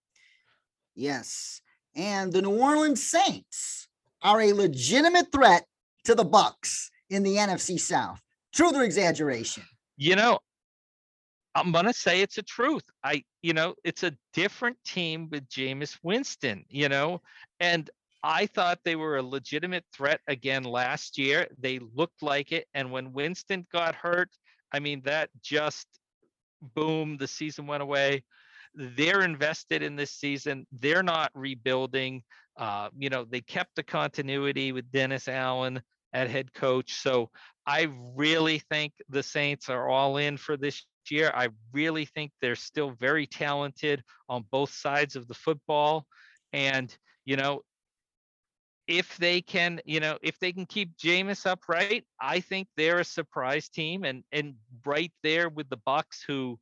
Yes. 0.94 1.60
And 1.96 2.32
the 2.32 2.42
New 2.42 2.60
Orleans 2.60 3.02
Saints 3.02 3.88
are 4.22 4.40
a 4.40 4.52
legitimate 4.52 5.32
threat 5.32 5.64
to 6.04 6.14
the 6.14 6.24
Bucs 6.24 6.88
in 7.10 7.22
the 7.22 7.36
NFC 7.36 7.80
South. 7.80 8.20
Truth 8.54 8.76
or 8.76 8.84
exaggeration? 8.84 9.64
You 9.96 10.14
know, 10.14 10.38
I'm 11.54 11.72
gonna 11.72 11.92
say 11.92 12.20
it's 12.20 12.38
a 12.38 12.42
truth. 12.42 12.84
I, 13.02 13.24
you 13.42 13.54
know, 13.54 13.74
it's 13.82 14.02
a 14.02 14.12
different 14.34 14.76
team 14.84 15.28
with 15.30 15.48
Jameis 15.48 15.98
Winston, 16.02 16.64
you 16.68 16.88
know, 16.88 17.22
and 17.60 17.90
I 18.22 18.46
thought 18.46 18.80
they 18.84 18.96
were 18.96 19.18
a 19.18 19.22
legitimate 19.22 19.84
threat 19.94 20.20
again 20.26 20.64
last 20.64 21.16
year. 21.16 21.46
They 21.58 21.78
looked 21.78 22.22
like 22.22 22.50
it. 22.50 22.66
And 22.74 22.90
when 22.90 23.12
Winston 23.12 23.66
got 23.72 23.94
hurt, 23.94 24.30
I 24.72 24.80
mean, 24.80 25.00
that 25.04 25.30
just 25.42 25.86
boom, 26.74 27.16
the 27.18 27.28
season 27.28 27.66
went 27.68 27.84
away. 27.84 28.24
They're 28.76 29.22
invested 29.22 29.82
in 29.82 29.96
this 29.96 30.12
season. 30.12 30.66
They're 30.70 31.02
not 31.02 31.30
rebuilding. 31.34 32.22
Uh, 32.56 32.90
you 32.96 33.10
know, 33.10 33.24
they 33.24 33.40
kept 33.40 33.74
the 33.74 33.82
continuity 33.82 34.72
with 34.72 34.92
Dennis 34.92 35.28
Allen 35.28 35.82
at 36.12 36.30
head 36.30 36.52
coach. 36.52 36.94
So 36.94 37.30
I 37.66 37.88
really 38.14 38.60
think 38.70 38.92
the 39.08 39.22
Saints 39.22 39.68
are 39.68 39.88
all 39.88 40.18
in 40.18 40.36
for 40.36 40.56
this 40.56 40.84
year. 41.10 41.30
I 41.34 41.48
really 41.72 42.04
think 42.04 42.32
they're 42.40 42.54
still 42.54 42.90
very 43.00 43.26
talented 43.26 44.02
on 44.28 44.44
both 44.50 44.70
sides 44.70 45.16
of 45.16 45.26
the 45.26 45.34
football. 45.34 46.06
And, 46.52 46.96
you 47.24 47.36
know, 47.36 47.62
if 48.86 49.16
they 49.16 49.40
can, 49.40 49.80
you 49.84 50.00
know, 50.00 50.16
if 50.22 50.38
they 50.38 50.52
can 50.52 50.64
keep 50.64 50.96
Jameis 50.96 51.44
upright, 51.44 52.04
I 52.20 52.40
think 52.40 52.68
they're 52.76 53.00
a 53.00 53.04
surprise 53.04 53.68
team 53.68 54.04
and 54.04 54.22
and 54.30 54.54
right 54.84 55.12
there 55.22 55.48
with 55.48 55.68
the 55.68 55.78
Bucs 55.78 56.22
who, 56.26 56.58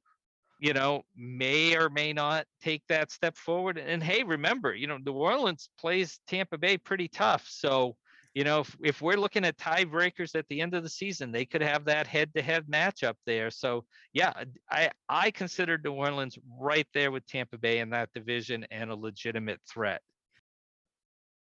you 0.64 0.72
know, 0.72 1.02
may 1.14 1.76
or 1.76 1.90
may 1.90 2.14
not 2.14 2.46
take 2.62 2.82
that 2.88 3.12
step 3.12 3.36
forward. 3.36 3.76
And 3.76 4.02
hey, 4.02 4.22
remember, 4.22 4.74
you 4.74 4.86
know, 4.86 4.96
New 4.96 5.12
Orleans 5.12 5.68
plays 5.78 6.20
Tampa 6.26 6.56
Bay 6.56 6.78
pretty 6.78 7.06
tough. 7.06 7.46
So, 7.46 7.96
you 8.32 8.44
know, 8.44 8.60
if, 8.60 8.74
if 8.82 9.02
we're 9.02 9.18
looking 9.18 9.44
at 9.44 9.58
tiebreakers 9.58 10.34
at 10.34 10.48
the 10.48 10.62
end 10.62 10.72
of 10.72 10.82
the 10.82 10.88
season, 10.88 11.32
they 11.32 11.44
could 11.44 11.60
have 11.60 11.84
that 11.84 12.06
head-to-head 12.06 12.64
matchup 12.64 13.16
there. 13.26 13.50
So, 13.50 13.84
yeah, 14.14 14.32
I 14.70 14.90
I 15.06 15.30
consider 15.32 15.78
New 15.84 15.92
Orleans 15.92 16.38
right 16.58 16.86
there 16.94 17.10
with 17.10 17.26
Tampa 17.26 17.58
Bay 17.58 17.80
in 17.80 17.90
that 17.90 18.08
division 18.14 18.64
and 18.70 18.90
a 18.90 18.96
legitimate 18.96 19.60
threat. 19.70 20.00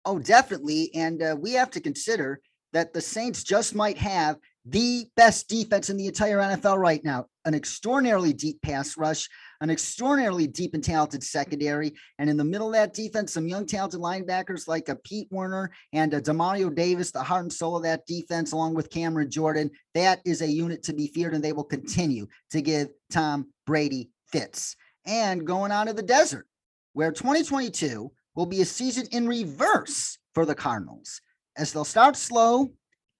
Oh, 0.05 0.17
definitely. 0.17 0.89
And 0.95 1.21
uh, 1.21 1.35
we 1.39 1.51
have 1.51 1.69
to 1.69 1.79
consider 1.79 2.41
that 2.73 2.93
the 2.93 3.01
Saints 3.01 3.43
just 3.43 3.75
might 3.75 3.97
have 3.97 4.37
the 4.65 5.05
best 5.17 5.49
defense 5.49 5.89
in 5.89 5.97
the 5.97 6.07
entire 6.07 6.39
NFL 6.39 6.77
right 6.77 7.03
now. 7.03 7.25
An 7.45 7.53
extraordinarily 7.53 8.31
deep 8.31 8.61
pass 8.61 8.97
rush, 8.97 9.27
an 9.59 9.69
extraordinarily 9.69 10.47
deep 10.47 10.73
and 10.73 10.83
talented 10.83 11.21
secondary. 11.21 11.93
And 12.17 12.29
in 12.29 12.37
the 12.37 12.45
middle 12.45 12.67
of 12.67 12.73
that 12.73 12.93
defense, 12.93 13.33
some 13.33 13.47
young 13.47 13.65
talented 13.65 13.99
linebackers 13.99 14.67
like 14.67 14.87
a 14.87 14.95
Pete 14.95 15.27
Werner 15.31 15.71
and 15.91 16.13
a 16.13 16.21
Demario 16.21 16.73
Davis, 16.73 17.11
the 17.11 17.21
heart 17.21 17.43
and 17.43 17.53
soul 17.53 17.75
of 17.75 17.83
that 17.83 18.05
defense, 18.05 18.53
along 18.53 18.73
with 18.73 18.89
Cameron 18.89 19.29
Jordan. 19.29 19.69
That 19.93 20.21
is 20.25 20.41
a 20.41 20.47
unit 20.47 20.83
to 20.83 20.93
be 20.93 21.07
feared, 21.07 21.33
and 21.33 21.43
they 21.43 21.53
will 21.53 21.63
continue 21.65 22.27
to 22.51 22.61
give 22.61 22.87
Tom 23.11 23.47
Brady 23.65 24.11
fits. 24.31 24.77
And 25.05 25.45
going 25.45 25.73
on 25.73 25.87
to 25.87 25.93
the 25.93 26.01
desert, 26.01 26.47
where 26.93 27.11
2022 27.11 28.11
will 28.35 28.45
be 28.45 28.61
a 28.61 28.65
season 28.65 29.07
in 29.11 29.27
reverse 29.27 30.17
for 30.33 30.45
the 30.45 30.55
Cardinals, 30.55 31.21
as 31.57 31.73
they'll 31.73 31.85
start 31.85 32.15
slow 32.15 32.71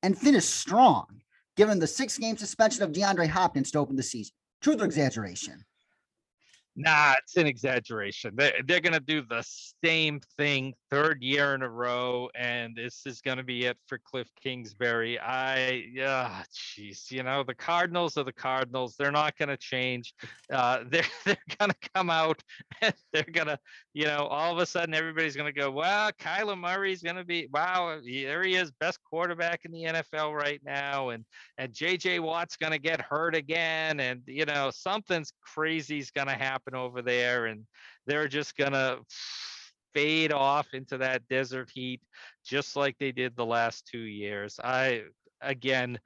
and 0.02 0.18
finish 0.18 0.46
strong, 0.46 1.06
given 1.56 1.80
the 1.80 1.88
six 1.88 2.18
game 2.18 2.38
suspension 2.38 2.84
of 2.84 2.92
DeAndre 2.92 3.28
Hopkins 3.28 3.72
to 3.72 3.80
open 3.80 3.96
the 3.96 4.04
season. 4.04 4.34
Truth 4.62 4.82
or 4.82 4.86
exaggeration? 4.86 5.64
Nah, 6.76 7.14
it's 7.22 7.38
an 7.38 7.46
exaggeration. 7.46 8.34
They're, 8.36 8.54
they're 8.66 8.80
going 8.80 8.94
to 8.94 9.00
do 9.00 9.22
the 9.30 9.44
same 9.84 10.20
thing 10.38 10.74
third 10.94 11.24
year 11.24 11.56
in 11.56 11.64
a 11.64 11.70
row, 11.70 12.30
and 12.36 12.76
this 12.76 13.02
is 13.08 13.20
going 13.20 13.38
to 13.38 13.44
be 13.44 13.66
it 13.66 13.78
for 13.88 13.98
Cliff 13.98 14.30
Kingsbury. 14.40 15.18
I, 15.20 15.86
yeah, 15.92 16.44
jeez, 16.54 17.10
you 17.10 17.24
know, 17.24 17.44
the 17.44 17.56
Cardinals 17.56 18.16
are 18.16 18.24
the 18.24 18.32
Cardinals. 18.32 18.96
They're 18.96 19.12
not 19.12 19.36
going 19.36 19.50
to 19.50 19.58
change. 19.58 20.14
Uh, 20.52 20.84
they're 20.90 21.04
they're 21.26 21.38
going 21.58 21.72
to 21.72 21.90
come 21.96 22.12
out 22.12 22.44
and 22.82 22.94
they're 23.12 23.24
going 23.24 23.48
to, 23.48 23.58
you 23.94 24.06
know, 24.06 24.28
all 24.28 24.54
of 24.54 24.60
a 24.60 24.68
sudden 24.68 24.94
everybody's 24.94 25.36
going 25.36 25.52
to 25.52 25.60
go, 25.60 25.72
wow, 25.72 26.12
Kyler 26.12 26.60
Murray's 26.60 27.02
going 27.02 27.16
to 27.16 27.26
be, 27.26 27.48
wow, 27.52 28.00
there 28.04 28.44
he 28.44 28.54
is, 28.54 28.70
best 28.80 29.00
quarterback 29.04 29.66
in 29.66 29.72
the 29.72 29.86
NFL 29.86 30.32
right 30.32 30.62
now, 30.64 31.10
and 31.10 31.26
and 31.58 31.74
J.J. 31.74 32.20
Watt's 32.20 32.56
going 32.56 32.74
to 32.74 32.80
get 32.80 33.02
hurt 33.02 33.36
again, 33.36 34.00
and 34.00 34.22
you 34.28 34.46
know, 34.46 34.70
something's 34.72 35.34
crazy's 35.42 36.12
going 36.12 36.28
to 36.28 36.34
happen 36.34 36.76
over 36.76 37.02
there 37.02 37.48
and 37.48 37.66
they're 38.06 38.28
just 38.28 38.56
gonna 38.58 38.98
fade 39.94 40.32
off 40.32 40.74
into 40.74 40.98
that 40.98 41.28
desert 41.28 41.70
heat 41.74 42.02
just 42.46 42.76
like 42.76 42.98
they 43.00 43.12
did 43.12 43.36
the 43.36 43.46
last 43.46 43.88
two 43.92 44.00
years 44.00 44.60
i 44.64 45.02
again 45.42 46.00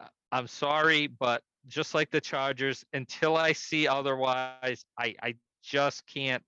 uh, 0.00 0.06
i'm 0.32 0.46
sorry 0.46 1.06
but 1.06 1.42
just 1.66 1.94
like 1.94 2.10
the 2.10 2.20
chargers 2.20 2.84
until 2.92 3.36
i 3.36 3.52
see 3.52 3.86
otherwise 3.86 4.84
i 4.98 5.14
i 5.22 5.34
just 5.62 6.06
can't 6.06 6.42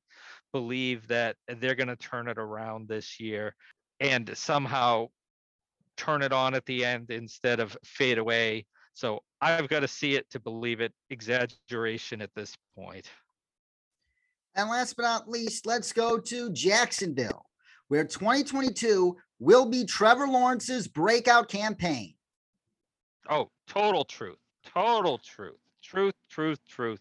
believe 0.53 1.07
that 1.09 1.37
they're 1.59 1.75
going 1.75 1.89
to 1.89 1.97
turn 1.97 2.29
it 2.29 2.39
around 2.39 2.89
this 2.89 3.19
year 3.21 3.55
and 4.01 4.31
somehow 4.37 5.07
turn 5.97 6.23
it 6.23 6.33
on 6.33 6.55
at 6.55 6.67
the 6.67 6.85
end 6.85 7.11
instead 7.11 7.61
of 7.61 7.77
fade 7.85 8.19
away 8.19 8.65
so 8.95 9.23
I've 9.41 9.69
got 9.69 9.81
to 9.81 9.89
see 9.89 10.15
it 10.15 10.29
to 10.31 10.41
believe 10.41 10.81
it. 10.81 10.93
Exaggeration 11.11 12.21
at 12.21 12.31
this 12.35 12.57
point. 12.77 13.09
And 14.55 14.69
last 14.69 14.97
but 14.97 15.03
not 15.03 15.29
least, 15.29 15.67
let's 15.67 15.93
go 15.93 16.19
to 16.19 16.51
Jacksonville, 16.53 17.47
where 17.89 18.05
2022 18.05 19.17
will 19.39 19.67
be 19.67 19.85
Trevor 19.85 20.29
Lawrence's 20.29 20.87
breakout 20.87 21.49
campaign. 21.49 22.15
Oh, 23.29 23.51
total 23.67 24.05
truth. 24.05 24.39
Total 24.65 25.19
truth. 25.19 25.59
Truth, 25.83 26.15
truth, 26.29 26.59
truth. 26.69 27.01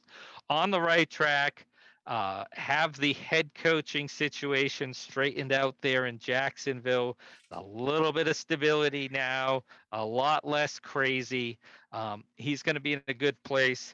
On 0.50 0.72
the 0.72 0.82
right 0.82 1.10
track. 1.10 1.66
Uh, 2.08 2.44
have 2.54 2.98
the 2.98 3.14
head 3.14 3.50
coaching 3.54 4.08
situation 4.08 4.92
straightened 4.92 5.54
out 5.54 5.76
there 5.82 6.08
in 6.08 6.18
Jacksonville. 6.18 7.16
A 7.52 7.62
little 7.62 8.12
bit 8.12 8.28
of 8.28 8.36
stability 8.36 9.08
now, 9.12 9.64
a 9.92 10.04
lot 10.04 10.44
less 10.44 10.80
crazy. 10.80 11.60
Um, 11.92 12.24
he's 12.38 12.64
going 12.64 12.74
to 12.74 12.82
be 12.82 12.94
in 12.94 13.04
a 13.08 13.14
good 13.14 13.42
place 13.44 13.94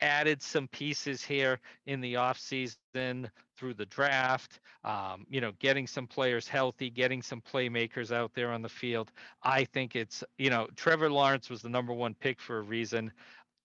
added 0.00 0.42
some 0.42 0.68
pieces 0.68 1.24
here 1.24 1.60
in 1.86 2.00
the 2.00 2.14
offseason 2.14 3.30
through 3.56 3.74
the 3.74 3.86
draft, 3.86 4.60
um, 4.84 5.26
you 5.28 5.40
know, 5.40 5.52
getting 5.58 5.86
some 5.86 6.06
players 6.06 6.46
healthy, 6.46 6.90
getting 6.90 7.22
some 7.22 7.40
playmakers 7.40 8.12
out 8.12 8.32
there 8.34 8.52
on 8.52 8.62
the 8.62 8.68
field. 8.68 9.10
I 9.42 9.64
think 9.64 9.96
it's, 9.96 10.22
you 10.38 10.50
know, 10.50 10.68
Trevor 10.76 11.10
Lawrence 11.10 11.50
was 11.50 11.62
the 11.62 11.68
number 11.68 11.92
one 11.92 12.14
pick 12.14 12.40
for 12.40 12.58
a 12.58 12.62
reason. 12.62 13.12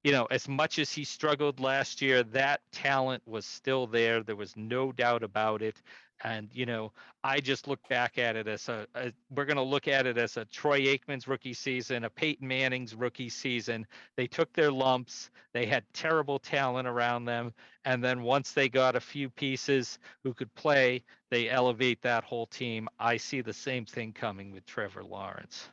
You 0.04 0.12
know, 0.12 0.26
as 0.32 0.50
much 0.50 0.80
as 0.80 0.92
he 0.92 1.06
struggled 1.06 1.60
last 1.62 2.02
year, 2.02 2.24
that 2.24 2.60
talent 2.74 3.24
was 3.26 3.46
still 3.46 3.88
there. 3.88 4.22
There 4.22 4.36
was 4.36 4.58
no 4.58 4.92
doubt 4.92 5.24
about 5.24 5.62
it. 5.62 5.82
And, 6.24 6.50
you 6.54 6.66
know, 6.66 6.92
I 7.24 7.40
just 7.40 7.68
look 7.68 7.86
back 7.90 8.18
at 8.18 8.36
it 8.36 8.48
as 8.48 8.70
a, 8.70 8.88
a 8.96 9.12
we're 9.36 9.46
going 9.46 9.58
to 9.58 9.64
look 9.64 9.88
at 9.88 10.06
it 10.08 10.18
as 10.18 10.38
a 10.38 10.46
Troy 10.46 10.82
Aikman's 10.82 11.28
rookie 11.28 11.54
season, 11.54 12.06
a 12.06 12.10
Peyton 12.10 12.48
Manning's 12.48 12.96
rookie 12.96 13.30
season. 13.30 13.86
They 14.16 14.28
took 14.28 14.54
their 14.54 14.72
lumps, 14.72 15.30
they 15.54 15.66
had 15.66 15.84
terrible 15.94 16.40
talent 16.40 16.88
around 16.88 17.26
them. 17.26 17.54
And 17.86 18.04
then 18.04 18.22
once 18.22 18.54
they 18.54 18.70
got 18.70 18.96
a 18.96 19.02
few 19.02 19.30
pieces 19.30 20.00
who 20.24 20.34
could 20.34 20.54
play, 20.56 21.04
they 21.30 21.50
elevate 21.50 22.02
that 22.04 22.24
whole 22.24 22.48
team. 22.48 22.88
I 23.00 23.18
see 23.18 23.42
the 23.42 23.54
same 23.54 23.86
thing 23.86 24.14
coming 24.14 24.52
with 24.52 24.66
Trevor 24.66 25.04
Lawrence 25.04 25.70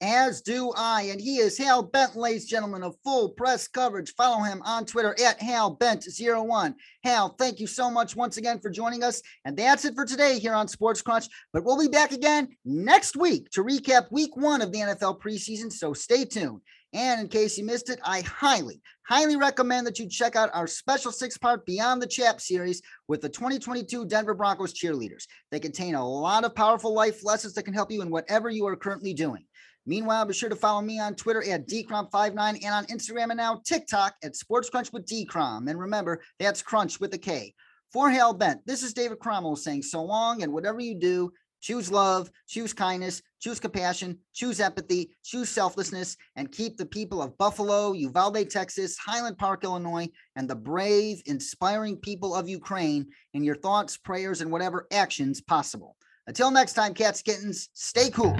as 0.00 0.42
do 0.42 0.72
I. 0.76 1.02
And 1.02 1.20
he 1.20 1.38
is 1.38 1.56
Hal 1.58 1.82
Bent, 1.82 2.16
ladies 2.16 2.42
and 2.42 2.50
gentlemen, 2.50 2.82
of 2.82 2.96
full 3.02 3.30
press 3.30 3.68
coverage. 3.68 4.14
Follow 4.14 4.42
him 4.42 4.62
on 4.64 4.84
Twitter 4.84 5.14
at 5.24 5.40
Hal 5.40 5.76
Bent01. 5.76 6.74
Hal, 7.04 7.34
thank 7.38 7.60
you 7.60 7.66
so 7.66 7.90
much 7.90 8.16
once 8.16 8.36
again 8.36 8.60
for 8.60 8.70
joining 8.70 9.02
us. 9.02 9.22
And 9.44 9.56
that's 9.56 9.84
it 9.84 9.94
for 9.94 10.04
today 10.04 10.38
here 10.38 10.54
on 10.54 10.68
Sports 10.68 11.02
Krunch. 11.02 11.28
But 11.52 11.64
we'll 11.64 11.80
be 11.80 11.88
back 11.88 12.12
again 12.12 12.48
next 12.64 13.16
week 13.16 13.50
to 13.50 13.64
recap 13.64 14.10
week 14.10 14.36
one 14.36 14.62
of 14.62 14.72
the 14.72 14.80
NFL 14.80 15.20
preseason. 15.20 15.72
So 15.72 15.92
stay 15.92 16.24
tuned. 16.24 16.60
And 16.92 17.20
in 17.20 17.28
case 17.28 17.58
you 17.58 17.64
missed 17.64 17.90
it, 17.90 17.98
I 18.04 18.20
highly, 18.22 18.80
highly 19.06 19.36
recommend 19.36 19.86
that 19.86 19.98
you 19.98 20.08
check 20.08 20.36
out 20.36 20.50
our 20.54 20.66
special 20.66 21.12
six 21.12 21.36
part 21.36 21.66
Beyond 21.66 22.00
the 22.00 22.06
Chap 22.06 22.40
series 22.40 22.80
with 23.08 23.20
the 23.20 23.28
2022 23.28 24.06
Denver 24.06 24.34
Broncos 24.34 24.72
cheerleaders. 24.72 25.26
They 25.50 25.60
contain 25.60 25.94
a 25.94 26.08
lot 26.08 26.44
of 26.44 26.54
powerful 26.54 26.94
life 26.94 27.24
lessons 27.24 27.54
that 27.54 27.64
can 27.64 27.74
help 27.74 27.90
you 27.90 28.02
in 28.02 28.10
whatever 28.10 28.50
you 28.50 28.66
are 28.66 28.76
currently 28.76 29.12
doing. 29.12 29.44
Meanwhile, 29.86 30.26
be 30.26 30.34
sure 30.34 30.48
to 30.48 30.56
follow 30.56 30.82
me 30.82 30.98
on 30.98 31.14
Twitter 31.14 31.42
at 31.48 31.68
dcrom59 31.68 32.64
and 32.64 32.74
on 32.74 32.86
Instagram 32.86 33.30
and 33.30 33.36
now 33.36 33.62
TikTok 33.64 34.14
at 34.22 34.34
Sports 34.34 34.68
Krunch 34.68 34.92
with 34.92 35.06
dcrom. 35.06 35.70
And 35.70 35.78
remember, 35.78 36.20
that's 36.38 36.62
Krunch 36.62 37.00
with 37.00 37.14
a 37.14 37.18
K. 37.18 37.54
For 37.92 38.10
Hal 38.10 38.34
Bent, 38.34 38.66
this 38.66 38.82
is 38.82 38.92
David 38.92 39.20
Cromwell 39.20 39.56
saying 39.56 39.82
so 39.82 40.02
long, 40.02 40.42
and 40.42 40.52
whatever 40.52 40.80
you 40.80 40.96
do, 40.98 41.30
choose 41.60 41.90
love, 41.90 42.30
choose 42.48 42.72
kindness, 42.72 43.22
choose 43.40 43.60
compassion, 43.60 44.18
choose 44.34 44.60
empathy, 44.60 45.10
choose 45.24 45.48
selflessness, 45.48 46.16
and 46.34 46.52
keep 46.52 46.76
the 46.76 46.86
people 46.86 47.22
of 47.22 47.38
Buffalo, 47.38 47.92
Uvalde, 47.92 48.50
Texas, 48.50 48.98
Highland 48.98 49.38
Park, 49.38 49.62
Illinois, 49.64 50.08
and 50.34 50.50
the 50.50 50.56
brave, 50.56 51.22
inspiring 51.26 51.96
people 51.96 52.34
of 52.34 52.48
Ukraine 52.48 53.06
in 53.34 53.44
your 53.44 53.56
thoughts, 53.56 53.96
prayers, 53.96 54.40
and 54.40 54.50
whatever 54.50 54.86
actions 54.92 55.40
possible. 55.40 55.96
Until 56.26 56.50
next 56.50 56.74
time, 56.74 56.92
cats, 56.92 57.22
kittens, 57.22 57.68
stay 57.72 58.10
cool. 58.10 58.36